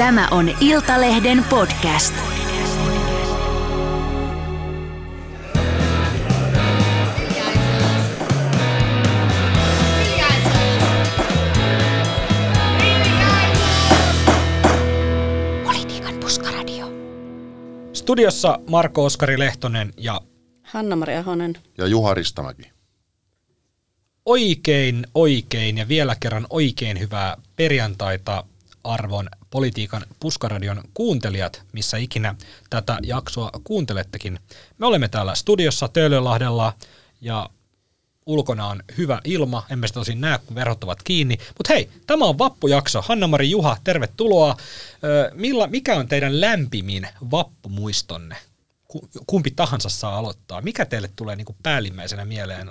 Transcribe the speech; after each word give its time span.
Tämä 0.00 0.28
on 0.30 0.50
Iltalehden 0.60 1.44
podcast. 1.50 2.14
Politiikan 15.64 16.14
puskaradio. 16.20 16.86
Studiossa 17.92 18.58
Marko 18.70 19.04
Oskari 19.04 19.38
Lehtonen 19.38 19.92
ja 19.96 20.20
Hanna-Maria 20.62 21.18
Ahonen. 21.20 21.54
Ja 21.78 21.86
Juha 21.86 22.14
Ristamäki. 22.14 22.62
oikein, 24.26 25.06
oikein 25.14 25.78
ja 25.78 25.88
vielä 25.88 26.16
kerran 26.20 26.46
oikein 26.50 27.00
hyvää 27.00 27.36
perjantaita 27.56 28.44
arvon 28.84 29.28
politiikan 29.50 30.02
puskaradion 30.20 30.82
kuuntelijat, 30.94 31.62
missä 31.72 31.96
ikinä 31.96 32.34
tätä 32.70 32.98
jaksoa 33.02 33.50
kuuntelettekin. 33.64 34.38
Me 34.78 34.86
olemme 34.86 35.08
täällä 35.08 35.34
studiossa 35.34 35.88
Töölönlahdella 35.88 36.72
ja 37.20 37.50
ulkona 38.26 38.66
on 38.66 38.82
hyvä 38.98 39.20
ilma, 39.24 39.66
emme 39.70 39.86
sitä 39.86 40.00
tosin 40.00 40.20
näe, 40.20 40.38
kun 40.38 40.54
verhot 40.54 40.84
ovat 40.84 41.02
kiinni. 41.02 41.38
Mutta 41.58 41.72
hei, 41.74 41.90
tämä 42.06 42.24
on 42.24 42.38
vappujakso. 42.38 43.02
Hanna-Mari 43.02 43.50
Juha, 43.50 43.76
tervetuloa. 43.84 44.56
Ö, 45.04 45.30
Milla, 45.34 45.66
mikä 45.66 45.96
on 45.96 46.08
teidän 46.08 46.40
lämpimin 46.40 47.08
vappumuistonne? 47.30 48.36
Ku- 48.88 49.08
Kumpi 49.26 49.50
tahansa 49.50 49.88
saa 49.88 50.16
aloittaa. 50.16 50.62
Mikä 50.62 50.84
teille 50.84 51.10
tulee 51.16 51.36
niin 51.36 51.46
päällimmäisenä 51.62 52.24
mieleen 52.24 52.70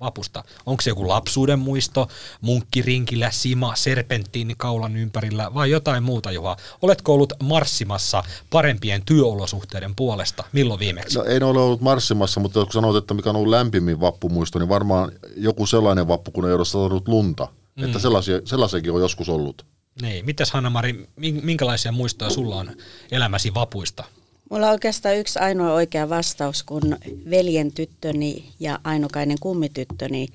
vapusta? 0.00 0.44
Onko 0.66 0.80
se 0.80 0.90
joku 0.90 1.08
lapsuuden 1.08 1.58
muisto, 1.58 2.08
munkkirinkillä, 2.40 3.30
sima, 3.30 3.76
serpenttiini 3.76 4.54
kaulan 4.56 4.96
ympärillä 4.96 5.54
vai 5.54 5.70
jotain 5.70 6.02
muuta, 6.02 6.32
Juha? 6.32 6.56
Oletko 6.82 7.14
ollut 7.14 7.32
marssimassa 7.42 8.22
parempien 8.50 9.02
työolosuhteiden 9.04 9.94
puolesta? 9.94 10.44
Milloin 10.52 10.80
viimeksi? 10.80 11.18
No 11.18 11.24
en 11.24 11.42
ole 11.42 11.60
ollut 11.60 11.80
marssimassa, 11.80 12.40
mutta 12.40 12.64
kun 12.64 12.72
sanoit, 12.72 12.96
että 12.96 13.14
mikä 13.14 13.30
on 13.30 13.36
ollut 13.36 13.50
lämpimin 13.50 14.00
vappumuisto, 14.00 14.58
niin 14.58 14.68
varmaan 14.68 15.12
joku 15.36 15.66
sellainen 15.66 16.08
vappu, 16.08 16.30
kun 16.30 16.48
ei 16.48 16.54
ole 16.54 16.64
satanut 16.64 17.08
lunta. 17.08 17.48
Mm. 17.76 17.84
Että 17.84 17.98
sellaisia, 17.98 18.40
sellaisiakin 18.44 18.92
on 18.92 19.00
joskus 19.00 19.28
ollut. 19.28 19.66
Niin, 20.02 20.24
mitäs 20.24 20.50
Hanna-Mari, 20.50 21.08
min- 21.16 21.40
minkälaisia 21.44 21.92
muistoja 21.92 22.30
sulla 22.30 22.56
on 22.56 22.70
elämäsi 23.10 23.54
vapuista? 23.54 24.04
Mulla 24.50 24.66
on 24.66 24.72
oikeastaan 24.72 25.16
yksi 25.16 25.38
ainoa 25.38 25.72
oikea 25.72 26.08
vastaus, 26.08 26.62
kun 26.62 26.98
veljen 27.30 27.72
tyttöni 27.72 28.52
ja 28.60 28.78
ainokainen 28.84 29.38
kummityttöni 29.40 30.28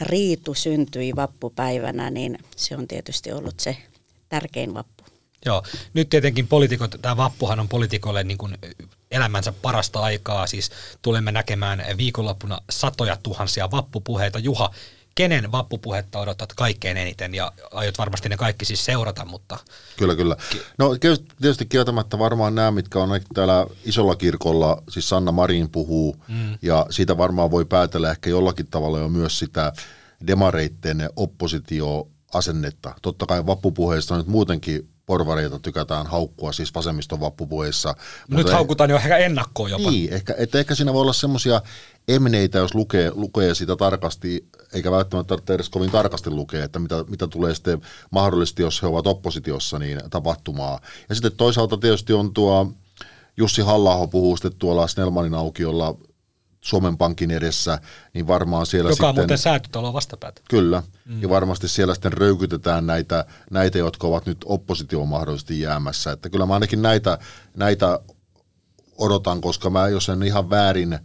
Riitu 0.00 0.54
syntyi 0.54 1.16
vappupäivänä, 1.16 2.10
niin 2.10 2.38
se 2.56 2.76
on 2.76 2.88
tietysti 2.88 3.32
ollut 3.32 3.60
se 3.60 3.76
tärkein 4.28 4.74
vappu. 4.74 5.04
Joo, 5.46 5.62
nyt 5.94 6.08
tietenkin 6.08 6.48
poliitikot, 6.48 6.96
tämä 7.02 7.16
vappuhan 7.16 7.60
on 7.60 7.68
poliitikolle 7.68 8.24
niin 8.24 8.38
kuin 8.38 8.58
elämänsä 9.10 9.52
parasta 9.52 10.00
aikaa, 10.00 10.46
siis 10.46 10.70
tulemme 11.02 11.32
näkemään 11.32 11.84
viikonloppuna 11.96 12.60
satoja 12.70 13.16
tuhansia 13.22 13.70
vappupuheita. 13.70 14.38
Juha, 14.38 14.70
kenen 15.20 15.52
vappupuhetta 15.52 16.18
odotat 16.18 16.52
kaikkein 16.52 16.96
eniten 16.96 17.34
ja 17.34 17.52
aiot 17.72 17.98
varmasti 17.98 18.28
ne 18.28 18.36
kaikki 18.36 18.64
siis 18.64 18.84
seurata, 18.84 19.24
mutta 19.24 19.58
Kyllä, 19.96 20.16
kyllä. 20.16 20.36
No 20.78 20.96
tietysti 21.40 21.66
kieltämättä 21.66 22.18
varmaan 22.18 22.54
nämä, 22.54 22.70
mitkä 22.70 22.98
on 22.98 23.20
täällä 23.34 23.66
isolla 23.84 24.16
kirkolla, 24.16 24.82
siis 24.90 25.08
Sanna 25.08 25.32
Marin 25.32 25.70
puhuu, 25.70 26.16
mm. 26.28 26.58
ja 26.62 26.86
siitä 26.90 27.18
varmaan 27.18 27.50
voi 27.50 27.64
päätellä 27.64 28.10
ehkä 28.10 28.30
jollakin 28.30 28.66
tavalla 28.70 28.98
jo 28.98 29.08
myös 29.08 29.38
sitä 29.38 29.72
demareitten 30.26 31.10
oppositioasennetta. 31.16 32.94
Totta 33.02 33.26
kai 33.26 33.46
vappupuheista 33.46 34.16
nyt 34.16 34.26
muutenkin 34.26 34.88
porvareita 35.10 35.58
tykätään 35.58 36.06
haukkua, 36.06 36.52
siis 36.52 36.74
vasemmiston 36.74 37.20
vappupuheissa. 37.20 37.94
nyt 38.28 38.38
mutta- 38.38 38.52
haukutaan 38.52 38.90
jo 38.90 38.96
ehkä 38.96 39.16
ennakkoon 39.16 39.70
jopa. 39.70 39.90
Niin, 39.90 40.12
ehkä, 40.12 40.34
että 40.38 40.58
ehkä 40.58 40.74
siinä 40.74 40.92
voi 40.92 41.02
olla 41.02 41.12
semmoisia 41.12 41.62
emneitä, 42.08 42.58
jos 42.58 42.74
lukee, 42.74 43.10
lukee 43.14 43.54
sitä 43.54 43.76
tarkasti, 43.76 44.46
eikä 44.72 44.90
välttämättä 44.90 45.28
tarvitse 45.28 45.54
edes 45.54 45.68
kovin 45.68 45.90
tarkasti 45.90 46.30
lukea, 46.30 46.64
että 46.64 46.78
mitä, 46.78 47.04
mitä 47.08 47.26
tulee 47.26 47.54
sitten 47.54 47.80
mahdollisesti, 48.10 48.62
jos 48.62 48.82
he 48.82 48.86
ovat 48.86 49.06
oppositiossa, 49.06 49.78
niin 49.78 50.00
tapahtumaa. 50.10 50.80
Ja 51.08 51.14
sitten 51.14 51.32
toisaalta 51.36 51.76
tietysti 51.76 52.12
on 52.12 52.34
tuo 52.34 52.72
Jussi 53.36 53.62
halla 53.62 54.06
puhuu 54.06 54.36
sitten 54.36 54.54
tuolla 54.58 54.86
Snellmanin 54.86 55.34
aukiolla 55.34 55.94
Suomen 56.60 56.96
Pankin 56.96 57.30
edessä, 57.30 57.78
niin 58.14 58.26
varmaan 58.26 58.66
siellä 58.66 58.90
Joka 58.90 59.06
on 59.06 59.10
sitten... 59.10 59.22
muuten 59.22 59.38
säätytalo 59.38 59.92
vastapäätä. 59.92 60.40
Kyllä, 60.48 60.82
mm. 61.04 61.22
ja 61.22 61.28
varmasti 61.28 61.68
siellä 61.68 61.94
sitten 61.94 62.12
röykytetään 62.12 62.86
näitä, 62.86 63.24
näitä, 63.50 63.78
jotka 63.78 64.06
ovat 64.06 64.26
nyt 64.26 64.38
oppositioon 64.44 65.08
mahdollisesti 65.08 65.60
jäämässä. 65.60 66.12
Että 66.12 66.30
kyllä 66.30 66.46
mä 66.46 66.54
ainakin 66.54 66.82
näitä, 66.82 67.18
näitä 67.56 68.00
odotan, 68.98 69.40
koska 69.40 69.70
mä 69.70 69.88
jos 69.88 70.08
en 70.08 70.22
ihan 70.22 70.50
väärin 70.50 70.98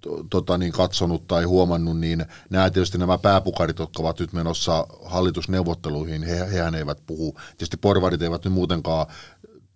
to- 0.00 0.24
tota, 0.30 0.58
niin 0.58 0.72
katsonut 0.72 1.26
tai 1.26 1.44
huomannut, 1.44 1.98
niin 1.98 2.26
nämä 2.50 2.70
tietysti 2.70 2.98
nämä 2.98 3.18
pääpukarit, 3.18 3.78
jotka 3.78 4.02
ovat 4.02 4.20
nyt 4.20 4.32
menossa 4.32 4.86
hallitusneuvotteluihin, 5.04 6.22
he, 6.22 6.52
hehän 6.52 6.74
eivät 6.74 6.98
puhu. 7.06 7.38
Tietysti 7.50 7.76
porvarit 7.76 8.22
eivät 8.22 8.44
nyt 8.44 8.54
muutenkaan 8.54 9.06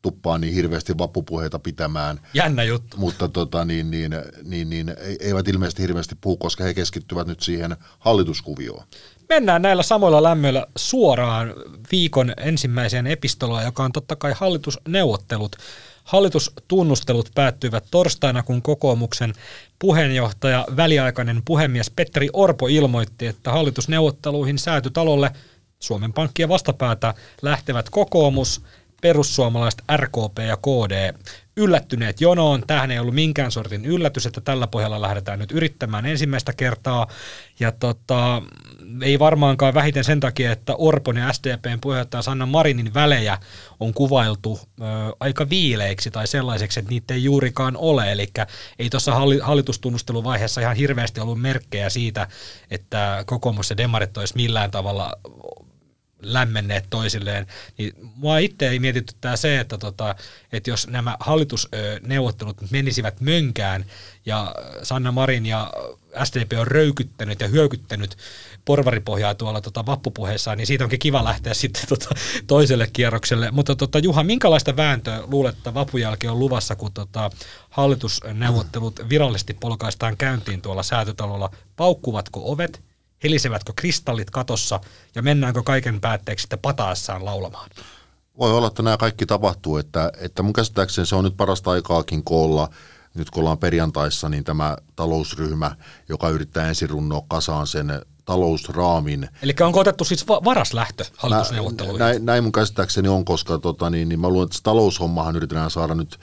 tuppaa 0.08 0.38
niin 0.38 0.54
hirveästi 0.54 0.98
vappupuheita 0.98 1.58
pitämään, 1.58 2.20
Jännä 2.34 2.62
juttu. 2.62 2.96
mutta 2.96 3.28
tota, 3.28 3.64
niin, 3.64 3.90
niin, 3.90 4.10
niin, 4.42 4.70
niin, 4.70 4.88
ei- 4.98 5.16
eivät 5.20 5.48
ilmeisesti 5.48 5.82
hirveästi 5.82 6.14
puhu, 6.20 6.36
koska 6.36 6.64
he 6.64 6.74
keskittyvät 6.74 7.26
nyt 7.26 7.40
siihen 7.40 7.76
hallituskuvioon. 7.98 8.84
Mennään 9.28 9.62
näillä 9.62 9.82
samoilla 9.82 10.22
lämmöillä 10.22 10.66
suoraan 10.76 11.54
viikon 11.92 12.32
ensimmäiseen 12.36 13.06
epistoloon, 13.06 13.64
joka 13.64 13.84
on 13.84 13.92
totta 13.92 14.16
kai 14.16 14.32
hallitusneuvottelut. 14.36 15.56
Hallitustunnustelut 16.04 17.30
päättyivät 17.34 17.84
torstaina, 17.90 18.42
kun 18.42 18.62
kokoomuksen 18.62 19.32
puheenjohtaja, 19.78 20.66
väliaikainen 20.76 21.42
puhemies 21.44 21.90
Petteri 21.90 22.28
Orpo 22.32 22.66
ilmoitti, 22.66 23.26
että 23.26 23.50
hallitusneuvotteluihin 23.52 24.58
säätytalolle 24.58 25.30
Suomen 25.80 26.12
Pankkien 26.12 26.48
vastapäätä 26.48 27.14
lähtevät 27.42 27.90
kokoomus, 27.90 28.62
perussuomalaiset, 29.00 29.82
RKP 29.96 30.38
ja 30.38 30.56
KD 30.56 31.12
yllättyneet 31.58 32.20
jonoon. 32.20 32.62
Tähän 32.66 32.90
ei 32.90 32.98
ollut 32.98 33.14
minkään 33.14 33.52
sortin 33.52 33.84
yllätys, 33.84 34.26
että 34.26 34.40
tällä 34.40 34.66
pohjalla 34.66 35.00
lähdetään 35.00 35.38
nyt 35.38 35.52
yrittämään 35.52 36.06
ensimmäistä 36.06 36.52
kertaa. 36.52 37.06
Ja 37.60 37.72
tota, 37.72 38.42
ei 39.02 39.18
varmaankaan 39.18 39.74
vähiten 39.74 40.04
sen 40.04 40.20
takia, 40.20 40.52
että 40.52 40.74
Orpon 40.74 41.16
ja 41.16 41.32
SDPn 41.32 41.78
puheenjohtaja 41.80 42.22
Sanna 42.22 42.46
Marinin 42.46 42.94
välejä 42.94 43.38
on 43.80 43.94
kuvailtu 43.94 44.60
ö, 44.80 44.84
aika 45.20 45.50
viileiksi 45.50 46.10
tai 46.10 46.26
sellaiseksi, 46.26 46.80
että 46.80 46.90
niitä 46.90 47.14
ei 47.14 47.24
juurikaan 47.24 47.76
ole. 47.76 48.12
Eli 48.12 48.26
ei 48.78 48.90
tuossa 48.90 49.14
halli, 49.14 49.38
hallitustunnusteluvaiheessa 49.38 50.60
ihan 50.60 50.76
hirveästi 50.76 51.20
ollut 51.20 51.40
merkkejä 51.40 51.90
siitä, 51.90 52.28
että 52.70 53.24
kokoomus 53.26 53.70
ja 53.70 53.76
demarit 53.76 54.16
olisi 54.16 54.36
millään 54.36 54.70
tavalla 54.70 55.12
lämmenneet 56.22 56.84
toisilleen, 56.90 57.46
niin 57.78 57.92
mua 58.16 58.38
itse 58.38 58.68
ei 58.68 58.78
mietityttää 58.78 59.36
se, 59.36 59.60
että, 59.60 59.78
tota, 59.78 60.14
että 60.52 60.70
jos 60.70 60.86
nämä 60.86 61.16
hallitusneuvottelut 61.20 62.70
menisivät 62.70 63.20
mönkään 63.20 63.84
ja 64.26 64.54
Sanna 64.82 65.12
Marin 65.12 65.46
ja 65.46 65.72
SDP 66.24 66.52
on 66.58 66.66
röykyttänyt 66.66 67.40
ja 67.40 67.48
hyökyttänyt 67.48 68.16
porvaripohjaa 68.64 69.34
tuolla 69.34 69.60
tota, 69.60 69.86
vappupuheessaan, 69.86 70.58
niin 70.58 70.66
siitä 70.66 70.84
onkin 70.84 70.98
kiva 70.98 71.24
lähteä 71.24 71.54
sitten 71.54 71.82
tota, 71.88 72.08
toiselle 72.46 72.86
kierrokselle. 72.92 73.50
Mutta 73.50 73.76
tota, 73.76 73.98
Juha, 73.98 74.24
minkälaista 74.24 74.76
vääntöä 74.76 75.22
luulet, 75.26 75.56
että 75.56 75.74
vapun 75.74 76.00
jälkeen 76.00 76.32
on 76.32 76.38
luvassa, 76.38 76.76
kun 76.76 76.92
tota, 76.92 77.30
hallitusneuvottelut 77.70 79.00
virallisesti 79.08 79.54
polkaistaan 79.54 80.16
käyntiin 80.16 80.62
tuolla 80.62 80.82
säätötalolla? 80.82 81.50
Paukkuvatko 81.76 82.52
ovet? 82.52 82.87
Helisevätkö 83.24 83.72
kristallit 83.76 84.30
katossa 84.30 84.80
ja 85.14 85.22
mennäänkö 85.22 85.62
kaiken 85.62 86.00
päätteeksi 86.00 86.42
sitten 86.42 86.58
pataassaan 86.58 87.24
laulamaan? 87.24 87.70
Voi 88.38 88.52
olla, 88.52 88.66
että 88.68 88.82
nämä 88.82 88.96
kaikki 88.96 89.26
tapahtuu, 89.26 89.76
että, 89.76 90.12
että 90.20 90.42
mun 90.42 90.52
käsittääkseni 90.52 91.06
se 91.06 91.14
on 91.14 91.24
nyt 91.24 91.36
parasta 91.36 91.70
aikaakin 91.70 92.24
koolla, 92.24 92.68
nyt 93.14 93.30
kun 93.30 93.40
ollaan 93.40 93.58
perjantaissa, 93.58 94.28
niin 94.28 94.44
tämä 94.44 94.76
talousryhmä, 94.96 95.76
joka 96.08 96.28
yrittää 96.28 96.68
ensin 96.68 96.90
runnoa 96.90 97.22
kasaan 97.28 97.66
sen 97.66 98.02
talousraamin. 98.24 99.28
Eli 99.42 99.54
onko 99.60 99.80
otettu 99.80 100.04
siis 100.04 100.28
va- 100.28 100.44
varas 100.44 100.72
lähtö 100.72 101.04
hallitusneuvotteluihin? 101.16 101.98
Näin, 101.98 102.26
näin 102.26 102.44
mun 102.44 102.52
käsittääkseni 102.52 103.08
on, 103.08 103.24
koska 103.24 103.58
tota, 103.58 103.90
niin, 103.90 104.08
niin 104.08 104.20
mä 104.20 104.28
luulen, 104.28 104.46
että 104.46 104.56
se 104.56 104.62
taloushommahan 104.62 105.36
yritetään 105.36 105.70
saada 105.70 105.94
nyt 105.94 106.18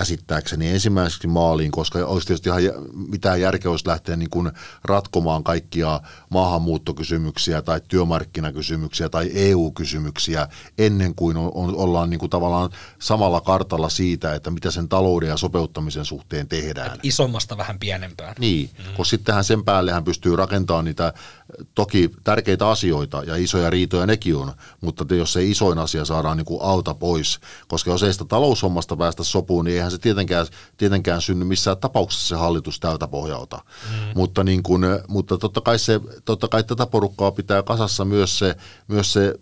käsittääkseni 0.00 0.68
ensimmäiseksi 0.68 1.26
maaliin, 1.26 1.70
koska 1.70 1.98
olisi 1.98 2.26
tietysti 2.26 2.48
ihan 2.48 2.62
mitään 2.92 3.40
järkeä 3.40 3.70
olisi 3.70 3.88
lähteä 3.88 4.16
niin 4.16 4.30
kuin 4.30 4.52
ratkomaan 4.84 5.44
kaikkia 5.44 6.00
maahanmuuttokysymyksiä 6.28 7.62
tai 7.62 7.80
työmarkkinakysymyksiä 7.88 9.08
tai 9.08 9.30
EU-kysymyksiä 9.34 10.48
ennen 10.78 11.14
kuin 11.14 11.36
on, 11.36 11.50
on, 11.54 11.76
ollaan 11.76 12.10
niin 12.10 12.20
kuin 12.20 12.30
tavallaan 12.30 12.70
samalla 12.98 13.40
kartalla 13.40 13.88
siitä, 13.88 14.34
että 14.34 14.50
mitä 14.50 14.70
sen 14.70 14.88
talouden 14.88 15.28
ja 15.28 15.36
sopeuttamisen 15.36 16.04
suhteen 16.04 16.48
tehdään. 16.48 16.98
Isommasta 17.02 17.56
vähän 17.56 17.78
pienempään. 17.78 18.34
Niin, 18.38 18.70
mm. 18.78 18.84
koska 18.84 19.10
sittenhän 19.10 19.44
sen 19.44 19.64
päällehän 19.64 20.04
pystyy 20.04 20.36
rakentamaan 20.36 20.84
niitä 20.84 21.12
toki 21.74 22.10
tärkeitä 22.24 22.68
asioita 22.68 23.22
ja 23.22 23.36
isoja 23.36 23.70
riitoja 23.70 24.06
nekin 24.06 24.36
on, 24.36 24.52
mutta 24.80 25.14
jos 25.14 25.32
se 25.32 25.44
isoin 25.44 25.78
asia 25.78 26.04
saadaan 26.04 26.36
niin 26.36 26.44
kuin 26.44 26.62
alta 26.62 26.94
pois, 26.94 27.40
koska 27.68 27.90
jos 27.90 28.02
ei 28.02 28.12
sitä 28.12 28.24
taloushommasta 28.24 28.96
päästä 28.96 29.24
sopuun, 29.24 29.64
niin 29.64 29.74
eihän 29.74 29.90
se 29.90 29.98
tietenkään, 29.98 30.46
tietenkään 30.76 31.22
synny 31.22 31.44
missään 31.44 31.78
tapauksessa 31.78 32.28
se 32.28 32.34
hallitus 32.34 32.80
tältä 32.80 33.08
pohjalta. 33.08 33.56
Mm. 33.56 33.96
Mutta, 34.14 34.44
niin 34.44 34.62
kuin, 34.62 34.82
mutta 35.08 35.38
totta, 35.38 35.60
kai 35.60 35.78
se, 35.78 36.00
totta 36.24 36.48
kai 36.48 36.64
tätä 36.64 36.86
porukkaa 36.86 37.32
pitää 37.32 37.62
kasassa 37.62 38.04
myös 38.04 38.38
se, 38.38 38.56
myös 38.88 39.12
se 39.12 39.34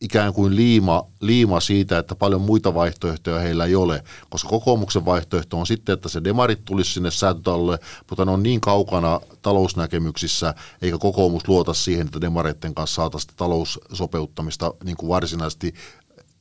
ikään 0.00 0.32
kuin 0.32 0.56
liima, 0.56 1.06
liima 1.20 1.60
siitä, 1.60 1.98
että 1.98 2.14
paljon 2.14 2.40
muita 2.40 2.74
vaihtoehtoja 2.74 3.40
heillä 3.40 3.64
ei 3.64 3.74
ole, 3.74 4.04
koska 4.30 4.48
kokoomuksen 4.48 5.04
vaihtoehto 5.04 5.58
on 5.58 5.66
sitten, 5.66 5.92
että 5.92 6.08
se 6.08 6.24
demarit 6.24 6.64
tulisi 6.64 6.92
sinne 6.92 7.10
säätötalle, 7.10 7.78
mutta 8.10 8.24
ne 8.24 8.30
on 8.30 8.42
niin 8.42 8.60
kaukana 8.60 9.20
talousnäkemyksissä, 9.42 10.54
eikä 10.82 10.98
kokoomus 10.98 11.48
luota 11.48 11.74
siihen, 11.74 12.06
että 12.06 12.20
demareiden 12.20 12.74
kanssa 12.74 12.94
saataisiin 12.94 13.34
taloussopeuttamista 13.36 14.74
niin 14.84 14.96
kuin 14.96 15.08
varsinaisesti 15.08 15.74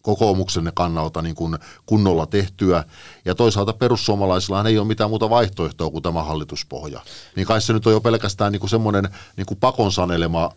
kokoomuksen 0.05 0.71
kannalta 0.73 1.21
niin 1.21 1.35
kuin 1.35 1.57
kunnolla 1.85 2.25
tehtyä. 2.25 2.83
Ja 3.25 3.35
toisaalta 3.35 3.73
perussuomalaisilla 3.73 4.63
ei 4.63 4.77
ole 4.77 4.87
mitään 4.87 5.09
muuta 5.09 5.29
vaihtoehtoa 5.29 5.89
kuin 5.89 6.03
tämä 6.03 6.23
hallituspohja. 6.23 7.01
Niin 7.35 7.47
kai 7.47 7.61
se 7.61 7.73
nyt 7.73 7.87
on 7.87 7.93
jo 7.93 8.01
pelkästään 8.01 8.51
niin 8.51 8.59
kuin 8.59 8.69
semmoinen 8.69 9.09
niin 9.37 9.45
kuin 9.45 9.59
pakon 9.59 9.91
sanelema 9.91 10.49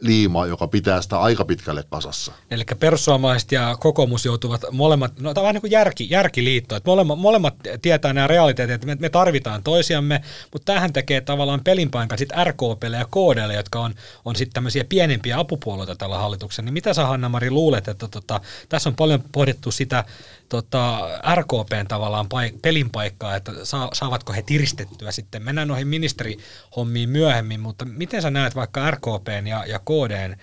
liima, 0.00 0.46
joka 0.46 0.68
pitää 0.68 1.02
sitä 1.02 1.20
aika 1.20 1.44
pitkälle 1.44 1.84
kasassa. 1.90 2.32
Eli 2.50 2.64
perussuomalaiset 2.80 3.52
ja 3.52 3.76
kokoomus 3.80 4.24
joutuvat 4.24 4.64
molemmat, 4.72 5.20
no 5.20 5.34
tämä 5.34 5.42
on 5.42 5.44
vähän 5.44 5.54
niin 5.54 5.60
kuin 5.60 5.70
järki, 5.70 6.06
järkiliitto, 6.10 6.76
että 6.76 6.90
molemmat, 6.90 7.18
molemmat 7.18 7.54
tietää 7.82 8.12
nämä 8.12 8.26
realiteetit, 8.26 8.74
että 8.74 8.86
me, 8.86 8.96
me 9.00 9.08
tarvitaan 9.08 9.62
toisiamme, 9.62 10.20
mutta 10.52 10.72
tähän 10.72 10.92
tekee 10.92 11.20
tavallaan 11.20 11.64
pelinpaikka 11.64 12.16
sitten 12.16 12.46
RKPlle 12.46 12.96
ja 12.96 13.04
KDlle, 13.04 13.54
jotka 13.54 13.80
on, 13.80 13.94
on 14.24 14.36
sitten 14.36 14.54
tämmöisiä 14.54 14.84
pienempiä 14.84 15.38
apupuolueita 15.38 15.96
tällä 15.96 16.18
hallituksella. 16.18 16.64
Niin 16.64 16.74
mitä 16.74 16.94
sä 16.94 17.06
Hanna-Mari 17.06 17.50
luulet, 17.50 17.88
että 17.88 18.08
tota, 18.08 18.40
tässä 18.68 18.88
on 18.88 18.96
paljon 18.96 19.24
pohdittu 19.32 19.70
sitä 19.70 20.04
tota, 20.50 20.98
RKPn 21.34 21.86
tavallaan 21.88 22.26
paik- 22.26 22.58
pelin 22.62 22.90
paikkaa, 22.90 23.36
että 23.36 23.52
saa, 23.64 23.90
saavatko 23.92 24.32
he 24.32 24.42
tiristettyä 24.42 25.12
sitten. 25.12 25.42
Mennään 25.42 25.68
noihin 25.68 25.88
ministerihommiin 25.88 27.08
myöhemmin, 27.10 27.60
mutta 27.60 27.84
miten 27.84 28.22
sä 28.22 28.30
näet 28.30 28.54
vaikka 28.54 28.90
RKPn 28.90 29.46
ja, 29.46 29.64
ja 29.66 29.78
KDn 29.90 30.36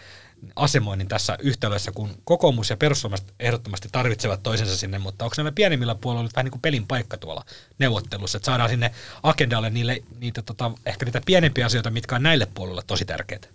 asemoinnin 0.55 1.07
tässä 1.07 1.37
yhtälössä, 1.39 1.91
kun 1.91 2.09
kokoomus 2.23 2.69
ja 2.69 2.77
perussuomalaiset 2.77 3.33
ehdottomasti 3.39 3.89
tarvitsevat 3.91 4.43
toisensa 4.43 4.77
sinne, 4.77 4.99
mutta 4.99 5.25
onko 5.25 5.33
näillä 5.37 5.51
pienimmillä 5.51 5.95
puolilla 5.95 6.23
nyt 6.23 6.35
vähän 6.35 6.45
niin 6.45 6.51
kuin 6.51 6.61
pelin 6.61 6.87
paikka 6.87 7.17
tuolla 7.17 7.45
neuvottelussa, 7.79 8.37
että 8.37 8.45
saadaan 8.45 8.69
sinne 8.69 8.91
agendalle 9.23 9.69
niille, 9.69 10.03
niitä, 10.19 10.41
tota, 10.41 10.71
ehkä 10.85 11.05
niitä 11.05 11.21
pienempiä 11.25 11.65
asioita, 11.65 11.89
mitkä 11.89 12.15
on 12.15 12.23
näille 12.23 12.47
puolilla 12.53 12.81
tosi 12.87 13.05
tärkeitä? 13.05 13.47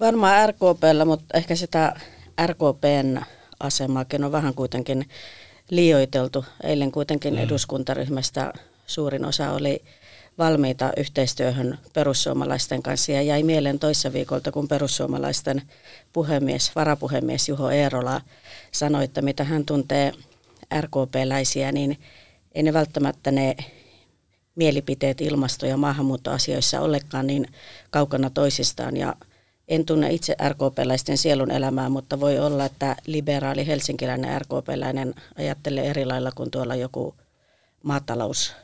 Varmaan 0.00 0.48
RKPllä, 0.48 1.04
mutta 1.04 1.38
ehkä 1.38 1.56
sitä 1.56 2.00
RKPn 2.46 3.20
asemaakin 3.60 4.24
on 4.24 4.32
vähän 4.32 4.54
kuitenkin 4.54 5.08
liioiteltu. 5.70 6.44
Eilen 6.62 6.92
kuitenkin 6.92 7.34
mm. 7.34 7.40
eduskuntaryhmästä 7.40 8.52
suurin 8.86 9.24
osa 9.24 9.52
oli 9.52 9.84
valmiita 10.38 10.92
yhteistyöhön 10.96 11.78
perussuomalaisten 11.92 12.82
kanssa. 12.82 13.12
Ja 13.12 13.22
jäi 13.22 13.42
mieleen 13.42 13.78
toissa 13.78 14.12
viikolta, 14.12 14.52
kun 14.52 14.68
perussuomalaisten 14.68 15.62
puhemies, 16.12 16.72
varapuhemies 16.76 17.48
Juho 17.48 17.70
Eerola 17.70 18.20
sanoi, 18.72 19.04
että 19.04 19.22
mitä 19.22 19.44
hän 19.44 19.64
tuntee 19.64 20.12
RKP-läisiä, 20.80 21.72
niin 21.72 21.98
ei 22.54 22.62
ne 22.62 22.72
välttämättä 22.72 23.30
ne 23.30 23.56
mielipiteet 24.54 25.20
ilmasto- 25.20 25.66
ja 25.66 25.76
maahanmuuttoasioissa 25.76 26.80
ollekaan 26.80 27.26
niin 27.26 27.46
kaukana 27.90 28.30
toisistaan. 28.30 28.96
Ja 28.96 29.16
en 29.68 29.84
tunne 29.84 30.12
itse 30.12 30.36
RKP-läisten 30.48 31.18
sielun 31.18 31.50
elämää, 31.50 31.88
mutta 31.88 32.20
voi 32.20 32.38
olla, 32.38 32.64
että 32.64 32.96
liberaali 33.06 33.66
helsinkiläinen 33.66 34.40
RKP-läinen 34.40 35.14
ajattelee 35.38 35.90
eri 35.90 36.04
lailla 36.04 36.32
kuin 36.34 36.50
tuolla 36.50 36.74
joku 36.74 37.14
maatalous, 37.82 38.54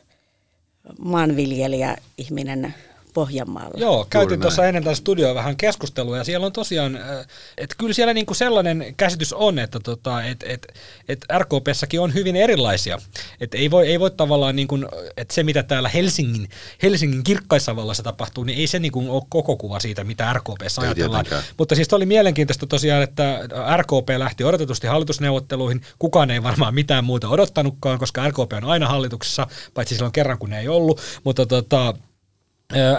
maanviljelijä 0.99 1.97
ihminen 2.19 2.75
Pohjanmaalla. 3.15 3.75
Joo, 3.77 4.07
käytiin 4.11 4.41
tuossa 4.41 4.67
ennen 4.67 4.85
tätä 4.85 4.97
studioa 4.97 5.35
vähän 5.35 5.57
keskustelua 5.57 6.17
ja 6.17 6.25
siellä 6.25 6.47
on 6.47 6.53
tosiaan, 6.53 6.97
äh, 6.97 7.27
että 7.59 7.75
kyllä 7.79 7.93
siellä 7.93 8.15
niinku 8.15 8.35
sellainen 8.35 8.95
käsitys 8.97 9.33
on, 9.33 9.59
että 9.59 9.81
tota, 9.81 10.25
et, 10.25 10.45
et, 10.47 10.69
et 11.09 11.27
RKPssäkin 11.39 12.01
on 12.01 12.15
hyvin 12.15 12.37
erilaisia. 12.37 12.99
Että 13.41 13.59
ei 13.59 13.71
voi, 13.71 13.89
ei 13.89 14.01
voi 14.01 14.11
tavallaan, 14.11 14.57
niinku, 14.57 14.79
että 15.17 15.35
se 15.35 15.43
mitä 15.43 15.63
täällä 15.63 15.89
Helsingin, 15.89 16.49
Helsingin 16.83 17.25
kirkkaissa 17.25 17.77
vallassa 17.77 18.03
tapahtuu, 18.03 18.45
niin 18.45 18.59
ei 18.59 18.67
se 18.67 18.79
niinku 18.79 19.05
ole 19.09 19.23
koko 19.29 19.57
kuva 19.57 19.81
siitä, 19.81 20.05
mitä 20.05 20.33
RKPssä 20.33 20.81
ajatellaan. 20.81 21.25
Tietenkään. 21.25 21.55
Mutta 21.59 21.75
siis 21.75 21.93
oli 21.93 22.07
mielenkiintoista 22.07 22.67
tosiaan, 22.67 23.03
että 23.03 23.41
RKP 23.77 24.09
lähti 24.19 24.45
odotetusti 24.45 24.87
hallitusneuvotteluihin. 24.87 25.83
Kukaan 25.99 26.31
ei 26.31 26.43
varmaan 26.43 26.75
mitään 26.75 27.05
muuta 27.05 27.29
odottanutkaan, 27.29 27.99
koska 27.99 28.29
RKP 28.29 28.53
on 28.53 28.65
aina 28.65 28.89
hallituksessa, 28.89 29.47
paitsi 29.75 29.95
silloin 29.95 30.13
kerran 30.13 30.39
kun 30.39 30.51
ne 30.51 30.61
ei 30.61 30.69
ollut. 30.69 31.01
Mutta 31.25 31.47
tota, 31.47 31.95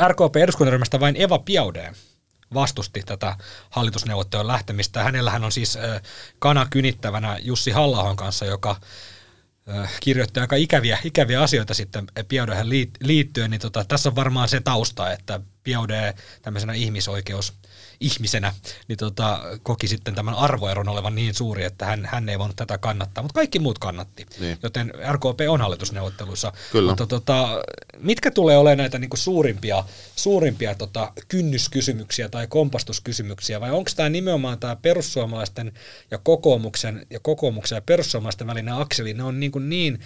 RKP-eduskuntaryhmästä 0.08 1.00
vain 1.00 1.16
Eva 1.16 1.40
Piaude 1.40 1.94
vastusti 2.54 3.04
tätä 3.06 3.36
hallitusneuvottelun 3.70 4.48
lähtemistä. 4.48 5.04
Hänellähän 5.04 5.44
on 5.44 5.52
siis 5.52 5.78
kana 6.40 6.68
kynittävänä 6.70 7.38
Jussi 7.42 7.72
halla 7.72 8.16
kanssa, 8.16 8.46
joka 8.46 8.76
kirjoitti 10.00 10.40
aika 10.40 10.56
ikäviä, 10.56 10.98
ikäviä 11.04 11.42
asioita 11.42 11.74
sitten 11.74 12.08
Piaudehen 12.28 12.70
liittyen, 13.00 13.52
niin 13.52 13.62
tota, 13.62 13.86
tässä 13.86 14.10
on 14.10 14.16
varmaan 14.16 14.50
se 14.50 14.60
tausta, 14.60 15.12
että 15.12 15.40
Piaude 15.64 16.14
tämmöisenä 16.42 16.74
ihmisoikeus 16.74 17.54
ihmisenä, 18.02 18.54
niin 18.88 18.98
tota, 18.98 19.40
koki 19.64 19.88
sitten 19.88 20.16
tämän 20.16 20.34
arvoeron 20.34 20.90
olevan 20.90 21.16
niin 21.16 21.34
suuri, 21.34 21.64
että 21.64 21.86
hän, 21.86 22.06
hän 22.12 22.30
ei 22.30 22.40
voinut 22.40 22.56
tätä 22.56 22.78
kannattaa, 22.78 23.24
mutta 23.24 23.34
kaikki 23.34 23.60
muut 23.60 23.80
kannatti. 23.80 24.26
Niin. 24.40 24.58
Joten 24.64 24.94
RKP 25.12 25.40
on 25.50 25.62
hallitusneuvotteluissa. 25.62 26.54
Kyllä. 26.72 26.92
Mutta 26.92 27.08
tota, 27.08 27.64
mitkä 28.00 28.32
tulee 28.32 28.58
olemaan 28.58 28.78
näitä 28.78 29.00
niinku 29.00 29.18
suurimpia, 29.18 29.84
suurimpia 30.16 30.76
tota, 30.76 31.14
kynnyskysymyksiä 31.28 32.30
tai 32.30 32.48
kompastuskysymyksiä, 32.48 33.62
vai 33.62 33.72
onko 33.72 33.92
tämä 33.96 34.10
nimenomaan 34.10 34.60
tämä 34.60 34.76
perussuomalaisten 34.76 35.72
ja 36.12 36.18
kokoomuksen 36.18 37.06
ja 37.10 37.20
kokoomuksen 37.20 37.76
ja 37.76 37.82
perussuomalaisten 37.82 38.48
välinen 38.48 38.74
akseli, 38.74 39.14
ne 39.14 39.24
on 39.24 39.40
niin, 39.40 39.52
kuin 39.52 39.70
niin 39.70 40.00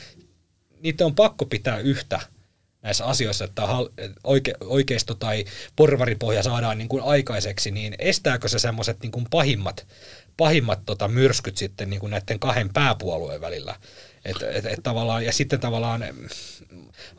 niitä 0.80 1.06
on 1.06 1.16
pakko 1.16 1.46
pitää 1.46 1.78
yhtä 1.78 2.20
näissä 2.86 3.06
asioissa, 3.06 3.46
että 3.46 3.62
oike, 4.24 4.54
oikeisto 4.62 5.14
tai 5.16 5.46
porvaripohja 5.76 6.44
saadaan 6.44 6.78
niin 6.78 6.90
kuin 6.90 7.04
aikaiseksi, 7.04 7.72
niin 7.72 7.96
estääkö 8.00 8.48
se 8.48 8.60
semmoiset 8.60 9.02
niin 9.02 9.12
pahimmat, 9.30 9.88
pahimmat 10.38 10.80
tota 10.86 11.08
myrskyt 11.08 11.58
sitten 11.58 11.90
niin 11.90 12.00
kuin 12.00 12.10
näiden 12.10 12.40
kahden 12.40 12.70
pääpuolueen 12.74 13.42
välillä? 13.42 13.76
Et, 14.26 14.36
et, 14.42 14.66
et 14.66 14.80
tavallaan, 14.84 15.26
ja 15.26 15.34
sitten 15.34 15.60
tavallaan, 15.60 16.04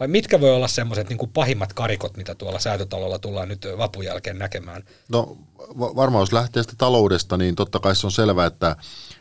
vai 0.01 0.09
mitkä 0.09 0.41
voi 0.41 0.51
olla 0.51 0.69
semmoiset 0.69 1.09
niin 1.09 1.31
pahimmat 1.35 1.73
karikot, 1.73 2.17
mitä 2.17 2.35
tuolla 2.35 2.59
säätötalolla 2.59 3.19
tullaan 3.19 3.49
nyt 3.49 3.67
vapun 3.79 4.05
jälkeen 4.05 4.39
näkemään? 4.39 4.83
No 5.09 5.37
varmaan 5.77 6.23
jos 6.23 6.33
lähtee 6.33 6.63
sitä 6.63 6.75
taloudesta, 6.79 7.37
niin 7.37 7.55
totta 7.55 7.81
kai 7.81 7.97
se 7.97 8.07
on 8.07 8.13
selvää, 8.13 8.47
että 8.47 8.77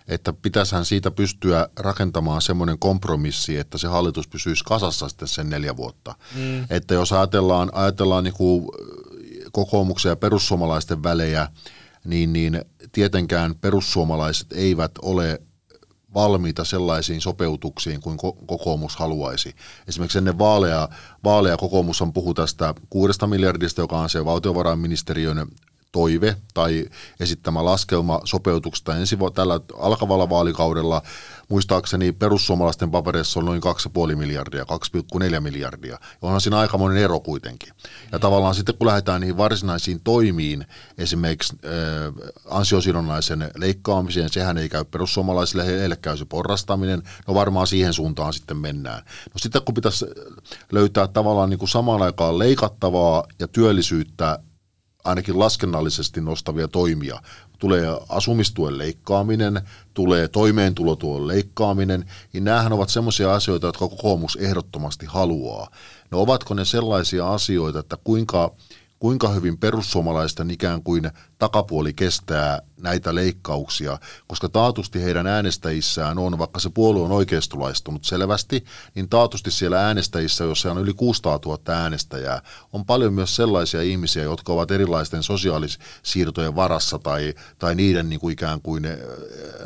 että 0.08 0.34
pitäisihän 0.34 0.86
siitä 0.86 1.12
pystyä 1.12 1.70
rakentamaan 1.80 2.42
semmoinen 2.42 2.80
kompromissi, 2.80 3.58
että 3.58 3.78
se 3.78 3.88
hallitus 3.88 4.28
pysyisi 4.28 4.64
kasassa 4.64 5.10
sitten 5.10 5.28
sen 5.28 5.50
neljä 5.50 5.78
vuotta. 5.78 6.16
Mm. 6.36 6.66
Että 6.70 6.94
jos 6.94 7.14
ajatellaan, 7.14 7.70
ajatellaan 7.74 8.24
niin 8.24 8.34
kuin 8.34 8.66
kokoomuksen 9.52 10.10
ja 10.10 10.16
perussuomalaisten 10.16 11.04
välejä, 11.04 11.48
niin, 12.06 12.34
niin 12.34 12.62
tietenkään 12.92 13.56
perussuomalaiset 13.56 14.54
eivät 14.54 14.92
ole 15.02 15.42
valmiita 16.14 16.64
sellaisiin 16.64 17.22
sopeutuksiin 17.22 18.02
kuin 18.02 18.18
kokoomus 18.48 18.96
haluaisi. 18.96 19.56
Esimerkiksi 19.88 20.18
ennen 20.18 20.40
vaaleja, 20.40 20.90
vaaleja 21.24 21.58
kokoomus 21.58 22.02
on 22.02 22.14
puhu 22.14 22.34
tästä 22.34 22.74
kuudesta 22.90 23.28
miljardista, 23.28 23.82
joka 23.82 23.98
on 23.98 24.10
se 24.10 24.26
valtiovarainministeriön 24.26 25.48
toive 25.96 26.36
tai 26.54 26.86
esittämä 27.20 27.66
laskelma 27.66 28.22
sopeutuksesta 28.24 28.98
ensi 28.98 29.20
vu- 29.20 29.32
tällä 29.32 29.60
alkavalla 29.80 30.30
vaalikaudella. 30.30 31.02
Muistaakseni 31.50 32.12
perussuomalaisten 32.12 32.92
paperissa 32.92 33.40
on 33.40 33.46
noin 33.46 33.62
2,5 34.10 34.16
miljardia, 34.16 34.66
2,4 34.66 35.40
miljardia. 35.40 36.00
Onhan 36.22 36.42
siinä 36.42 36.58
aikamoinen 36.58 37.04
ero 37.04 37.20
kuitenkin. 37.20 37.74
Ja 38.12 38.20
tavallaan 38.20 38.56
sitten 38.56 38.76
kun 38.78 38.88
lähdetään 38.88 39.22
niihin 39.22 39.38
varsinaisiin 39.38 40.02
toimiin, 40.04 40.66
esimerkiksi 40.98 41.56
äh, 41.66 42.32
ansiosidonnaisen 42.50 43.52
leikkaamiseen, 43.58 44.30
sehän 44.30 44.58
ei 44.58 44.70
käy 44.70 44.86
perussuomalaisille, 44.86 45.66
heille 45.66 45.96
käy 45.96 46.18
se 46.18 46.26
porrastaminen, 46.26 47.04
no 47.28 47.34
varmaan 47.34 47.68
siihen 47.68 47.94
suuntaan 47.94 48.34
sitten 48.34 48.58
mennään. 48.58 49.04
No 49.06 49.38
sitten 49.38 49.62
kun 49.66 49.76
pitäisi 49.76 50.06
löytää 50.72 51.08
tavallaan 51.08 51.50
niin 51.50 51.60
kuin 51.60 51.70
samaan 51.70 52.02
aikaan 52.02 52.40
leikattavaa 52.40 53.24
ja 53.40 53.48
työllisyyttä 53.48 54.40
ainakin 55.06 55.40
laskennallisesti 55.40 56.22
nostavia 56.22 56.68
toimia. 56.68 57.22
Tulee 57.60 57.86
asumistuen 58.10 58.78
leikkaaminen, 58.78 59.62
tulee 59.94 60.28
toimeentulotuen 60.28 61.28
leikkaaminen, 61.28 62.06
niin 62.34 62.44
näähän 62.44 62.74
ovat 62.74 62.90
sellaisia 62.90 63.34
asioita, 63.34 63.68
jotka 63.68 63.88
kokoomus 63.88 64.36
ehdottomasti 64.36 65.06
haluaa. 65.06 65.70
No 66.12 66.22
ovatko 66.22 66.54
ne 66.54 66.66
sellaisia 66.66 67.34
asioita, 67.34 67.80
että 67.80 67.98
kuinka, 68.04 68.52
kuinka 69.00 69.30
hyvin 69.30 69.58
perussuomalaisten 69.58 70.52
ikään 70.52 70.84
kuin 70.84 71.12
takapuoli 71.38 71.94
kestää 71.94 72.62
näitä 72.82 73.16
leikkauksia, 73.16 73.98
koska 74.28 74.50
taatusti 74.50 75.04
heidän 75.04 75.28
äänestäjissään 75.28 76.18
on, 76.18 76.38
vaikka 76.38 76.60
se 76.60 76.70
puolue 76.70 77.06
on 77.06 77.12
oikeistolaistunut 77.12 78.04
selvästi, 78.06 78.66
niin 78.96 79.10
taatusti 79.10 79.52
siellä 79.52 79.86
äänestäjissä, 79.86 80.44
jossa 80.44 80.72
on 80.72 80.78
yli 80.78 80.94
600 80.94 81.40
000 81.46 81.60
äänestäjää, 81.68 82.42
on 82.74 82.86
paljon 82.86 83.14
myös 83.14 83.36
sellaisia 83.36 83.82
ihmisiä, 83.82 84.24
jotka 84.24 84.54
ovat 84.54 84.72
erilaisten 84.72 85.24
sosiaalisiirtojen 85.24 86.56
varassa 86.56 87.00
tai, 87.00 87.34
tai 87.60 87.76
niiden 87.76 88.10
niin 88.10 88.20
kuin 88.20 88.34
ikään 88.34 88.62
kuin 88.62 88.84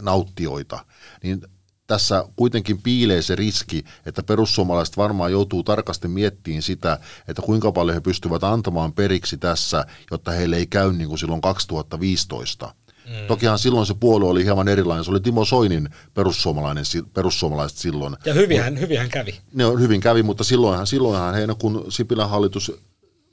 nauttioita. 0.01 0.85
Niin 1.23 1.41
tässä 1.89 2.25
kuitenkin 2.35 2.81
piilee 2.81 3.21
se 3.21 3.35
riski, 3.35 3.83
että 4.05 4.23
perussuomalaiset 4.23 4.97
varmaan 4.97 5.31
joutuu 5.31 5.63
tarkasti 5.63 6.07
miettimään 6.07 6.61
sitä, 6.61 6.99
että 7.27 7.41
kuinka 7.41 7.71
paljon 7.71 7.93
he 7.93 8.01
pystyvät 8.01 8.43
antamaan 8.43 8.93
periksi 8.93 9.37
tässä, 9.37 9.85
jotta 10.11 10.31
heille 10.31 10.57
ei 10.57 10.67
käy 10.67 10.93
niin 10.93 11.07
kuin 11.07 11.19
silloin 11.19 11.41
2015. 11.41 12.73
Mm. 13.05 13.27
Tokihan 13.27 13.59
silloin 13.59 13.85
se 13.85 13.93
puolue 13.99 14.29
oli 14.29 14.43
hieman 14.43 14.67
erilainen. 14.67 15.05
Se 15.05 15.11
oli 15.11 15.19
Timo 15.19 15.45
Soinin 15.45 15.89
perussuomalainen, 16.13 16.85
perussuomalaiset 17.13 17.77
silloin. 17.77 18.15
Ja 18.25 18.33
hyvin 18.33 18.61
hän, 18.61 18.77
kävi. 19.09 19.39
Ne 19.53 19.65
hyvin 19.79 20.01
kävi, 20.01 20.23
mutta 20.23 20.43
silloinhan, 20.43 20.87
silloinhan 20.87 21.33
heidän, 21.33 21.55
kun 21.55 21.85
Sipilän 21.89 22.29
hallitus 22.29 22.71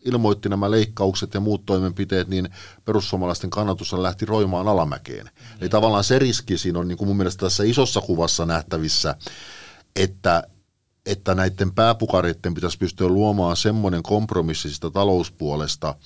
ilmoitti 0.06 0.48
nämä 0.48 0.70
leikkaukset 0.70 1.34
ja 1.34 1.40
muut 1.40 1.66
toimenpiteet, 1.66 2.28
niin 2.28 2.48
perussuomalaisten 2.84 3.50
kannatus 3.50 3.92
lähti 3.92 4.26
roimaan 4.26 4.68
alamäkeen. 4.68 5.24
Mm. 5.24 5.56
Eli 5.60 5.68
tavallaan 5.68 6.04
se 6.04 6.18
riski 6.18 6.58
siinä 6.58 6.78
on 6.78 6.88
niin 6.88 6.98
kuin 6.98 7.08
mun 7.08 7.16
mielestä 7.16 7.46
tässä 7.46 7.64
isossa 7.64 8.00
kuvassa 8.00 8.46
nähtävissä, 8.46 9.16
että 9.96 10.42
että 11.06 11.34
näiden 11.34 11.74
pääpukareiden 11.74 12.54
pitäisi 12.54 12.78
pystyä 12.78 13.08
luomaan 13.08 13.56
semmoinen 13.56 14.02
kompromissi 14.02 14.74
sitä 14.74 14.90
talouspuolesta– 14.90 15.94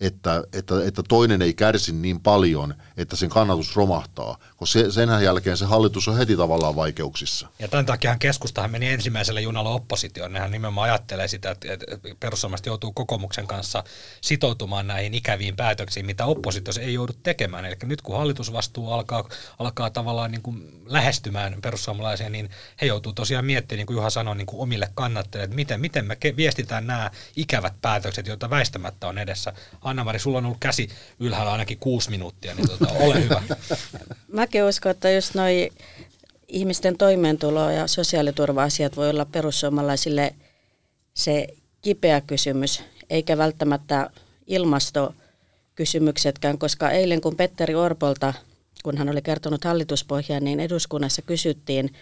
että, 0.00 0.44
että, 0.52 0.74
että 0.84 1.02
toinen 1.08 1.42
ei 1.42 1.54
kärsi 1.54 1.92
niin 1.92 2.20
paljon, 2.20 2.74
että 2.96 3.16
sen 3.16 3.28
kannatus 3.28 3.76
romahtaa, 3.76 4.38
koska 4.56 4.72
se, 4.80 4.92
sen 4.92 5.08
jälkeen 5.22 5.56
se 5.56 5.64
hallitus 5.64 6.08
on 6.08 6.16
heti 6.16 6.36
tavallaan 6.36 6.76
vaikeuksissa. 6.76 7.48
Ja 7.58 7.68
tämän 7.68 7.86
takia 7.86 8.16
keskustahan 8.18 8.70
meni 8.70 8.88
ensimmäisellä 8.88 9.40
junalla 9.40 9.70
oppositioon. 9.70 10.32
Nehän 10.32 10.50
nimenomaan 10.50 10.90
ajattelee 10.90 11.28
sitä, 11.28 11.50
että 11.50 11.66
perussuomalaiset 12.20 12.66
joutuu 12.66 12.92
kokoomuksen 12.92 13.46
kanssa 13.46 13.84
sitoutumaan 14.20 14.86
näihin 14.86 15.14
ikäviin 15.14 15.56
päätöksiin, 15.56 16.06
mitä 16.06 16.26
oppositiossa 16.26 16.80
ei 16.80 16.94
joudu 16.94 17.12
tekemään. 17.22 17.64
Eli 17.64 17.76
nyt 17.82 18.02
kun 18.02 18.16
hallitusvastuu 18.16 18.92
alkaa, 18.92 19.28
alkaa 19.58 19.90
tavallaan 19.90 20.30
niin 20.30 20.42
kuin 20.42 20.82
lähestymään 20.86 21.56
perussuomalaisia, 21.62 22.30
niin 22.30 22.50
he 22.80 22.86
joutuu 22.86 23.12
tosiaan 23.12 23.44
miettimään, 23.44 23.78
niin 23.78 23.86
kuin 23.86 23.94
Juha 23.94 24.10
sanoi, 24.10 24.36
niin 24.36 24.46
kuin 24.46 24.60
omille 24.60 24.88
kannattajille, 24.94 25.44
että 25.44 25.56
miten, 25.56 25.80
miten 25.80 26.04
me 26.04 26.16
viestitään 26.36 26.86
nämä 26.86 27.10
ikävät 27.36 27.74
päätökset, 27.82 28.26
joita 28.26 28.50
väistämättä 28.50 29.08
on 29.08 29.18
edessä 29.18 29.52
Anna-Mari, 29.86 30.18
sulla 30.18 30.38
on 30.38 30.46
ollut 30.46 30.60
käsi 30.60 30.88
ylhäällä 31.20 31.52
ainakin 31.52 31.78
kuusi 31.78 32.10
minuuttia, 32.10 32.54
niin 32.54 32.68
tota, 32.68 32.92
ole 32.92 33.24
hyvä. 33.24 33.42
Mäkin 34.28 34.64
uskon, 34.64 34.90
että 34.90 35.10
just 35.10 35.34
noi 35.34 35.70
ihmisten 36.48 36.98
toimeentulo 36.98 37.70
ja 37.70 37.86
sosiaaliturva-asiat 37.86 38.96
voi 38.96 39.10
olla 39.10 39.24
perussuomalaisille 39.24 40.34
se 41.14 41.46
kipeä 41.82 42.20
kysymys, 42.20 42.82
eikä 43.10 43.38
välttämättä 43.38 44.10
ilmastokysymyksetkään, 44.46 46.58
koska 46.58 46.90
eilen 46.90 47.20
kun 47.20 47.36
Petteri 47.36 47.74
Orpolta, 47.74 48.34
kun 48.82 48.98
hän 48.98 49.08
oli 49.08 49.22
kertonut 49.22 49.64
hallituspohjaa, 49.64 50.40
niin 50.40 50.60
eduskunnassa 50.60 51.22
kysyttiin 51.22 51.94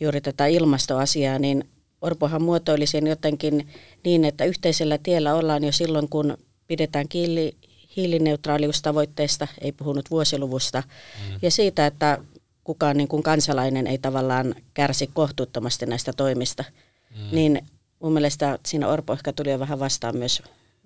juuri 0.00 0.20
tätä 0.20 0.46
ilmastoasiaa, 0.46 1.38
niin 1.38 1.68
Orpohan 2.00 2.42
muotoili 2.42 2.86
sen 2.86 3.06
jotenkin 3.06 3.68
niin, 4.04 4.24
että 4.24 4.44
yhteisellä 4.44 4.98
tiellä 4.98 5.34
ollaan 5.34 5.64
jo 5.64 5.72
silloin, 5.72 6.08
kun 6.08 6.38
pidetään 6.66 7.08
kiinni 7.08 7.56
hiilineutraaliustavoitteista, 7.96 9.48
ei 9.60 9.72
puhunut 9.72 10.10
vuosiluvusta, 10.10 10.80
mm. 10.80 11.38
ja 11.42 11.50
siitä, 11.50 11.86
että 11.86 12.18
kukaan 12.64 12.96
niin 12.96 13.08
kuin 13.08 13.22
kansalainen 13.22 13.86
ei 13.86 13.98
tavallaan 13.98 14.54
kärsi 14.74 15.10
kohtuuttomasti 15.14 15.86
näistä 15.86 16.12
toimista. 16.12 16.64
Mm. 17.10 17.36
Niin 17.36 17.66
mun 18.00 18.12
mielestä 18.12 18.58
siinä 18.66 18.88
Orpo 18.88 19.12
ehkä 19.12 19.32
tuli 19.32 19.50
jo 19.50 19.58
vähän 19.58 19.80
vastaan 19.80 20.16
myös 20.16 20.42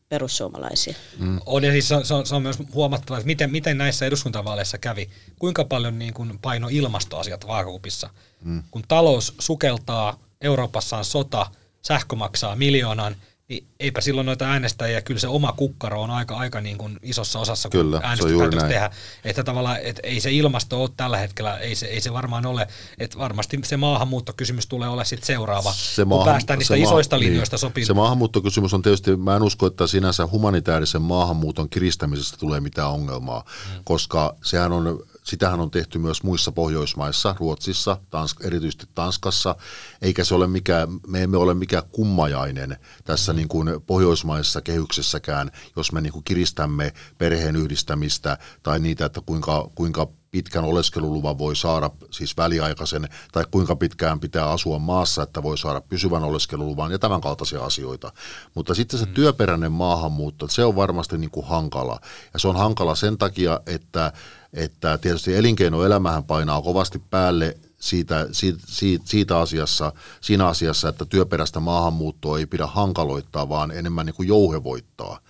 perussuomalaisia. 0.08 0.94
Mm. 1.18 1.40
On 1.47 1.64
ja 1.64 1.73
siis 1.73 1.88
se 1.88 2.14
on, 2.14 2.26
se 2.26 2.35
on 2.35 2.42
myös 2.42 2.58
huomattava, 2.75 3.18
että 3.18 3.26
miten, 3.26 3.50
miten 3.50 3.78
näissä 3.78 4.06
eduskuntavaaleissa 4.06 4.78
kävi, 4.78 5.08
kuinka 5.38 5.64
paljon 5.64 5.99
niin 5.99 6.14
kuin 6.14 6.38
paino 6.38 6.68
ilmastoasiat 6.70 7.47
vaakakupissa. 7.47 8.11
Mm. 8.44 8.62
Kun 8.70 8.82
talous 8.88 9.35
sukeltaa, 9.38 10.18
Euroopassa 10.40 10.97
on 10.97 11.04
sota, 11.04 11.47
sähkö 11.82 12.16
maksaa 12.16 12.56
miljoonan, 12.56 13.16
niin 13.49 13.67
eipä 13.81 14.00
silloin 14.00 14.26
noita 14.26 14.45
äänestäjiä, 14.45 15.02
kyllä 15.02 15.21
se 15.21 15.28
oma 15.28 15.52
kukkaro 15.52 16.02
on 16.02 16.11
aika, 16.11 16.37
aika 16.37 16.61
niin 16.61 16.78
kuin 16.78 16.99
isossa 17.02 17.38
osassa, 17.38 17.69
kun 17.69 17.81
kyllä, 17.81 18.00
tehdään. 18.69 18.90
Että 19.25 19.45
tavallaan, 19.45 19.78
että 19.83 20.02
ei 20.05 20.21
se 20.21 20.33
ilmasto 20.33 20.83
ole 20.83 20.90
tällä 20.97 21.17
hetkellä, 21.17 21.59
ei 21.59 21.75
se, 21.75 21.87
ei 21.87 22.00
se 22.00 22.12
varmaan 22.12 22.47
ole, 22.47 22.69
että 22.99 23.19
varmasti 23.19 23.61
se 23.64 23.76
maahanmuuttokysymys 23.76 24.67
tulee 24.67 24.88
olla 24.88 25.05
sitten 25.05 25.26
seuraava, 25.26 25.73
se 25.73 26.02
kun 26.02 26.09
maahan, 26.09 26.33
päästään 26.33 26.59
niistä 26.59 26.76
maa, 26.76 26.85
isoista 26.85 27.17
niin, 27.17 27.26
linjoista 27.26 27.59
sopimaan. 27.59 27.87
Se 27.87 27.95
maahanmuuttokysymys 27.95 28.75
on 28.75 28.83
tietysti, 28.83 29.17
mä 29.17 29.37
en 29.37 29.43
usko, 29.43 29.67
että 29.67 29.87
sinänsä 29.87 30.26
humanitaarisen 30.26 31.02
maahanmuuton 31.02 31.69
kiristämisestä 31.69 32.37
tulee 32.37 32.61
mitään 32.61 32.90
ongelmaa, 32.90 33.45
hmm. 33.73 33.85
koska 33.85 34.37
sehän 34.45 34.73
on 34.73 35.00
Sitähän 35.28 35.61
on 35.61 35.70
tehty 35.70 35.99
myös 35.99 36.23
muissa 36.23 36.52
Pohjoismaissa, 36.52 37.35
Ruotsissa, 37.38 37.99
Tansk, 38.11 38.44
erityisesti 38.44 38.87
Tanskassa, 38.94 39.56
eikä 40.02 40.25
se 40.25 40.35
ole 40.35 40.47
mikään, 40.47 40.88
me 41.06 41.23
emme 41.23 41.37
ole 41.37 41.54
mikään 41.54 41.82
kummajainen 41.92 42.76
tässä 43.04 43.32
niin 43.32 43.49
kuin 43.49 43.68
pohjoismaisessa 43.87 44.61
kehyksessäkään, 44.61 45.50
jos 45.76 45.92
me 45.92 46.00
niin 46.00 46.12
kuin 46.12 46.25
kiristämme 46.25 46.92
perheen 47.18 47.56
yhdistämistä 47.56 48.38
tai 48.62 48.78
niitä, 48.78 49.06
että 49.06 49.20
kuinka, 49.26 49.70
kuinka 49.75 50.08
pitkän 50.30 50.64
oleskeluluvan 50.64 51.38
voi 51.38 51.56
saada, 51.56 51.90
siis 52.11 52.37
väliaikaisen, 52.37 53.08
tai 53.32 53.44
kuinka 53.50 53.76
pitkään 53.76 54.20
pitää 54.20 54.50
asua 54.50 54.78
maassa, 54.78 55.23
että 55.23 55.42
voi 55.42 55.58
saada 55.58 55.80
pysyvän 55.80 56.25
oleskeluluvan 56.25 56.92
ja 56.92 56.99
tämän 56.99 57.20
kaltaisia 57.20 57.64
asioita. 57.64 58.12
Mutta 58.54 58.75
sitten 58.75 58.99
se 58.99 59.06
mm. 59.06 59.14
työperäinen 59.14 59.73
maahanmuutto, 59.73 60.49
se 60.49 60.64
on 60.64 60.76
varmasti 60.76 61.18
niin 61.18 61.30
kuin 61.30 61.47
hankala. 61.47 62.00
Ja 62.32 62.38
se 62.38 62.49
on 62.49 62.56
hankala 62.56 62.94
sen 62.94 63.18
takia, 63.18 63.61
että 63.66 64.12
että 64.52 64.99
tietysti 64.99 65.35
elinkeinoelämähän 65.35 66.25
painaa 66.25 66.62
kovasti 66.62 67.02
päälle 67.11 67.57
siitä, 67.78 68.28
siitä, 68.33 68.61
siitä, 68.67 69.05
siitä 69.07 69.38
asiassa, 69.38 69.93
siinä 70.21 70.47
asiassa, 70.47 70.88
että 70.88 71.05
työperäistä 71.05 71.61
maahanmuuttoa 71.61 72.38
ei 72.38 72.47
pidä 72.47 72.67
hankaloittaa, 72.67 73.49
vaan 73.49 73.71
enemmän 73.71 74.07
niin 74.07 74.14
kuin 74.14 74.28
jouhevoittaa. 74.28 75.21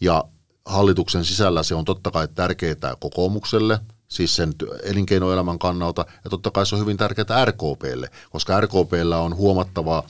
Ja 0.00 0.24
hallituksen 0.64 1.24
sisällä 1.24 1.62
se 1.62 1.74
on 1.74 1.84
totta 1.84 2.10
kai 2.10 2.28
tärkeää 2.34 2.96
kokoomukselle, 3.00 3.80
siis 4.08 4.36
sen 4.36 4.54
elinkeinoelämän 4.82 5.58
kannalta, 5.58 6.06
ja 6.24 6.30
totta 6.30 6.50
kai 6.50 6.66
se 6.66 6.74
on 6.74 6.80
hyvin 6.80 6.96
tärkeää 6.96 7.44
RKPlle, 7.44 8.10
koska 8.30 8.60
RKPllä 8.60 9.18
on 9.18 9.36
huomattava 9.36 10.04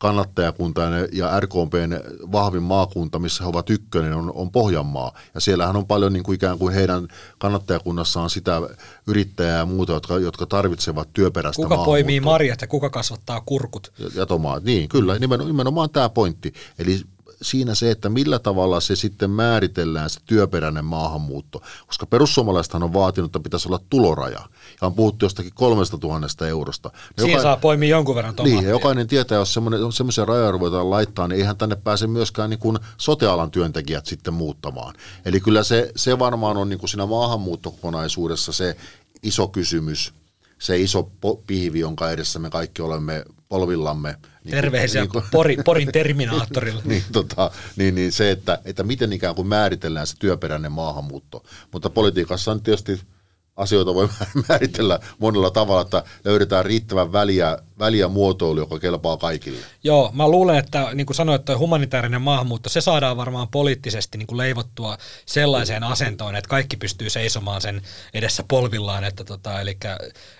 kannattajakunta 0.00 0.80
ja 1.12 1.40
RKPn 1.40 2.00
vahvin 2.32 2.62
maakunta, 2.62 3.18
missä 3.18 3.44
he 3.44 3.48
ovat 3.48 3.70
ykkönen, 3.70 4.12
on, 4.12 4.32
on 4.34 4.50
Pohjanmaa. 4.50 5.12
Ja 5.34 5.40
siellähän 5.40 5.76
on 5.76 5.86
paljon 5.86 6.12
niin 6.12 6.22
kuin 6.22 6.34
ikään 6.34 6.58
kuin 6.58 6.74
heidän 6.74 7.08
kannattajakunnassaan 7.38 8.30
sitä 8.30 8.60
yrittäjää 9.06 9.58
ja 9.58 9.66
muuta, 9.66 9.92
jotka, 9.92 10.18
jotka 10.18 10.46
tarvitsevat 10.46 11.08
työperäistä 11.12 11.62
Kuka 11.62 11.76
poimii 11.76 12.20
marjat 12.20 12.60
ja 12.60 12.66
kuka 12.66 12.90
kasvattaa 12.90 13.40
kurkut? 13.40 13.92
Ja, 13.98 14.10
ja 14.14 14.26
tomaat, 14.26 14.64
niin 14.64 14.88
kyllä, 14.88 15.18
nimenomaan, 15.18 15.52
nimenomaan 15.52 15.90
tämä 15.90 16.08
pointti. 16.08 16.52
Eli 16.78 17.00
siinä 17.42 17.74
se, 17.74 17.90
että 17.90 18.08
millä 18.08 18.38
tavalla 18.38 18.80
se 18.80 18.96
sitten 18.96 19.30
määritellään 19.30 20.10
se 20.10 20.20
työperäinen 20.26 20.84
maahanmuutto. 20.84 21.62
Koska 21.86 22.06
perussuomalaisethan 22.06 22.82
on 22.82 22.92
vaatinut, 22.92 23.28
että 23.28 23.40
pitäisi 23.40 23.68
olla 23.68 23.80
tuloraja. 23.90 24.40
Ja 24.80 24.86
on 24.86 24.94
puhuttu 24.94 25.24
jostakin 25.24 25.52
kolmesta 25.54 25.98
tuhannesta 25.98 26.48
eurosta. 26.48 26.88
Ne 26.88 26.94
Siinä 27.04 27.22
jokainen, 27.22 27.42
saa 27.42 27.56
poimia 27.56 27.88
jonkun 27.88 28.14
verran 28.14 28.34
tomaattia. 28.34 28.60
Niin, 28.60 28.70
jokainen 28.70 29.06
tietää, 29.06 29.38
jos 29.38 29.58
semmoisia 29.90 30.24
rajoja 30.24 30.50
ruvetaan 30.50 30.90
laittaa, 30.90 31.28
niin 31.28 31.40
eihän 31.40 31.56
tänne 31.56 31.76
pääse 31.76 32.06
myöskään 32.06 32.50
niin 32.50 32.60
kuin 32.60 32.78
sotealan 32.96 33.50
työntekijät 33.50 34.06
sitten 34.06 34.34
muuttamaan. 34.34 34.94
Eli 35.24 35.40
kyllä 35.40 35.62
se, 35.62 35.92
se 35.96 36.18
varmaan 36.18 36.56
on 36.56 36.68
niin 36.68 36.78
kuin 36.78 36.90
siinä 36.90 37.06
maahanmuuttokokonaisuudessa 37.06 38.52
se 38.52 38.76
iso 39.22 39.48
kysymys, 39.48 40.14
se 40.58 40.80
iso 40.80 41.10
pihvi, 41.46 41.80
jonka 41.80 42.10
edessä 42.10 42.38
me 42.38 42.50
kaikki 42.50 42.82
olemme 42.82 43.24
polvillamme. 43.50 44.16
Niin 44.44 44.50
Terveisiä 44.50 45.00
niin 45.00 45.10
kuin, 45.10 45.24
Pori, 45.30 45.56
Porin 45.64 45.92
terminaattorilla. 45.92 46.82
niin, 46.84 47.04
tota, 47.12 47.50
niin, 47.76 47.94
niin 47.94 48.12
se, 48.12 48.30
että, 48.30 48.58
että 48.64 48.82
miten 48.82 49.12
ikään 49.12 49.34
kuin 49.34 49.48
määritellään 49.48 50.06
se 50.06 50.16
työperäinen 50.18 50.72
maahanmuutto. 50.72 51.44
Mutta 51.72 51.90
politiikassa 51.90 52.52
on 52.52 52.62
tietysti 52.62 53.00
asioita 53.56 53.94
voi 53.94 54.08
määritellä 54.48 54.98
monella 55.18 55.50
tavalla, 55.50 55.82
että 55.82 56.04
löydetään 56.24 56.64
riittävän 56.64 57.12
väliä, 57.12 57.58
väliä 57.80 58.08
muotoilu, 58.08 58.60
joka 58.60 58.78
kelpaa 58.78 59.16
kaikille. 59.16 59.58
Joo, 59.84 60.10
mä 60.14 60.28
luulen, 60.28 60.58
että 60.58 60.88
niin 60.94 61.06
kuin 61.06 61.16
sanoit, 61.16 61.44
toi 61.44 61.56
humanitaarinen 61.56 62.22
maahanmuutto, 62.22 62.68
se 62.68 62.80
saadaan 62.80 63.16
varmaan 63.16 63.48
poliittisesti 63.48 64.18
niin 64.18 64.26
kuin 64.26 64.38
leivottua 64.38 64.98
sellaiseen 65.26 65.82
asentoon, 65.84 66.36
että 66.36 66.48
kaikki 66.48 66.76
pystyy 66.76 67.10
seisomaan 67.10 67.60
sen 67.60 67.82
edessä 68.14 68.44
polvillaan, 68.48 69.04
että, 69.04 69.24
tota, 69.24 69.60
eli, 69.60 69.70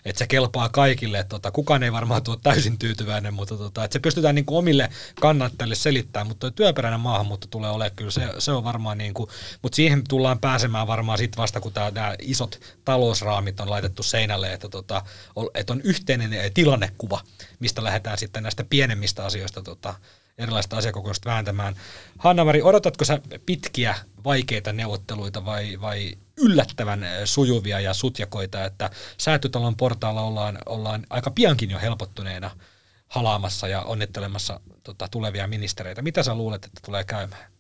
että 0.05 0.19
se 0.19 0.27
kelpaa 0.27 0.69
kaikille. 0.69 1.19
Että, 1.19 1.29
tota, 1.29 1.51
kukaan 1.51 1.83
ei 1.83 1.93
varmaan 1.93 2.23
tuo 2.23 2.37
täysin 2.37 2.79
tyytyväinen, 2.79 3.35
mutta 3.35 3.57
tota, 3.57 3.85
että 3.85 3.93
se 3.93 3.99
pystytään 3.99 4.35
niin 4.35 4.45
kuin 4.45 4.59
omille 4.59 4.89
kannattajille 5.21 5.75
selittämään, 5.75 6.27
mutta 6.27 6.41
tuo 6.41 6.51
työperäinen 6.51 7.01
maahanmuutto 7.01 7.47
tulee 7.51 7.71
olemaan 7.71 7.97
kyllä, 7.97 8.11
se, 8.11 8.29
se 8.39 8.53
on 8.53 8.65
varmaan, 8.65 8.99
niin 8.99 9.15
kuin, 9.15 9.31
mutta 9.63 9.77
siihen 9.77 10.05
tullaan 10.09 10.39
pääsemään 10.39 10.87
varmaan 10.87 11.19
sitten 11.19 11.43
vasta, 11.43 11.61
kun 11.61 11.73
nämä 11.95 12.15
isot 12.19 12.61
talousraamit 12.85 13.61
on 13.61 13.71
laitettu 13.71 14.03
seinälle, 14.03 14.53
että, 14.53 14.69
tota, 14.69 15.03
että 15.55 15.73
on 15.73 15.81
yhteinen 15.81 16.31
tilannekuva, 16.55 17.21
mistä 17.59 17.85
lähdetään 17.85 18.19
sitten 18.19 18.43
näistä 18.43 18.65
pienemmistä 18.71 19.25
asioista 19.25 19.63
tota, 19.63 19.95
erilaista 20.39 20.77
asiakokoista 20.77 21.31
vääntämään. 21.31 21.77
Hanna-Mari, 22.19 22.63
odotatko 22.63 23.05
sä 23.05 23.21
pitkiä, 23.47 23.95
vaikeita 24.25 24.73
neuvotteluita 24.73 25.45
vai, 25.45 25.81
vai 25.81 26.13
yllättävän 26.37 27.07
sujuvia 27.25 27.81
ja 27.81 27.95
sutjakoita, 27.95 28.65
että 28.65 28.91
säätytalon 29.19 29.77
portaalla 29.77 30.23
ollaan, 30.23 30.59
ollaan 30.67 31.07
aika 31.11 31.31
piankin 31.31 31.71
jo 31.71 31.79
helpottuneena 31.79 32.51
halaamassa 33.09 33.69
ja 33.69 33.83
onnittelemassa 33.83 34.61
tota, 34.83 35.09
tulevia 35.11 35.47
ministereitä. 35.47 36.03
Mitä 36.03 36.23
sä 36.23 36.35
luulet, 36.35 36.65
että 36.65 36.81
tulee 36.85 37.05
käymään? 37.05 37.51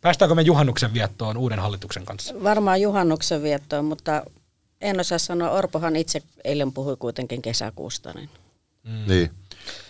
Päästäänkö 0.00 0.34
me 0.34 0.42
juhannuksen 0.42 0.94
viettoon 0.94 1.36
uuden 1.36 1.58
hallituksen 1.58 2.04
kanssa? 2.04 2.34
Varmaan 2.42 2.80
juhannuksen 2.80 3.42
viettoon, 3.42 3.84
mutta 3.84 4.22
en 4.80 5.00
osaa 5.00 5.18
sanoa. 5.18 5.50
Orpohan 5.50 5.96
itse 5.96 6.22
eilen 6.44 6.72
puhui 6.72 6.96
kuitenkin 6.96 7.42
kesäkuusta. 7.42 8.12
Niin. 8.12 8.30
Mm. 8.84 9.04
niin. 9.06 9.30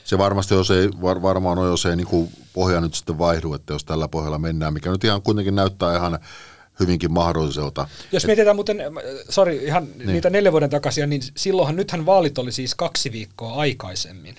Se 0.04 0.18
varmasti 0.18 0.54
jos 0.54 0.70
ei, 0.70 0.88
var, 1.02 1.22
varmaan 1.22 1.58
on, 1.58 1.66
jos 1.66 1.86
ei 1.86 1.96
niin 1.96 2.06
kuin 2.06 2.30
pohja 2.52 2.80
nyt 2.80 2.94
sitten 2.94 3.18
vaihdu, 3.18 3.54
että 3.54 3.72
jos 3.72 3.84
tällä 3.84 4.08
pohjalla 4.08 4.38
mennään, 4.38 4.72
mikä 4.72 4.90
nyt 4.90 5.04
ihan 5.04 5.22
kuitenkin 5.22 5.54
näyttää 5.54 5.96
ihan 5.96 6.18
hyvinkin 6.80 7.12
mahdolliselta. 7.12 7.88
Jos 8.12 8.26
mietitään 8.26 8.56
muuten, 8.56 8.78
sori, 9.28 9.64
ihan 9.64 9.88
niin. 9.96 10.06
niitä 10.06 10.30
neljä 10.30 10.52
vuoden 10.52 10.70
takaisin, 10.70 11.10
niin 11.10 11.22
silloinhan 11.36 11.76
nythän 11.76 12.06
vaalit 12.06 12.38
oli 12.38 12.52
siis 12.52 12.74
kaksi 12.74 13.12
viikkoa 13.12 13.54
aikaisemmin 13.54 14.34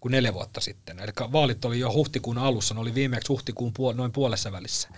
kuin 0.00 0.12
neljä 0.12 0.34
vuotta 0.34 0.60
sitten. 0.60 0.98
Eli 0.98 1.12
vaalit 1.32 1.64
oli 1.64 1.80
jo 1.80 1.92
huhtikuun 1.92 2.38
alussa, 2.38 2.74
ne 2.74 2.80
oli 2.80 2.94
viimeksi 2.94 3.28
huhtikuun 3.28 3.72
puol- 3.78 3.94
noin 3.94 4.12
puolessa 4.12 4.52
välissä. 4.52 4.88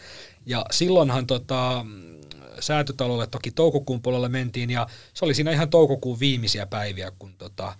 Ja 0.46 0.66
silloinhan 0.70 1.26
tota, 1.26 1.86
säätötalolle 2.60 3.26
toki 3.26 3.50
toukokuun 3.50 4.02
puolelle 4.02 4.28
mentiin, 4.28 4.70
ja 4.70 4.86
se 5.14 5.24
oli 5.24 5.34
siinä 5.34 5.50
ihan 5.50 5.70
toukokuun 5.70 6.20
viimeisiä 6.20 6.66
päiviä, 6.66 7.12
kun 7.18 7.34
tota, 7.38 7.74